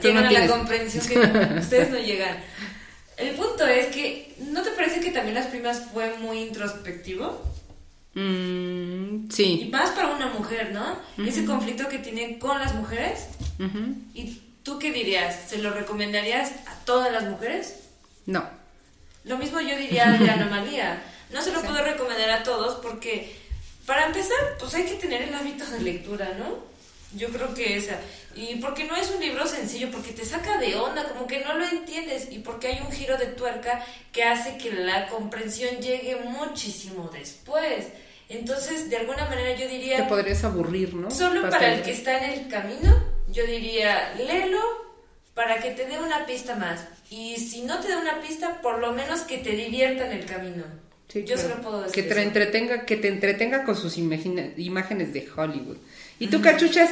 llegan 0.02 0.26
a 0.26 0.32
la 0.32 0.48
comprensión 0.48 1.06
que 1.06 1.16
ustedes 1.60 1.90
no 1.90 1.98
llegan. 1.98 2.38
El 3.16 3.36
punto 3.36 3.64
es 3.64 3.94
que, 3.94 4.34
¿no 4.40 4.62
te 4.62 4.70
parece 4.70 4.98
que 4.98 5.12
también 5.12 5.36
Las 5.36 5.46
Primas 5.46 5.82
fue 5.92 6.16
muy 6.18 6.38
introspectivo? 6.38 7.40
Mm, 8.14 9.30
sí. 9.30 9.62
Y 9.62 9.70
más 9.70 9.90
para 9.90 10.14
una 10.14 10.26
mujer, 10.28 10.72
¿no? 10.72 10.98
Ese 11.24 11.44
conflicto 11.44 11.88
que 11.88 11.98
tiene 11.98 12.38
con 12.38 12.58
las 12.58 12.74
mujeres 12.74 13.28
¿Y 14.14 14.40
tú 14.62 14.78
qué 14.78 14.90
dirías? 14.92 15.48
¿Se 15.48 15.58
lo 15.58 15.70
recomendarías 15.70 16.52
a 16.66 16.74
todas 16.84 17.12
las 17.12 17.24
mujeres? 17.24 17.80
No. 18.26 18.48
Lo 19.24 19.36
mismo 19.36 19.60
yo 19.60 19.76
diría 19.76 20.10
de 20.12 20.30
anomalía. 20.30 21.02
No 21.30 21.40
se 21.40 21.52
lo 21.52 21.62
puedo 21.62 21.80
recomendar 21.84 22.28
a 22.28 22.42
todos 22.42 22.80
porque, 22.82 23.32
para 23.86 24.06
empezar, 24.06 24.36
pues 24.58 24.74
hay 24.74 24.82
que 24.82 24.96
tener 24.96 25.22
el 25.22 25.32
hábito 25.32 25.64
de 25.64 25.80
lectura, 25.80 26.34
¿no? 26.36 26.58
Yo 27.16 27.28
creo 27.28 27.52
que 27.54 27.76
esa. 27.76 27.98
Y 28.36 28.56
porque 28.56 28.84
no 28.84 28.94
es 28.96 29.10
un 29.10 29.20
libro 29.20 29.46
sencillo, 29.46 29.90
porque 29.90 30.12
te 30.12 30.24
saca 30.24 30.58
de 30.58 30.76
onda, 30.76 31.08
como 31.08 31.26
que 31.26 31.44
no 31.44 31.54
lo 31.54 31.66
entiendes, 31.66 32.28
y 32.30 32.38
porque 32.38 32.68
hay 32.68 32.80
un 32.80 32.92
giro 32.92 33.16
de 33.16 33.26
tuerca 33.26 33.84
que 34.12 34.22
hace 34.22 34.56
que 34.56 34.72
la 34.72 35.08
comprensión 35.08 35.76
llegue 35.80 36.16
muchísimo 36.16 37.10
después. 37.12 37.86
Entonces, 38.28 38.88
de 38.88 38.96
alguna 38.98 39.24
manera 39.24 39.56
yo 39.56 39.68
diría... 39.68 39.96
Te 39.96 40.02
podrías 40.04 40.44
aburrir, 40.44 40.94
¿no? 40.94 41.10
Solo 41.10 41.50
para 41.50 41.74
el 41.74 41.82
que 41.82 41.90
está 41.90 42.24
en 42.24 42.30
el 42.30 42.48
camino, 42.48 43.02
yo 43.28 43.44
diría, 43.44 44.14
léelo 44.14 44.60
para 45.34 45.60
que 45.60 45.72
te 45.72 45.86
dé 45.86 45.98
una 45.98 46.26
pista 46.26 46.54
más. 46.54 46.86
Y 47.10 47.38
si 47.38 47.62
no 47.62 47.80
te 47.80 47.88
da 47.88 47.98
una 47.98 48.20
pista, 48.20 48.60
por 48.62 48.78
lo 48.78 48.92
menos 48.92 49.22
que 49.22 49.38
te 49.38 49.50
divierta 49.50 50.06
en 50.06 50.12
el 50.12 50.26
camino. 50.26 50.62
Sí, 51.08 51.24
yo 51.24 51.34
claro. 51.34 51.48
solo 51.50 51.62
puedo 51.62 51.82
decir 51.82 51.94
que 51.94 52.02
te 52.04 52.20
eso. 52.20 52.20
entretenga, 52.20 52.86
que 52.86 52.96
te 52.96 53.08
entretenga 53.08 53.64
con 53.64 53.76
sus 53.76 53.98
imágenes 53.98 55.12
de 55.12 55.28
Hollywood. 55.34 55.78
¿Y 56.20 56.26
tú, 56.26 56.42
cachuchas? 56.42 56.90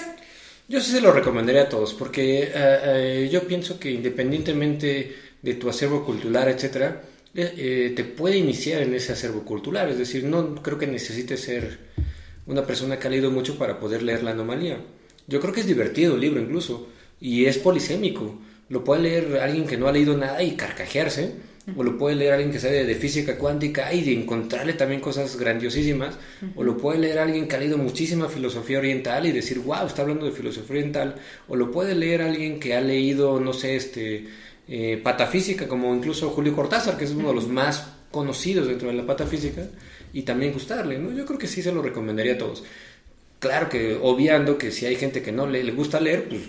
Yo 0.69 0.81
sí 0.81 0.91
se 0.91 1.03
lo 1.03 1.13
recomendaría 1.13 1.65
a 1.65 1.69
todos, 1.69 1.93
porque 1.93 2.45
eh, 2.45 2.51
eh, 2.55 3.29
yo 3.31 3.47
pienso 3.47 3.79
que 3.79 3.91
independientemente 3.91 5.15
de 5.43 5.55
tu 5.55 5.69
acervo 5.69 6.03
cultural, 6.03 6.49
etcétera, 6.49 7.03
eh, 7.35 7.93
te 7.95 8.05
puede 8.05 8.39
iniciar 8.39 8.81
en 8.81 8.95
ese 8.95 9.13
acervo 9.13 9.45
cultural. 9.45 9.91
Es 9.91 9.99
decir, 9.99 10.25
no 10.25 10.55
creo 10.63 10.79
que 10.79 10.87
necesites 10.87 11.41
ser 11.41 11.79
una 12.47 12.65
persona 12.65 12.99
que 12.99 13.07
ha 13.07 13.11
leído 13.11 13.31
mucho 13.31 13.59
para 13.59 13.79
poder 13.79 14.03
leer 14.03 14.23
la 14.23 14.31
anomalía. 14.31 14.79
Yo 15.27 15.41
creo 15.41 15.53
que 15.53 15.61
es 15.61 15.67
divertido 15.67 16.15
el 16.15 16.23
libro 16.23 16.41
incluso, 16.41 16.89
y 17.21 17.45
es 17.45 17.59
polisémico. 17.59 18.41
Lo 18.71 18.83
puede 18.83 19.03
leer 19.03 19.41
alguien 19.41 19.67
que 19.67 19.77
no 19.77 19.89
ha 19.89 19.93
leído 19.93 20.17
nada 20.17 20.43
y 20.43 20.57
carcajearse, 20.57 21.35
o 21.77 21.83
lo 21.83 21.99
puede 21.99 22.17
leer 22.17 22.33
alguien 22.33 22.51
que 22.51 22.61
sabe 22.61 22.85
de 22.85 22.95
física 22.95 23.37
cuántica 23.37 23.93
y 23.93 24.03
de 24.03 24.13
encontrarle 24.15 24.73
también 24.75 25.01
cosas 25.01 25.37
grandiosísimas, 25.37 26.19
o 26.57 26.63
lo 26.63 26.77
puede 26.77 26.99
leer 26.99 27.19
alguien 27.19 27.49
que 27.49 27.57
ha 27.57 27.59
leído 27.59 27.79
muchísima 27.79 28.29
filosofía 28.29 28.79
oriental 28.79 29.27
y 29.27 29.33
decir, 29.33 29.59
wow, 29.61 29.87
está 29.87 30.03
hablando 30.03 30.27
de 30.27 30.33
filosofía 30.33 30.79
oriental, 30.79 31.17
o 31.49 31.57
lo 31.57 31.71
puede 31.71 31.95
leer 31.95 32.23
alguien 32.23 32.61
que 32.61 32.75
ha 32.75 32.81
leído, 32.81 33.41
no 33.41 33.53
sé, 33.53 33.77
este, 33.77 34.27
eh, 34.69 35.01
patafísica, 35.03 35.67
como 35.69 35.95
incluso 35.95 36.31
Julio 36.31 36.55
Cortázar, 36.55 36.97
que 36.97 37.05
es 37.05 37.13
uno 37.13 37.29
de 37.29 37.35
los 37.35 37.49
más 37.49 37.89
conocidos 38.11 38.69
dentro 38.69 38.89
de 38.89 38.95
la 38.95 39.07
patafísica, 39.07 39.69
y 40.13 40.23
también 40.23 40.53
gustarle, 40.53 40.99
¿no? 40.99 41.13
Yo 41.13 41.27
creo 41.27 41.39
que 41.39 41.47
sí 41.47 41.63
se 41.63 41.73
lo 41.73 41.83
recomendaría 41.83 42.35
a 42.35 42.39
todos. 42.39 42.65
Claro 43.39 43.69
que 43.69 43.99
obviando 44.01 44.59
que 44.59 44.73
si 44.73 44.87
hay 44.87 44.97
gente 44.97 45.23
que 45.23 45.33
no 45.33 45.47
le, 45.47 45.63
le 45.63 45.73
gusta 45.73 46.01
leer, 46.01 46.29
pues, 46.29 46.43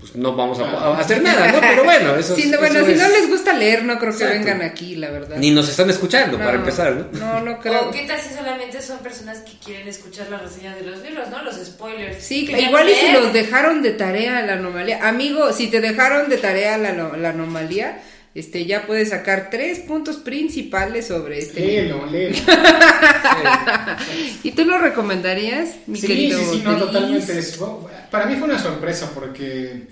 pues 0.00 0.14
no 0.16 0.34
vamos 0.36 0.58
a, 0.60 0.64
a 0.64 0.98
hacer 1.00 1.20
nada, 1.22 1.50
¿no? 1.52 1.60
Pero 1.60 1.84
bueno, 1.84 2.14
eso, 2.16 2.34
Sí, 2.36 2.42
es- 2.42 2.48
no, 2.50 2.58
bueno, 2.58 2.76
eso 2.76 2.86
si 2.86 2.92
es- 2.92 2.98
no 2.98 3.08
les 3.08 3.28
gusta 3.28 3.52
leer, 3.52 3.84
no 3.84 3.98
creo 3.98 4.16
que 4.16 4.24
Exacto. 4.24 4.44
vengan 4.44 4.62
aquí, 4.62 4.94
la 4.96 5.10
verdad. 5.10 5.36
Ni 5.38 5.50
nos 5.50 5.68
están 5.68 5.90
escuchando, 5.90 6.38
No, 6.38 6.44
para 6.44 6.56
empezar, 6.56 6.92
¿no? 6.94 7.18
No, 7.18 7.40
no 7.40 7.58
creo. 7.60 7.88
O 7.88 7.90
qué 7.90 8.06
tal 8.06 8.18
si 8.20 8.34
solamente 8.34 8.80
son 8.80 8.98
personas 8.98 9.38
que 9.40 9.52
quieren 9.64 9.88
escuchar 9.88 10.28
las 10.30 10.42
reseñas 10.42 10.76
de 10.76 10.82
los 10.82 11.02
libros, 11.02 11.28
¿no? 11.30 11.42
Los 11.42 11.56
spoilers. 11.56 12.22
Sí, 12.22 12.46
claro, 12.46 12.62
igual 12.62 12.88
y 12.88 12.94
si 12.94 13.12
los 13.12 13.32
dejaron 13.32 13.82
de 13.82 13.90
tarea 13.92 14.42
la 14.42 14.54
anomalía. 14.54 15.06
Amigo, 15.08 15.52
si 15.52 15.66
te 15.68 15.80
dejaron 15.80 16.28
de 16.28 16.38
tarea 16.38 16.78
la, 16.78 16.92
la 17.16 17.28
anomalía, 17.30 18.00
este 18.38 18.66
ya 18.66 18.86
puedes 18.86 19.10
sacar 19.10 19.48
tres 19.50 19.80
puntos 19.80 20.16
principales 20.16 21.06
sobre 21.06 21.38
este 21.38 21.60
libro. 21.60 22.06
Léelo, 22.06 22.36
léelo. 22.36 22.36
¿Y 24.42 24.52
tú 24.52 24.64
lo 24.64 24.78
recomendarías, 24.78 25.76
mi 25.86 25.98
sí, 25.98 26.06
querido 26.06 26.38
sí, 26.38 26.58
sí, 26.58 26.62
no, 26.64 26.76
totalmente. 26.76 27.42
Para 28.10 28.26
mí 28.26 28.36
fue 28.36 28.48
una 28.48 28.58
sorpresa 28.58 29.10
porque, 29.14 29.88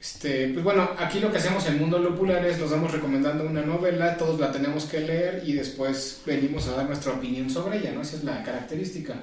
este, 0.00 0.48
pues 0.48 0.64
bueno, 0.64 0.90
aquí 0.98 1.20
lo 1.20 1.30
que 1.30 1.38
hacemos 1.38 1.66
en 1.66 1.78
Mundo 1.78 1.98
Lupular 1.98 2.44
es 2.44 2.58
nos 2.58 2.70
damos 2.70 2.92
recomendando 2.92 3.44
una 3.44 3.62
novela, 3.62 4.16
todos 4.16 4.40
la 4.40 4.50
tenemos 4.50 4.86
que 4.86 5.00
leer 5.00 5.42
y 5.46 5.52
después 5.52 6.22
venimos 6.26 6.66
a 6.68 6.76
dar 6.76 6.86
nuestra 6.86 7.12
opinión 7.12 7.48
sobre 7.50 7.78
ella, 7.78 7.92
¿no? 7.92 8.02
Esa 8.02 8.16
es 8.16 8.24
la 8.24 8.42
característica. 8.42 9.14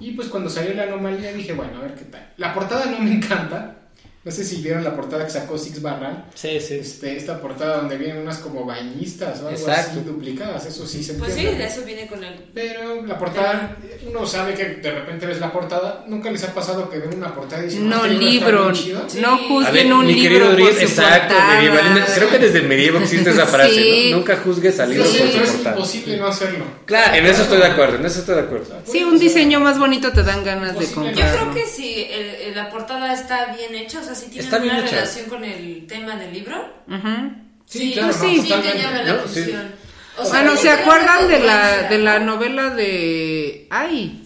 Y 0.00 0.12
pues 0.12 0.28
cuando 0.28 0.50
salió 0.50 0.74
la 0.74 0.84
anomalía 0.84 1.32
dije, 1.32 1.52
bueno, 1.52 1.78
a 1.78 1.82
ver 1.82 1.94
qué 1.94 2.04
tal. 2.04 2.32
La 2.36 2.52
portada 2.52 2.86
no 2.86 2.98
me 2.98 3.12
encanta. 3.12 3.76
No 4.24 4.32
sé 4.32 4.42
si 4.42 4.62
vieron 4.62 4.82
la 4.82 4.96
portada 4.96 5.22
que 5.26 5.30
sacó 5.30 5.58
Six 5.58 5.82
Barral. 5.82 6.24
Sí, 6.34 6.58
sí. 6.58 6.76
Este, 6.76 7.14
esta 7.14 7.38
portada 7.42 7.76
donde 7.76 7.98
vienen 7.98 8.22
unas 8.22 8.38
como 8.38 8.64
bañistas 8.64 9.40
o 9.42 9.48
algo 9.48 9.50
Exacto. 9.60 9.90
así 9.90 10.00
duplicadas, 10.00 10.64
eso 10.64 10.86
sí 10.86 11.04
se 11.04 11.12
Pues 11.14 11.34
sí, 11.34 11.40
entiende. 11.40 11.64
de 11.64 11.70
eso 11.70 11.82
viene 11.84 12.06
con 12.06 12.24
el... 12.24 12.34
Pero 12.54 13.04
la 13.04 13.18
portada, 13.18 13.76
uno 14.08 14.24
sabe 14.26 14.54
que 14.54 14.64
de 14.64 14.90
repente 14.90 15.26
ves 15.26 15.40
la 15.40 15.52
portada, 15.52 16.04
nunca 16.08 16.30
les 16.30 16.42
ha 16.42 16.54
pasado 16.54 16.88
que 16.88 17.00
ven 17.00 17.18
una 17.18 17.34
portada 17.34 17.62
y 17.64 17.66
dicen, 17.66 17.86
No 17.86 17.96
"Ah, 17.96 18.08
este 18.08 18.14
está 18.14 18.24
libro, 18.30 18.62
bien 18.62 18.74
chido". 18.74 19.04
Sí. 19.08 19.20
no 19.20 19.36
juzguen 19.36 19.92
un 19.92 20.06
mi 20.06 20.14
libro 20.14 20.50
querido 20.52 20.68
por 20.70 20.74
su 20.74 20.80
exacto, 20.80 21.34
medieval. 21.54 22.04
Creo 22.14 22.30
que 22.30 22.38
desde 22.38 22.58
el 22.60 22.68
medievo 22.68 22.98
existe 23.00 23.28
esa 23.28 23.46
frase, 23.46 23.74
Sí. 23.74 24.08
¿no? 24.10 24.16
Nunca 24.16 24.36
juzgues 24.38 24.80
al 24.80 24.88
libro 24.88 25.04
Sí, 25.04 25.18
por 25.18 25.28
su 25.28 25.36
es 25.42 25.50
portada. 25.50 25.76
imposible 25.76 26.16
no 26.16 26.26
hacerlo. 26.28 26.64
Claro, 26.86 27.14
en 27.14 27.26
eso 27.26 27.42
estoy 27.42 27.58
de 27.58 27.66
acuerdo, 27.66 27.96
en 27.96 28.06
eso 28.06 28.20
estoy 28.20 28.36
de 28.36 28.40
acuerdo. 28.40 28.74
Sí, 28.90 29.04
un 29.04 29.18
diseño 29.18 29.60
más 29.60 29.78
bonito 29.78 30.12
te 30.12 30.22
dan 30.22 30.42
ganas 30.44 30.78
de 30.78 30.86
Posible. 30.86 31.10
Yo 31.14 31.24
creo 31.30 31.52
que 31.52 31.66
si 31.66 32.04
el- 32.04 32.34
el- 32.48 32.54
la 32.54 32.70
portada 32.70 33.12
está 33.12 33.54
bien 33.54 33.74
hecha, 33.74 34.00
o 34.00 34.02
sea, 34.02 34.13
si 34.14 34.26
tiene 34.26 34.44
Está 34.44 34.58
bien 34.58 34.74
una 34.76 34.84
hecha. 34.84 34.96
relación 34.96 35.26
con 35.28 35.44
el 35.44 35.86
tema 35.86 36.16
del 36.16 36.32
libro, 36.32 36.56
Ujú. 36.88 37.32
Sí, 37.66 37.92
claro, 37.94 38.12
sí, 38.12 38.18
no, 38.18 38.28
sí, 38.28 38.40
sí 38.42 38.60
te 38.62 38.78
llama 38.78 39.02
la 39.02 39.12
¿no? 39.14 39.20
atención. 39.20 39.72
O 40.18 40.24
sea, 40.24 40.42
Bueno, 40.42 40.56
¿se 40.56 40.70
acuerdan 40.70 41.28
de 41.28 41.38
la, 41.40 41.82
de 41.88 41.98
la 41.98 42.18
¿no? 42.20 42.34
novela 42.36 42.70
de... 42.70 43.66
Ay, 43.70 44.20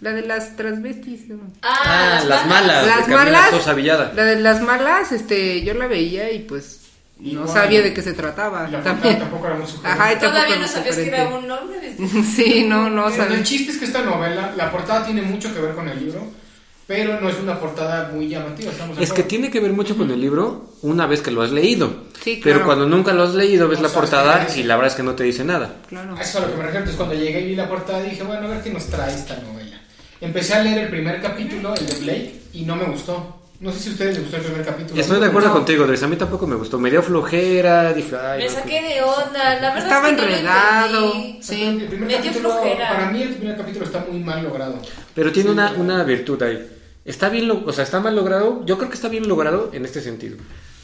la 0.00 0.12
de 0.12 0.22
las 0.22 0.56
transvestis. 0.56 1.28
¿no? 1.28 1.40
Ah, 1.62 1.78
Ah, 1.84 2.24
las 2.26 2.46
malas. 2.46 2.86
Las 2.86 3.06
malas, 3.08 3.50
Sosa 3.50 3.74
Villada. 3.74 4.12
la 4.16 4.24
de 4.24 4.36
las 4.40 4.60
malas, 4.62 5.12
este, 5.12 5.62
yo 5.62 5.74
la 5.74 5.86
veía 5.86 6.32
y 6.32 6.40
pues 6.40 6.80
no 7.18 7.42
Igual. 7.42 7.48
sabía 7.48 7.82
de 7.82 7.92
qué 7.92 8.00
se 8.00 8.14
trataba. 8.14 8.62
La 8.66 8.82
También. 8.82 9.18
portada 9.18 9.18
tampoco 9.18 9.46
era 9.46 9.56
muy. 9.56 9.66
Ajá, 9.84 10.12
y 10.12 10.16
tampoco 10.16 10.32
Todavía 10.32 10.56
no 10.56 10.66
sabías 10.68 10.96
que 10.96 11.06
era 11.08 11.28
un 11.28 11.46
nombre. 11.46 11.80
de- 11.80 12.22
Sí, 12.34 12.64
no, 12.66 12.88
no 12.88 13.10
sabía. 13.10 13.36
el 13.36 13.44
chiste 13.44 13.72
es 13.72 13.78
que 13.78 13.84
esta 13.84 14.00
novela, 14.02 14.54
la 14.56 14.70
portada 14.72 15.04
tiene 15.04 15.20
mucho 15.22 15.52
que 15.54 15.60
ver 15.60 15.74
con 15.74 15.86
el 15.86 16.00
libro, 16.02 16.26
pero 16.90 17.20
no 17.20 17.28
es 17.28 17.38
una 17.38 17.56
portada 17.56 18.10
muy 18.12 18.26
llamativa, 18.26 18.72
estamos 18.72 18.96
de 18.96 19.04
Es 19.04 19.12
que 19.12 19.22
tiene 19.22 19.48
que 19.48 19.60
ver 19.60 19.72
mucho 19.72 19.96
con 19.96 20.10
el 20.10 20.20
libro 20.20 20.72
una 20.82 21.06
vez 21.06 21.22
que 21.22 21.30
lo 21.30 21.40
has 21.40 21.52
leído. 21.52 21.88
Sí, 22.20 22.40
Pero 22.42 22.64
cuando 22.64 22.84
nunca 22.84 23.12
lo 23.12 23.22
has 23.22 23.34
leído, 23.34 23.68
ves 23.68 23.78
No 23.78 23.86
la 23.86 23.94
portada 23.94 24.48
y 24.56 24.64
la 24.64 24.74
verdad 24.74 24.90
es 24.90 24.96
que 24.96 25.04
no 25.04 25.14
te 25.14 25.22
dice 25.22 25.44
nada. 25.44 25.76
Claro. 25.88 26.16
A 26.16 26.20
eso 26.20 26.38
es 26.38 26.44
a 26.44 26.48
lo 26.48 26.50
que 26.50 26.56
me 26.56 26.64
refiero. 26.64 26.78
Entonces, 26.80 26.96
cuando 26.96 27.14
llegué 27.14 27.42
y 27.42 27.46
vi 27.46 27.54
la 27.54 27.68
portada, 27.68 28.02
dije, 28.02 28.24
bueno, 28.24 28.48
a 28.48 28.50
ver 28.50 28.62
qué 28.64 28.70
nos 28.70 28.86
trae 28.86 29.14
esta 29.14 29.36
novela. 29.36 29.80
Empecé 30.20 30.54
a 30.54 30.64
leer 30.64 30.78
el 30.78 30.88
primer 30.88 31.22
capítulo, 31.22 31.76
el 31.76 31.86
de 31.86 31.94
Blake, 31.94 32.40
y 32.54 32.62
no 32.62 32.74
me 32.74 32.86
gustó. 32.86 33.36
No 33.60 33.70
sé 33.70 33.78
si 33.78 33.90
a 33.90 33.92
ustedes 33.92 34.14
les 34.14 34.22
gustó 34.22 34.38
el 34.38 34.42
primer 34.42 34.64
capítulo. 34.64 35.00
Estoy 35.00 35.20
de 35.20 35.26
acuerdo 35.26 35.48
no. 35.48 35.54
contigo, 35.54 35.86
Dres. 35.86 36.02
A 36.02 36.08
mí 36.08 36.16
tampoco 36.16 36.48
me 36.48 36.56
gustó. 36.56 36.80
Me 36.80 36.90
dio 36.90 37.04
flojera. 37.04 37.92
Dije, 37.92 38.16
ay. 38.20 38.42
Me 38.42 38.48
no, 38.48 38.50
saqué 38.50 38.82
de 38.82 39.00
onda, 39.00 39.60
la 39.60 39.74
verdad 39.74 39.78
Estaba 39.78 40.08
es 40.08 40.16
que 40.16 40.22
no 40.22 40.28
enredado. 40.28 41.12
Sí. 41.40 41.88
Me 41.88 42.06
dio 42.06 42.16
capítulo, 42.16 42.50
flojera. 42.50 42.88
para 42.88 43.10
mí 43.12 43.22
el 43.22 43.34
primer 43.36 43.56
capítulo 43.56 43.84
está 43.84 44.04
muy 44.10 44.18
mal 44.18 44.42
logrado. 44.42 44.74
Pero 45.14 45.30
tiene 45.30 45.52
una, 45.52 45.70
una 45.74 46.02
virtud 46.02 46.42
ahí. 46.42 46.79
Está 47.10 47.28
bien, 47.28 47.48
lo- 47.48 47.64
o 47.66 47.72
sea, 47.72 47.84
está 47.84 47.98
mal 48.00 48.14
logrado. 48.14 48.64
Yo 48.66 48.78
creo 48.78 48.88
que 48.88 48.94
está 48.94 49.08
bien 49.08 49.28
logrado 49.28 49.70
en 49.72 49.84
este 49.84 50.00
sentido. 50.00 50.36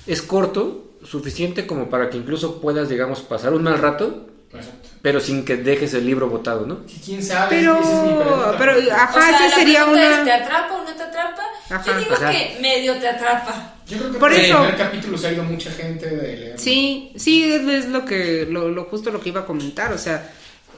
Es 0.07 0.23
corto, 0.23 0.91
suficiente 1.05 1.67
como 1.67 1.89
para 1.89 2.11
que 2.11 2.17
incluso 2.17 2.61
puedas, 2.61 2.89
digamos, 2.89 3.21
pasar 3.21 3.53
un 3.55 3.63
mal 3.63 3.79
rato, 3.79 4.27
Exacto. 4.53 4.89
pero 5.03 5.21
sin 5.21 5.45
que 5.45 5.57
dejes 5.57 5.95
el 5.95 6.05
libro 6.07 6.29
botado, 6.29 6.67
¿no? 6.67 6.81
¿Quién 7.05 7.23
sabe? 7.23 7.57
Pero, 7.57 7.79
Esa 7.81 7.93
es 7.93 8.03
mi 8.11 8.15
pero, 8.59 8.73
ajá, 8.93 9.19
O 9.19 9.21
sea, 9.23 9.31
esa 9.37 9.49
la 9.49 9.55
sería 9.55 9.81
pregunta 9.85 10.11
es, 10.11 10.17
¿te 10.17 10.23
una... 10.23 10.35
atrapa 10.35 10.75
o 10.75 10.79
no 10.85 10.93
te 10.97 11.03
atrapa? 11.03 11.43
Ajá. 11.71 11.85
Yo 11.87 11.99
digo 11.99 12.15
Ajá. 12.15 12.31
que 12.31 12.59
medio 12.61 12.95
te 12.97 13.09
atrapa. 13.09 13.75
Yo 13.87 13.99
creo 13.99 14.13
que 14.13 14.19
Por 14.19 14.31
por 14.31 14.33
eso- 14.41 14.53
el 14.59 14.69
primer 14.69 14.77
capítulo 14.77 15.19
se 15.19 15.27
ha 15.29 15.33
ido 15.33 15.45
mucha 15.45 15.71
gente 15.71 16.07
de 16.09 16.37
leer. 16.37 16.59
Sí, 16.59 17.13
sí, 17.17 17.45
es, 17.53 17.63
es 17.69 17.87
lo 17.89 18.05
que, 18.05 18.47
lo, 18.51 18.69
lo 18.69 18.85
justo 18.85 19.11
lo 19.13 19.21
que 19.21 19.29
iba 19.29 19.43
a 19.43 19.47
comentar, 19.47 19.93
o 19.93 19.99
sea, 19.99 20.33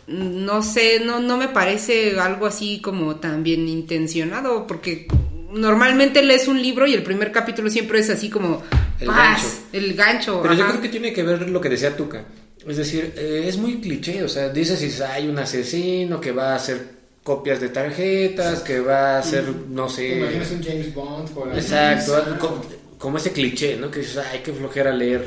no 0.08 0.62
sé, 0.62 1.00
no, 1.04 1.20
no 1.20 1.36
me 1.36 1.48
parece 1.48 2.18
algo 2.18 2.46
así 2.46 2.80
como 2.80 3.16
tan 3.16 3.42
bien 3.42 3.68
intencionado, 3.68 4.66
porque 4.66 5.06
normalmente 5.52 6.22
lees 6.22 6.48
un 6.48 6.60
libro 6.60 6.86
y 6.86 6.94
el 6.94 7.02
primer 7.02 7.32
capítulo 7.32 7.70
siempre 7.70 7.98
es 8.00 8.10
así 8.10 8.28
como 8.30 8.62
El 9.00 9.06
¡paz! 9.06 9.16
gancho. 9.18 9.56
el 9.72 9.94
gancho. 9.94 10.42
Pero 10.42 10.54
yo 10.54 10.66
creo 10.66 10.80
que 10.80 10.88
tiene 10.88 11.12
que 11.12 11.22
ver 11.22 11.48
lo 11.48 11.60
que 11.60 11.68
decía 11.68 11.96
Tuca. 11.96 12.24
Es 12.66 12.76
decir, 12.76 13.14
eh, 13.16 13.44
es 13.46 13.56
muy 13.56 13.80
cliché, 13.80 14.22
o 14.22 14.28
sea, 14.28 14.48
dices 14.50 14.78
si 14.78 15.02
hay 15.02 15.28
un 15.28 15.38
asesino 15.38 16.20
que 16.20 16.32
va 16.32 16.52
a 16.52 16.56
hacer 16.56 16.98
copias 17.22 17.60
de 17.60 17.68
tarjetas, 17.68 18.60
que 18.60 18.80
va 18.80 19.16
a 19.16 19.18
hacer, 19.18 19.44
no 19.68 19.86
¿Te 19.86 19.92
sé... 19.92 20.18
imaginas 20.18 20.50
un 20.50 20.62
James 20.62 20.94
Bond 20.94 21.28
por 21.30 21.50
ahí? 21.50 21.58
Exacto, 21.58 22.18
Exacto. 22.18 22.38
como, 22.38 22.62
como 22.98 23.16
ese 23.18 23.32
cliché, 23.32 23.76
¿no? 23.76 23.90
Que 23.90 24.00
dices, 24.00 24.18
ay, 24.32 24.40
qué 24.44 24.52
flojera 24.52 24.92
leer 24.92 25.24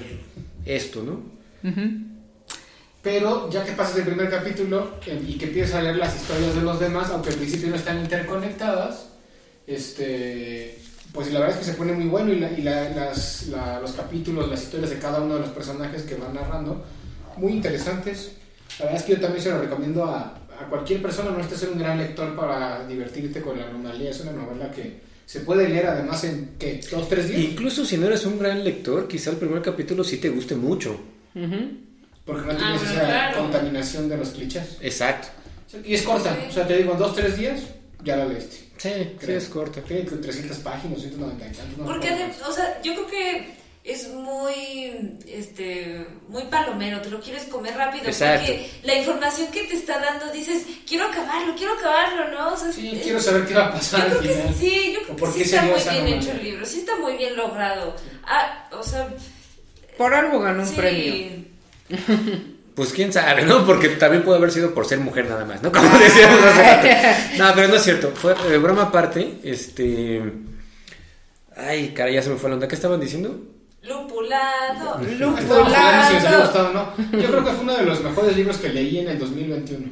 esto, 0.65 1.03
¿no? 1.03 1.21
Pero 3.01 3.49
ya 3.49 3.63
que 3.63 3.71
pasas 3.71 3.97
el 3.97 4.03
primer 4.03 4.29
capítulo 4.29 4.91
y 5.27 5.33
que 5.37 5.45
empiezas 5.45 5.75
a 5.75 5.81
leer 5.81 5.95
las 5.95 6.15
historias 6.15 6.53
de 6.53 6.61
los 6.61 6.79
demás, 6.79 7.09
aunque 7.09 7.29
al 7.29 7.35
principio 7.35 7.69
no 7.69 7.75
están 7.75 7.99
interconectadas, 7.99 9.07
este, 9.67 10.77
pues 11.13 11.31
la 11.31 11.39
verdad 11.39 11.57
es 11.59 11.65
que 11.65 11.71
se 11.71 11.77
pone 11.77 11.93
muy 11.93 12.05
bueno 12.07 12.31
y, 12.33 12.39
la- 12.39 12.51
y 12.51 12.61
la- 12.61 12.89
las- 12.89 13.47
la- 13.47 13.79
los 13.79 13.91
capítulos, 13.93 14.49
las 14.49 14.63
historias 14.63 14.89
de 14.89 14.99
cada 14.99 15.21
uno 15.21 15.35
de 15.35 15.41
los 15.41 15.49
personajes 15.49 16.03
que 16.03 16.15
van 16.15 16.33
narrando, 16.33 16.83
muy 17.37 17.53
interesantes. 17.53 18.33
La 18.79 18.85
verdad 18.85 19.01
es 19.01 19.05
que 19.05 19.13
yo 19.13 19.21
también 19.21 19.43
se 19.43 19.49
lo 19.49 19.61
recomiendo 19.61 20.05
a, 20.05 20.37
a 20.59 20.65
cualquier 20.69 21.01
persona, 21.01 21.31
no 21.31 21.37
necesitas 21.37 21.61
ser 21.61 21.69
un 21.71 21.79
gran 21.79 21.97
lector 21.97 22.35
para 22.35 22.85
divertirte 22.87 23.41
con 23.41 23.57
la 23.59 23.65
anomalía, 23.67 24.09
es 24.11 24.19
una 24.21 24.31
novela 24.33 24.71
que 24.71 25.09
Se 25.25 25.39
puede 25.41 25.69
leer 25.69 25.85
además 25.87 26.23
en, 26.25 26.55
¿qué? 26.59 26.81
¿Dos, 26.91 27.07
tres 27.07 27.29
días? 27.29 27.39
Incluso 27.41 27.85
si 27.85 27.95
no 27.97 28.07
eres 28.07 28.25
un 28.25 28.37
gran 28.37 28.65
lector, 28.65 29.07
quizá 29.07 29.29
el 29.29 29.37
primer 29.37 29.61
capítulo 29.61 30.03
sí 30.03 30.17
te 30.17 30.27
guste 30.29 30.55
mucho. 30.55 30.99
Porque 32.25 32.45
no 32.47 32.55
tienes 32.57 32.81
Ah, 32.81 32.91
esa 32.91 33.05
claro. 33.05 33.37
contaminación 33.43 34.09
de 34.09 34.17
los 34.17 34.29
clichés. 34.29 34.77
Exacto. 34.81 35.29
Y 35.85 35.93
es 35.93 36.01
corta, 36.01 36.37
o 36.49 36.51
sea, 36.51 36.67
te 36.67 36.75
digo, 36.75 36.91
en 36.93 36.99
dos, 36.99 37.15
tres 37.15 37.37
días 37.37 37.61
ya 38.03 38.17
la 38.17 38.25
leíste. 38.25 38.57
Sí, 38.81 38.89
sí 38.89 39.15
Creo. 39.19 39.37
es 39.37 39.47
corta. 39.49 39.81
Creo 39.81 40.05
que 40.05 40.15
300 40.17 40.57
páginas, 40.59 40.99
190 41.01 41.45
y 41.47 41.51
tantos. 41.51 41.77
no 41.77 41.85
Porque, 41.85 42.09
o 42.47 42.51
sea, 42.51 42.81
yo 42.81 42.93
creo 42.95 43.07
que 43.07 43.61
es 43.83 44.07
muy, 44.09 45.17
este, 45.27 46.05
muy 46.27 46.43
palomero, 46.43 47.01
te 47.01 47.09
lo 47.09 47.19
quieres 47.19 47.43
comer 47.45 47.75
rápido. 47.75 48.05
Exacto. 48.05 48.45
Porque 48.47 48.69
la 48.83 48.95
información 48.95 49.51
que 49.51 49.63
te 49.63 49.75
está 49.75 49.99
dando 49.99 50.31
dices, 50.31 50.65
quiero 50.87 51.05
acabarlo, 51.05 51.55
quiero 51.55 51.73
acabarlo, 51.73 52.29
¿no? 52.29 52.53
O 52.53 52.57
sea, 52.57 52.71
Sí, 52.71 52.91
es- 52.93 53.03
quiero 53.03 53.19
saber 53.19 53.45
qué 53.45 53.53
va 53.55 53.65
a 53.67 53.69
Yo 53.69 53.73
pasar 53.73 54.01
al 54.01 54.07
creo 54.09 54.21
que 54.21 54.29
final. 54.29 54.55
sí, 54.55 54.91
yo 54.93 54.99
¿O 54.99 55.03
creo 55.03 55.15
por 55.17 55.33
que 55.33 55.43
sí 55.45 55.55
está 55.55 55.61
muy 55.63 55.79
bien 56.03 56.07
hecho 56.19 56.31
el 56.31 56.43
libro, 56.43 56.65
sí 56.65 56.79
está 56.79 56.95
muy 56.97 57.17
bien 57.17 57.35
logrado. 57.35 57.95
Ah, 58.25 58.67
o 58.71 58.83
sea, 58.83 59.07
Por 59.97 60.13
algo 60.13 60.39
ganó 60.39 60.61
un 60.61 60.67
sí. 60.67 60.75
premio. 60.75 61.45
Pues 62.75 62.93
quién 62.93 63.11
sabe, 63.11 63.43
¿no? 63.43 63.65
Porque 63.65 63.89
también 63.89 64.23
puede 64.23 64.37
haber 64.37 64.51
sido 64.51 64.73
por 64.73 64.85
ser 64.85 64.99
mujer 64.99 65.27
nada 65.29 65.45
más, 65.45 65.61
¿no? 65.61 65.71
Como 65.73 65.97
decíamos 65.99 66.39
hace 66.43 66.63
rato. 66.63 66.87
No, 67.37 67.51
pero 67.55 67.67
no 67.67 67.75
es 67.75 67.83
cierto. 67.83 68.11
Fue 68.15 68.33
eh, 68.49 68.57
broma 68.57 68.83
aparte, 68.83 69.39
este... 69.43 70.21
Ay, 71.55 71.89
cara, 71.93 72.09
ya 72.11 72.21
se 72.21 72.29
me 72.29 72.37
fue 72.37 72.49
la 72.49 72.55
onda. 72.55 72.67
¿Qué 72.67 72.75
estaban 72.75 72.99
diciendo? 72.99 73.39
Lupulado. 73.83 74.95
Había 74.95 75.15
Lupulado. 75.15 76.41
gustado 76.41 76.69
o 76.69 76.73
no. 76.73 76.93
Yo 77.19 77.27
creo 77.27 77.43
que 77.43 77.51
fue 77.51 77.63
uno 77.63 77.77
de 77.77 77.83
los 77.83 78.01
mejores 78.01 78.35
libros 78.35 78.57
que 78.57 78.69
leí 78.69 78.99
en 78.99 79.09
el 79.09 79.19
2021. 79.19 79.87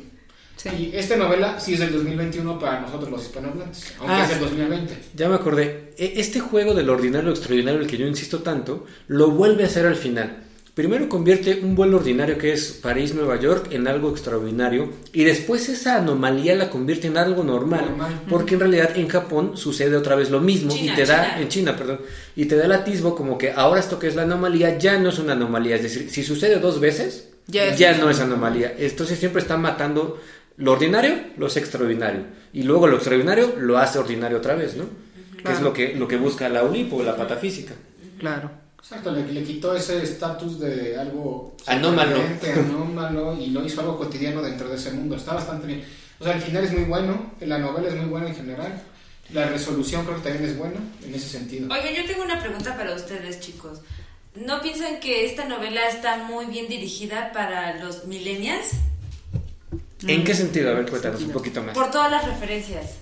Sí. 0.55 0.69
Y 0.69 0.91
esta 0.97 1.15
novela 1.15 1.59
sí 1.59 1.73
es 1.73 1.79
del 1.79 1.91
2021 1.93 2.59
para 2.59 2.81
nosotros 2.81 3.09
los 3.09 3.21
hispanohablantes, 3.23 3.93
aunque 3.99 4.13
Ah. 4.13 4.23
es 4.23 4.29
del 4.29 4.39
2020. 4.39 4.97
Ya 5.15 5.29
me 5.29 5.35
acordé. 5.35 5.93
E- 5.97 6.13
Este 6.17 6.39
juego 6.41 6.73
del 6.73 6.89
ordinario 6.89 7.27
lo 7.29 7.31
extraordinario, 7.35 7.79
el 7.79 7.87
que 7.87 7.97
yo 7.97 8.05
insisto 8.07 8.39
tanto, 8.39 8.85
lo 9.07 9.31
vuelve 9.31 9.63
a 9.63 9.67
hacer 9.67 9.85
al 9.85 9.95
final. 9.95 10.43
Primero 10.79 11.09
convierte 11.09 11.59
un 11.61 11.75
vuelo 11.75 11.97
ordinario 11.97 12.37
que 12.37 12.53
es 12.53 12.71
París-Nueva 12.71 13.37
York 13.37 13.67
en 13.71 13.85
algo 13.85 14.11
extraordinario 14.11 14.87
y 15.11 15.25
después 15.25 15.67
esa 15.67 15.97
anomalía 15.97 16.55
la 16.55 16.69
convierte 16.69 17.07
en 17.07 17.17
algo 17.17 17.43
normal, 17.43 17.81
Normal. 17.89 18.21
porque 18.29 18.53
en 18.53 18.61
realidad 18.61 18.91
en 18.95 19.09
Japón 19.09 19.57
sucede 19.57 19.97
otra 19.97 20.15
vez 20.15 20.29
lo 20.29 20.39
mismo 20.39 20.71
China, 20.73 20.93
y 20.93 20.95
te 20.95 21.05
da 21.05 21.21
China. 21.31 21.41
en 21.41 21.47
China, 21.49 21.75
perdón, 21.75 21.99
y 22.33 22.45
te 22.45 22.55
da 22.55 22.63
el 22.63 22.71
atisbo 22.71 23.13
como 23.13 23.37
que 23.37 23.51
ahora 23.51 23.81
esto 23.81 23.99
que 23.99 24.07
es 24.07 24.15
la 24.15 24.21
anomalía 24.21 24.77
ya 24.77 24.97
no 24.97 25.09
es 25.09 25.19
una 25.19 25.33
anomalía, 25.33 25.75
es 25.75 25.83
decir, 25.83 26.09
si 26.09 26.23
sucede 26.23 26.59
dos 26.61 26.79
veces 26.79 27.27
Ya 27.47 27.75
ya, 27.75 27.91
es- 27.91 27.99
no 27.99 28.09
es 28.09 28.21
anomalía. 28.21 28.73
Entonces 28.77 29.19
siempre 29.19 29.41
está 29.41 29.57
matando 29.57 30.17
lo 30.55 30.71
ordinario, 30.71 31.13
lo 31.37 31.47
es 31.47 31.57
extraordinario 31.57 32.21
y 32.53 32.63
luego 32.63 32.87
lo 32.87 32.95
extraordinario 32.95 33.53
lo 33.59 33.77
hace 33.79 33.99
ordinario 33.99 34.37
otra 34.37 34.55
vez, 34.55 34.77
¿no? 34.77 34.85
Que 35.43 35.51
es 35.51 35.59
lo 35.59 35.73
que, 35.73 35.93
lo 35.95 36.07
que 36.07 36.15
busca 36.15 36.47
la 36.47 36.63
Olimpo, 36.63 37.03
la 37.03 37.17
patafísica. 37.17 37.73
Claro. 38.17 38.68
Exacto, 38.79 39.11
le, 39.11 39.31
le 39.31 39.43
quitó 39.43 39.75
ese 39.75 40.01
estatus 40.01 40.59
de 40.59 40.97
algo 40.97 41.55
Anómalo. 41.67 42.21
anómalo 42.55 43.37
y 43.39 43.47
lo 43.47 43.63
hizo 43.65 43.81
algo 43.81 43.97
cotidiano 43.97 44.41
dentro 44.41 44.69
de 44.69 44.75
ese 44.75 44.91
mundo. 44.91 45.15
Está 45.15 45.33
bastante 45.33 45.67
bien. 45.67 45.83
O 46.19 46.23
sea, 46.23 46.33
el 46.33 46.41
final 46.41 46.63
es 46.63 46.71
muy 46.71 46.83
bueno, 46.83 47.31
la 47.41 47.57
novela 47.59 47.87
es 47.89 47.95
muy 47.95 48.05
buena 48.05 48.27
en 48.27 48.35
general, 48.35 48.81
la 49.33 49.47
resolución 49.47 50.03
creo 50.05 50.17
que 50.17 50.23
también 50.23 50.49
es 50.49 50.57
buena 50.57 50.79
en 51.05 51.13
ese 51.15 51.29
sentido. 51.29 51.71
Oigan, 51.71 51.93
yo 51.93 52.05
tengo 52.05 52.23
una 52.23 52.41
pregunta 52.41 52.75
para 52.75 52.93
ustedes, 52.93 53.39
chicos. 53.39 53.79
¿No 54.35 54.61
piensan 54.61 54.99
que 54.99 55.25
esta 55.25 55.45
novela 55.45 55.87
está 55.87 56.17
muy 56.17 56.45
bien 56.47 56.67
dirigida 56.67 57.31
para 57.31 57.83
los 57.83 58.05
millennials? 58.05 58.71
¿En 60.07 60.23
qué 60.23 60.33
sentido? 60.33 60.71
A 60.71 60.73
ver, 60.73 60.89
cuéntanos 60.89 61.21
un 61.21 61.31
poquito 61.31 61.61
más. 61.61 61.73
Por 61.75 61.91
todas 61.91 62.11
las 62.11 62.25
referencias. 62.25 62.95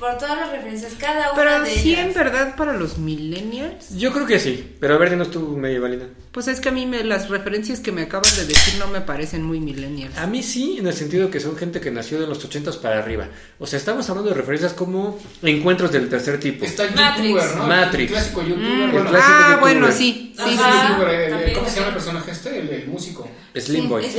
Por 0.00 0.16
todas 0.18 0.38
las 0.38 0.50
referencias, 0.50 0.94
cada 0.98 1.32
una 1.32 1.34
Pero 1.34 1.60
de 1.62 1.70
sí, 1.70 1.92
ellas. 1.92 2.06
en 2.06 2.14
verdad, 2.14 2.56
para 2.56 2.72
los 2.72 2.96
millennials. 2.98 3.90
Yo 3.96 4.12
creo 4.12 4.26
que 4.26 4.40
sí, 4.40 4.76
pero 4.80 4.94
a 4.94 4.98
ver, 4.98 5.10
dinos 5.10 5.30
tú, 5.30 5.40
medievalina. 5.58 6.06
Pues 6.32 6.46
es 6.46 6.60
que 6.60 6.68
a 6.68 6.72
mí 6.72 6.86
me, 6.86 7.02
las 7.02 7.28
referencias 7.28 7.80
que 7.80 7.90
me 7.90 8.02
acabas 8.02 8.36
de 8.36 8.46
decir 8.46 8.78
no 8.78 8.86
me 8.86 9.00
parecen 9.00 9.42
muy 9.42 9.58
millennials. 9.58 10.16
A 10.16 10.28
mí 10.28 10.44
sí, 10.44 10.76
en 10.78 10.86
el 10.86 10.94
sentido 10.94 11.28
que 11.28 11.40
son 11.40 11.56
gente 11.56 11.80
que 11.80 11.90
nació 11.90 12.20
de 12.20 12.28
los 12.28 12.44
80 12.44 12.70
para 12.80 12.98
arriba. 13.00 13.28
O 13.58 13.66
sea, 13.66 13.78
estamos 13.80 14.08
hablando 14.10 14.30
de 14.30 14.36
referencias 14.36 14.72
como 14.72 15.18
encuentros 15.42 15.90
del 15.90 16.08
tercer 16.08 16.38
tipo. 16.38 16.64
Está 16.64 16.84
el 16.84 16.94
Matrix. 16.94 17.28
youtuber, 17.30 17.56
¿no? 17.56 17.66
Matrix. 17.66 18.02
El 18.12 18.16
clásico 18.16 18.42
youtuber. 18.42 18.68
Mm, 18.68 18.92
bueno, 18.92 19.10
clásico 19.10 19.32
ah, 19.34 19.40
youtuber. 19.54 19.60
bueno, 19.60 19.92
sí. 19.92 20.32
Sí, 20.36 20.44
sí, 20.46 20.56
sí, 20.56 21.02
el- 21.02 21.10
el- 21.10 21.30
también, 21.30 21.54
¿Cómo 21.54 21.68
se 21.68 21.74
llama 21.76 21.88
el 21.88 21.94
personaje 21.94 22.30
este? 22.30 22.58
El, 22.60 22.68
el 22.70 22.86
músico. 22.86 23.28
Slim 23.56 23.88
Boy. 23.88 24.04
Sí, 24.04 24.10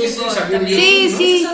sí, 1.16 1.46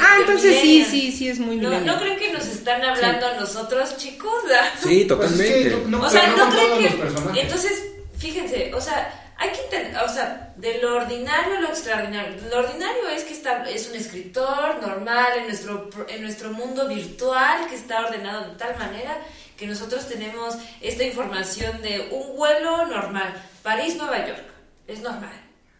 Ah, 0.00 0.16
de 0.16 0.20
entonces 0.20 0.60
sí, 0.60 0.84
sí, 0.88 1.10
sí 1.12 1.28
es 1.28 1.38
muy 1.38 1.56
¿No, 1.56 1.70
millennial. 1.70 1.86
¿No 1.96 2.00
creen 2.02 2.18
que 2.18 2.32
nos 2.32 2.46
están 2.46 2.82
hablando 2.84 3.26
a 3.26 3.40
nosotros, 3.40 3.96
chicos? 3.96 4.30
Sí, 4.82 5.06
Pues 5.08 5.32
es 5.32 5.40
que 5.40 5.70
totalmente. 5.70 5.76
no- 5.88 6.02
o 6.02 6.10
sea, 6.10 6.34
no, 6.36 6.50
creen 6.50 6.78
que. 6.78 6.84
los 6.84 6.94
personajes. 6.94 7.42
Entonces, 7.44 7.72
fíjense, 8.18 8.72
o 8.74 8.80
sea, 8.80 9.21
hay 9.42 9.50
que 9.50 9.62
entender, 9.62 10.00
o 10.04 10.08
sea, 10.08 10.52
de 10.56 10.78
lo 10.78 10.96
ordinario 10.96 11.56
a 11.56 11.60
lo 11.60 11.68
extraordinario. 11.68 12.36
Lo 12.48 12.60
ordinario 12.60 13.08
es 13.08 13.24
que 13.24 13.32
está, 13.32 13.68
es 13.68 13.88
un 13.88 13.96
escritor 13.96 14.80
normal 14.80 15.32
en 15.38 15.44
nuestro, 15.46 15.90
en 16.08 16.22
nuestro 16.22 16.52
mundo 16.52 16.86
virtual 16.86 17.66
que 17.68 17.74
está 17.74 18.06
ordenado 18.06 18.50
de 18.50 18.56
tal 18.56 18.78
manera 18.78 19.18
que 19.56 19.66
nosotros 19.66 20.08
tenemos 20.08 20.56
esta 20.80 21.02
información 21.02 21.82
de 21.82 22.08
un 22.12 22.36
vuelo 22.36 22.86
normal, 22.86 23.34
París-Nueva 23.64 24.28
York, 24.28 24.44
es 24.86 25.00
normal, 25.00 25.34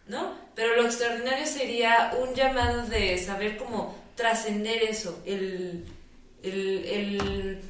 ¿no? 0.07 0.33
Pero 0.55 0.75
lo 0.75 0.85
extraordinario 0.85 1.45
sería 1.47 2.11
un 2.19 2.33
llamado 2.35 2.83
de 2.83 3.17
saber 3.17 3.55
cómo 3.55 3.95
trascender 4.15 4.83
eso, 4.83 5.21
el, 5.25 5.85
el, 6.43 6.85
el 6.85 7.61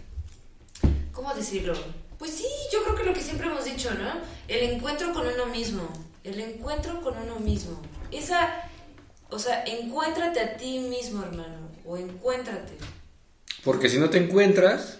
¿Cómo 1.14 1.32
decirlo? 1.36 1.76
Pues 2.24 2.36
sí, 2.36 2.46
yo 2.72 2.82
creo 2.86 2.96
que 2.96 3.04
lo 3.04 3.14
que 3.14 3.20
siempre 3.22 3.48
hemos 3.48 3.66
dicho, 3.66 3.94
¿no? 3.96 4.10
El 4.48 4.72
encuentro 4.72 5.12
con 5.12 5.28
uno 5.28 5.46
mismo. 5.48 5.90
El 6.24 6.40
encuentro 6.40 7.02
con 7.02 7.18
uno 7.18 7.38
mismo. 7.42 7.82
Esa. 8.12 8.62
O 9.30 9.38
sea, 9.38 9.66
encuéntrate 9.66 10.40
a 10.40 10.56
ti 10.56 10.80
mismo, 10.80 11.22
hermano. 11.22 11.70
O 11.86 11.98
encuéntrate. 11.98 12.78
Porque 13.66 13.90
si 13.90 13.98
no 13.98 14.10
te 14.10 14.20
encuentras 14.20 15.00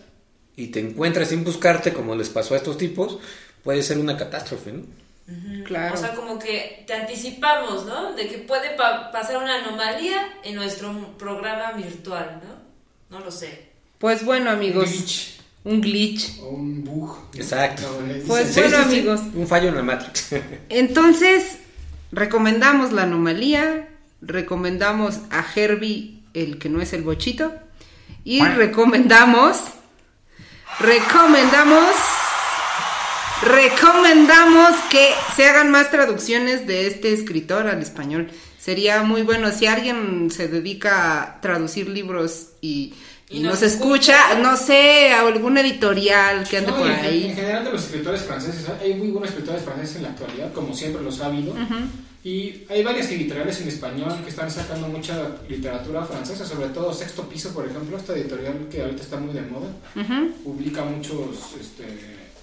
y 0.58 0.68
te 0.68 0.82
encuentras 0.82 1.30
sin 1.30 1.46
buscarte, 1.46 1.94
como 1.94 2.14
les 2.14 2.28
pasó 2.28 2.56
a 2.56 2.58
estos 2.58 2.78
tipos, 2.78 3.20
puede 3.64 3.84
ser 3.84 4.00
una 4.00 4.18
catástrofe, 4.18 4.74
¿no? 4.74 4.84
Claro. 5.64 5.94
O 5.96 5.98
sea, 5.98 6.16
como 6.16 6.38
que 6.38 6.84
te 6.86 6.94
anticipamos, 6.94 7.86
¿no? 7.86 8.12
De 8.16 8.28
que 8.28 8.40
puede 8.40 8.72
pa- 8.72 9.14
pasar 9.14 9.38
una 9.38 9.64
anomalía 9.64 10.40
en 10.44 10.56
nuestro 10.56 11.16
programa 11.18 11.72
virtual, 11.72 12.42
¿no? 12.44 13.18
No 13.18 13.24
lo 13.24 13.32
sé. 13.32 13.70
Pues 13.98 14.26
bueno, 14.26 14.50
amigos. 14.52 15.40
Un 15.66 15.80
glitch. 15.80 16.40
o 16.42 16.50
un 16.50 16.84
bug. 16.84 17.18
Exacto. 17.36 17.84
Pues 18.28 18.56
bueno, 18.56 18.78
amigos. 18.78 19.22
Un 19.34 19.48
fallo 19.48 19.70
en 19.70 19.76
la 19.76 19.84
Matrix. 19.84 20.28
Entonces, 20.70 21.58
recomendamos 22.12 22.92
la 22.92 23.04
anomalía, 23.04 23.88
recomendamos 24.22 25.20
a 25.32 25.46
Herbie, 25.56 26.20
el 26.34 26.60
que 26.60 26.70
no 26.70 26.82
es 26.82 26.94
el 26.94 27.04
bochito, 27.04 27.54
y 28.26 28.44
recomendamos, 28.44 29.58
recomendamos, 30.80 31.96
recomendamos 33.42 34.72
que 34.90 35.12
se 35.36 35.48
hagan 35.48 35.72
más 35.72 35.92
traducciones 35.92 36.68
de 36.68 36.88
este 36.88 37.14
escritor 37.14 37.68
al 37.68 37.82
español. 37.82 38.30
Sería 38.60 39.04
muy 39.04 39.24
bueno 39.24 39.52
si 39.52 39.66
alguien 39.66 40.32
se 40.32 40.48
dedica 40.48 41.22
a 41.22 41.42
traducir 41.42 41.90
libros 41.90 42.50
y, 42.62 42.94
y 43.34 43.38
Y 43.38 43.40
nos, 43.42 43.54
nos 43.54 43.62
escucha, 43.64 44.18
escucha. 44.30 44.40
no 44.40 44.56
sé, 44.56 45.12
a 45.12 45.22
algún 45.28 45.58
editorial 45.58 46.48
que 46.48 46.58
ande 46.60 46.72
No, 46.72 46.78
por 46.78 46.88
en, 46.90 47.00
ahí. 47.00 47.26
en 47.30 47.36
general 47.36 47.66
de 47.66 47.72
los 47.72 47.84
escritores 47.84 48.22
franceses, 48.22 48.66
hay 48.82 48.94
muy 48.94 49.10
buenos 49.10 49.30
escritores 49.30 49.64
franceses 49.64 49.96
en 49.98 50.04
la 50.04 50.10
actualidad, 50.10 50.54
como 50.54 50.74
siempre 50.76 51.02
los 51.02 51.20
ha 51.22 51.26
habido. 51.26 51.54
Y 52.26 52.64
hay 52.70 52.82
varias 52.84 53.08
editoriales 53.10 53.60
en 53.60 53.68
español 53.68 54.14
que 54.24 54.30
están 54.30 54.50
sacando 54.50 54.88
mucha 54.88 55.14
literatura 55.50 56.06
francesa, 56.06 56.46
sobre 56.46 56.70
todo 56.70 56.94
Sexto 56.94 57.24
Piso, 57.28 57.54
por 57.54 57.68
ejemplo, 57.68 57.98
esta 57.98 58.14
editorial 58.14 58.68
que 58.72 58.82
ahorita 58.82 59.04
está 59.04 59.18
muy 59.18 59.34
de 59.34 59.42
moda. 59.42 59.68
Publica 60.44 60.84
muchos, 60.86 61.54
este, 61.60 61.84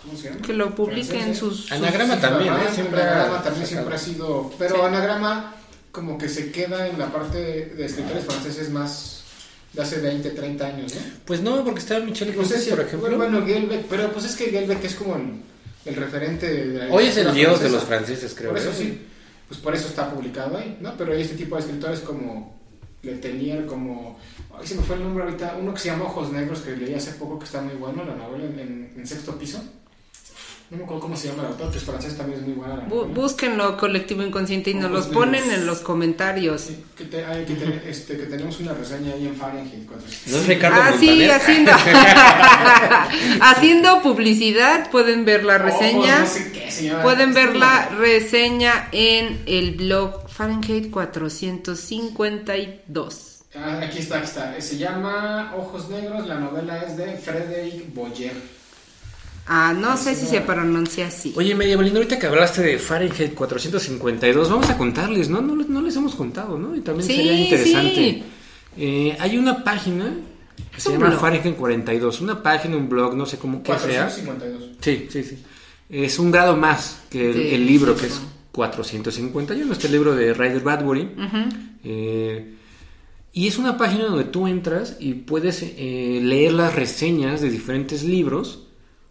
¿cómo 0.05 0.19
se 0.19 0.29
llama? 0.29 0.43
Que 0.43 0.53
lo 0.53 0.75
publiquen 0.75 1.05
Franceses. 1.07 1.39
sus... 1.39 1.57
sus- 1.63 1.73
Anagrama 1.73 2.21
también, 2.21 2.53
Ajá, 2.53 2.65
¿eh? 2.65 2.69
Siempre 2.75 3.03
Anagrama 3.03 3.43
también 3.43 3.67
sacado. 3.67 3.67
siempre 3.69 3.95
ha 3.95 3.99
sido, 3.99 4.53
pero 4.59 4.75
Sí. 4.75 4.81
Anagrama 4.83 5.55
como 5.93 6.19
que 6.19 6.29
se 6.29 6.53
queda 6.53 6.87
en 6.87 6.99
la 6.99 7.07
parte 7.11 7.39
de 7.39 7.85
escritores 7.87 8.25
franceses 8.27 8.69
más 8.71 9.20
de 9.73 9.83
hace 9.83 10.01
20, 10.01 10.31
30 10.31 10.67
años, 10.67 10.95
¿no? 10.95 11.01
Pues 11.25 11.41
no, 11.43 11.63
porque 11.65 11.79
está 11.81 12.01
Michel 12.01 12.35
No 12.37 12.45
sé 12.45 12.59
si, 12.59 12.71
por 12.71 12.81
ejemplo. 12.81 13.17
Bueno, 13.17 13.45
Gelbeck, 13.47 13.87
pero 13.87 14.11
pues 14.13 14.25
es 14.27 14.37
que 14.37 14.47
Gelbeck 14.51 14.85
es 14.85 14.95
como 14.97 15.17
el, 15.17 15.33
el 15.87 15.95
referente 15.97 16.53
de 16.53 16.89
la 16.89 16.93
Hoy 16.95 17.07
es 17.07 17.17
el 17.17 17.33
dios 17.33 17.61
de 17.61 17.69
los 17.71 17.85
franceses, 17.85 18.35
creo. 18.37 18.51
Por 18.51 18.59
eso 18.59 18.71
¿eh? 18.71 18.75
sí, 18.77 18.99
pues 19.49 19.61
por 19.61 19.75
eso 19.75 19.89
está 19.89 20.11
publicado 20.13 20.57
ahí, 20.59 20.77
¿no? 20.81 20.97
Pero 20.97 21.13
hay 21.13 21.23
este 21.23 21.37
tipo 21.37 21.55
de 21.57 21.63
escritores 21.63 22.01
como 22.01 22.59
Letelier, 23.03 23.65
como... 23.67 24.19
Ay, 24.59 24.67
se 24.67 24.75
me 24.75 24.83
fue 24.83 24.97
el 24.97 25.03
nombre 25.05 25.25
ahorita, 25.25 25.57
uno 25.61 25.73
que 25.73 25.81
se 25.81 25.89
llama 25.89 26.05
Ojos 26.05 26.31
Negros, 26.33 26.61
que 26.61 26.77
leí 26.77 26.93
hace 26.95 27.13
poco, 27.13 27.39
que 27.39 27.45
está 27.47 27.61
muy 27.63 27.75
bueno, 27.75 28.05
la 28.05 28.15
novela 28.17 28.45
en, 28.45 28.59
en- 28.59 28.93
en 28.97 29.07
sexto 29.07 29.39
piso. 29.39 29.63
No 30.71 30.77
me 30.77 30.85
acuerdo 30.85 31.01
cómo 31.03 31.17
se 31.17 31.27
llama 31.29 31.43
el 31.43 31.49
autor, 31.49 31.73
que 31.73 31.79
es 31.79 31.85
francés, 31.85 32.17
también 32.17 32.39
es 32.39 32.47
muy 32.47 32.55
buena 32.55 32.77
la 32.77 32.85
novela. 32.87 33.13
búsquenlo, 33.13 33.77
Colectivo 33.77 34.23
Inconsciente, 34.23 34.71
y 34.71 34.75
nos 34.75 34.93
los 34.93 35.07
ponen 35.09 35.51
en 35.51 35.67
los 35.67 35.81
comentarios. 35.81 36.61
Sí, 36.61 36.85
que, 36.97 37.07
te- 37.07 37.25
ay, 37.25 37.45
que, 37.45 37.55
te- 37.55 37.91
este, 37.91 38.17
que 38.17 38.27
tenemos 38.27 38.61
una 38.61 38.73
reseña 38.75 39.15
ahí 39.15 39.27
en 39.27 39.35
Fahrenheit 39.35 39.85
400. 39.89 40.33
¿No 40.33 40.39
es 40.39 40.47
Ricardo 40.47 40.81
Ah, 40.81 40.93
sí, 40.99 41.07
Montaner? 41.07 41.31
haciendo, 41.33 41.73
haciendo 43.43 44.01
publicidad, 44.03 44.91
pueden 44.93 45.25
ver 45.25 45.43
la 45.45 45.59
reseña. 45.59 46.19
Ojos, 46.19 46.21
no 46.21 46.27
sé 46.27 46.53
qué 46.53 46.71
se 46.71 46.85
llama. 46.85 47.03
Pueden 47.03 47.35
ver 47.35 47.57
la 47.57 47.89
reseña 47.89 48.89
en 48.93 49.43
el 49.47 49.73
blog 49.73 50.29
Fahrenheit 50.29 50.93
452. 50.93 53.27
Ah, 53.57 53.81
aquí 53.83 53.99
está, 53.99 54.19
aquí 54.19 54.27
está. 54.27 54.61
Se 54.61 54.79
llama 54.79 55.53
Ojos 55.57 55.89
Negros, 55.89 56.29
la 56.29 56.37
novela 56.39 56.79
es 56.85 56.97
de 56.97 57.17
Frédéric 57.17 57.93
Boyer. 57.93 58.60
Ah, 59.47 59.75
no 59.77 59.97
sé 59.97 60.15
si 60.15 60.25
no- 60.25 60.31
se 60.31 60.41
pronuncia 60.43 61.09
así. 61.09 61.33
Oye, 61.37 61.55
Medievalino, 61.55 61.97
ahorita 61.97 62.19
que 62.19 62.27
hablaste 62.27 62.63
de 62.63 62.79
Fahrenheit 62.79 63.35
452, 63.35 64.49
vamos 64.49 64.71
a 64.71 64.77
contarles, 64.79 65.29
¿no? 65.29 65.41
No, 65.41 65.57
no 65.57 65.83
les 65.83 65.97
hemos 65.97 66.15
contado, 66.15 66.57
¿no? 66.59 66.77
Y 66.77 66.81
también 66.81 67.07
Sí, 67.09 67.17
sería 67.17 67.33
interesante. 67.35 67.95
sí. 67.95 68.23
Eh, 68.77 69.17
hay 69.19 69.37
una 69.37 69.65
página 69.65 70.15
que 70.71 70.77
Es 70.77 70.83
se 70.85 70.93
llama 70.93 71.09
blog. 71.09 71.21
Fahrenheit 71.21 71.57
42, 71.57 72.21
una 72.21 72.43
página, 72.43 72.77
un 72.77 72.89
blog, 72.89 73.17
no 73.17 73.27
sé 73.27 73.39
cómo 73.39 73.63
que 73.63 73.73
sea. 73.73 74.07
452. 74.09 74.71
Sí, 74.81 75.07
sí, 75.11 75.25
sí. 75.25 75.39
Es 75.89 76.19
un 76.21 76.31
grado 76.31 76.57
más 76.57 77.01
que 77.11 77.31
el, 77.31 77.35
Sí, 77.35 77.49
el 77.55 77.67
libro, 77.67 77.95
sí, 77.97 78.03
que 78.03 78.07
sí. 78.09 78.15
es 78.15 78.21
451, 78.53 79.73
este 79.73 79.89
libro 79.89 80.15
de 80.15 80.33
Ryder 80.33 80.61
Bradbury. 80.61 81.09
Eh, 81.83 82.55
y 83.33 83.49
es 83.49 83.59
una 83.59 83.77
página 83.77 84.05
donde 84.05 84.25
tú 84.25 84.47
entras 84.47 84.97
y 85.01 85.15
puedes 85.15 85.63
eh, 85.63 86.21
leer 86.23 86.53
las 86.53 86.75
reseñas 86.75 87.41
de 87.41 87.51
diferentes 87.51 88.05
libros 88.05 88.67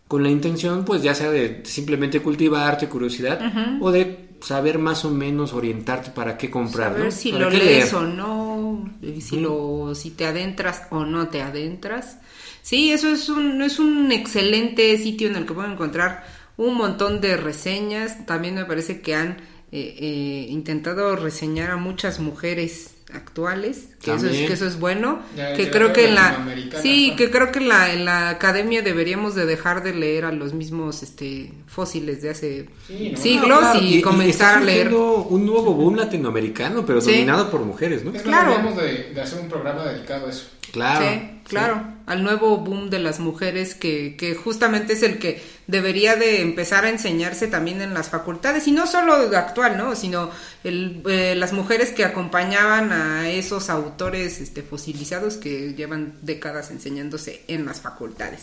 con 0.09 0.23
la 0.23 0.29
intención, 0.31 0.85
pues 0.85 1.03
ya 1.03 1.13
sea 1.13 1.29
de 1.29 1.61
simplemente 1.65 2.19
cultivarte 2.19 2.89
curiosidad 2.89 3.39
o 3.79 3.91
de 3.91 4.29
saber 4.41 4.79
más 4.79 5.05
o 5.05 5.11
menos 5.11 5.53
orientarte 5.53 6.09
para 6.09 6.35
qué 6.35 6.49
comprar. 6.49 6.93
A 6.93 6.93
ver 6.95 7.05
¿no? 7.05 7.11
si 7.11 7.31
¿Para 7.31 7.45
lo 7.45 7.51
lees 7.51 7.93
leer? 7.93 7.95
o 7.95 8.01
no, 8.01 8.89
si, 9.21 9.39
lo, 9.39 9.93
si 9.93 10.09
te 10.09 10.25
adentras 10.25 10.81
o 10.89 11.05
no 11.05 11.27
te 11.27 11.43
adentras. 11.43 12.17
Sí, 12.63 12.91
eso 12.91 13.07
es 13.07 13.29
un, 13.29 13.61
es 13.61 13.77
un 13.77 14.11
excelente 14.11 14.97
sitio 14.97 15.27
en 15.27 15.35
el 15.35 15.45
que 15.45 15.53
pueden 15.53 15.73
encontrar 15.73 16.23
un 16.57 16.75
montón 16.75 17.21
de 17.21 17.37
reseñas. 17.37 18.25
También 18.25 18.55
me 18.55 18.65
parece 18.65 19.01
que 19.01 19.13
han 19.13 19.37
eh, 19.71 19.95
eh, 19.99 20.47
intentado 20.49 21.15
reseñar 21.17 21.69
a 21.69 21.77
muchas 21.77 22.19
mujeres 22.19 22.95
actuales, 23.13 23.89
que 24.01 24.13
eso, 24.13 24.27
es, 24.27 24.47
que 24.47 24.53
eso 24.53 24.67
es 24.67 24.79
bueno, 24.79 25.19
Ya, 25.35 25.53
que 25.53 25.69
creo 25.71 25.93
que 25.93 26.05
en 26.07 26.15
la 26.15 26.45
sí, 26.81 27.09
¿no? 27.11 27.15
que 27.17 27.31
creo 27.31 27.51
que 27.51 27.59
en 27.59 27.67
la, 27.69 27.91
en 27.93 28.05
la 28.05 28.29
academia 28.29 28.81
deberíamos 28.81 29.35
de 29.35 29.45
dejar 29.45 29.83
de 29.83 29.93
leer 29.95 30.25
a 30.25 30.31
los 30.31 30.53
mismos 30.53 31.01
este 31.03 31.51
fósiles 31.67 32.21
de 32.21 32.29
hace 32.29 32.69
Sí, 32.87 33.11
¿no? 33.11 33.17
siglos 33.17 33.49
No, 33.49 33.71
claro, 33.71 33.79
y, 33.81 34.01
comenzar 34.01 34.57
está 34.57 34.57
a 34.59 34.63
leer. 34.63 34.93
un 34.93 35.45
nuevo 35.45 35.73
boom 35.73 35.95
latinoamericano, 35.95 36.85
pero 36.85 37.01
Sí. 37.01 37.11
dominado 37.11 37.49
por 37.49 37.61
mujeres, 37.61 38.03
¿no? 38.05 38.11
Claro. 38.11 38.51
deberíamos 38.51 38.81
de, 38.81 39.13
de 39.13 39.21
hacer 39.21 39.39
un 39.39 39.49
programa 39.49 39.85
dedicado 39.85 40.27
a 40.27 40.29
eso. 40.29 40.45
Claro. 40.71 41.38
Sí, 41.49 41.55
claro, 41.55 41.83
al 42.05 42.21
nuevo 42.21 42.57
boom 42.57 42.91
de 42.91 42.99
las 42.99 43.19
mujeres 43.19 43.73
que, 43.73 44.15
que 44.15 44.35
justamente 44.35 44.93
es 44.93 45.01
el 45.01 45.17
que 45.17 45.41
debería 45.65 46.15
de 46.15 46.41
empezar 46.41 46.85
a 46.85 46.89
enseñarse 46.89 47.47
también 47.47 47.81
en 47.81 47.95
las 47.95 48.09
facultades 48.09 48.67
y 48.67 48.71
no 48.71 48.85
solo 48.85 49.27
de 49.29 49.35
actual, 49.35 49.75
¿no? 49.75 49.95
Sino 49.95 50.29
el, 50.63 51.01
eh, 51.09 51.33
las 51.35 51.51
mujeres 51.51 51.89
que 51.89 52.05
acompañaban 52.05 52.91
a 52.91 53.31
esos 53.31 53.71
autores 53.71 54.41
este, 54.41 54.61
fosilizados 54.61 55.37
que 55.37 55.73
llevan 55.73 56.13
décadas 56.21 56.69
enseñándose 56.69 57.43
en 57.47 57.65
las 57.65 57.81
facultades. 57.81 58.41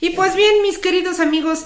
Y 0.00 0.10
pues 0.10 0.36
bien, 0.36 0.62
mis 0.62 0.78
queridos 0.78 1.18
amigos, 1.18 1.64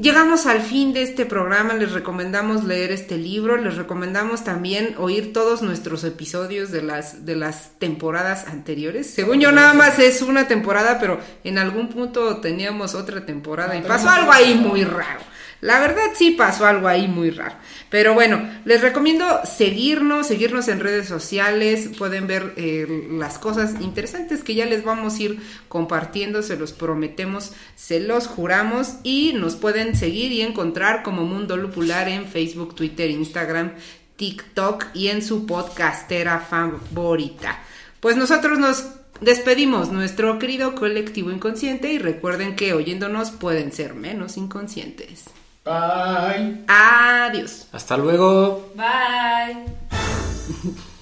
Llegamos 0.00 0.46
al 0.46 0.60
fin 0.60 0.92
de 0.92 1.02
este 1.02 1.26
programa, 1.26 1.74
les 1.74 1.90
recomendamos 1.90 2.62
leer 2.62 2.92
este 2.92 3.16
libro, 3.16 3.56
les 3.56 3.76
recomendamos 3.76 4.44
también 4.44 4.94
oír 4.96 5.32
todos 5.32 5.60
nuestros 5.60 6.04
episodios 6.04 6.70
de 6.70 6.82
las, 6.82 7.24
de 7.26 7.34
las 7.34 7.72
temporadas 7.78 8.46
anteriores. 8.46 9.10
Según 9.10 9.40
yo 9.40 9.50
nada 9.50 9.74
más 9.74 9.98
es 9.98 10.22
una 10.22 10.46
temporada, 10.46 11.00
pero 11.00 11.18
en 11.42 11.58
algún 11.58 11.88
punto 11.88 12.36
teníamos 12.36 12.94
otra 12.94 13.26
temporada 13.26 13.74
y 13.74 13.80
Ah, 13.80 13.88
pasó 13.88 14.08
algo 14.08 14.30
ahí 14.30 14.54
muy 14.54 14.84
raro. 14.84 15.20
La 15.60 15.80
verdad 15.80 16.10
sí 16.14 16.32
pasó 16.32 16.66
algo 16.66 16.86
ahí 16.86 17.08
muy 17.08 17.30
raro. 17.30 17.56
Pero 17.90 18.14
bueno, 18.14 18.48
les 18.64 18.80
recomiendo 18.80 19.40
seguirnos, 19.44 20.28
seguirnos 20.28 20.68
en 20.68 20.78
redes 20.78 21.08
sociales. 21.08 21.90
Pueden 21.98 22.28
ver 22.28 22.54
eh, 22.56 23.08
las 23.10 23.38
cosas 23.38 23.80
interesantes 23.80 24.44
que 24.44 24.54
ya 24.54 24.66
les 24.66 24.84
vamos 24.84 25.16
a 25.18 25.22
ir 25.22 25.40
compartiendo, 25.68 26.42
se 26.42 26.56
los 26.56 26.72
prometemos, 26.72 27.52
se 27.74 27.98
los 27.98 28.28
juramos. 28.28 28.96
Y 29.02 29.32
nos 29.34 29.56
pueden 29.56 29.96
seguir 29.96 30.30
y 30.30 30.42
encontrar 30.42 31.02
como 31.02 31.24
Mundo 31.24 31.56
Lupular 31.56 32.08
en 32.08 32.26
Facebook, 32.26 32.76
Twitter, 32.76 33.10
Instagram, 33.10 33.72
TikTok 34.14 34.86
y 34.94 35.08
en 35.08 35.22
su 35.22 35.44
podcastera 35.44 36.38
favorita. 36.38 37.58
Pues 37.98 38.16
nosotros 38.16 38.60
nos 38.60 38.84
despedimos, 39.20 39.90
nuestro 39.90 40.38
querido 40.38 40.76
colectivo 40.76 41.32
inconsciente, 41.32 41.92
y 41.92 41.98
recuerden 41.98 42.54
que 42.54 42.74
oyéndonos 42.74 43.32
pueden 43.32 43.72
ser 43.72 43.94
menos 43.94 44.36
inconscientes. 44.36 45.24
Bye. 45.68 46.64
Adiós. 46.66 47.68
Hasta 47.72 47.96
luego. 47.98 48.72
Bye. 48.74 49.66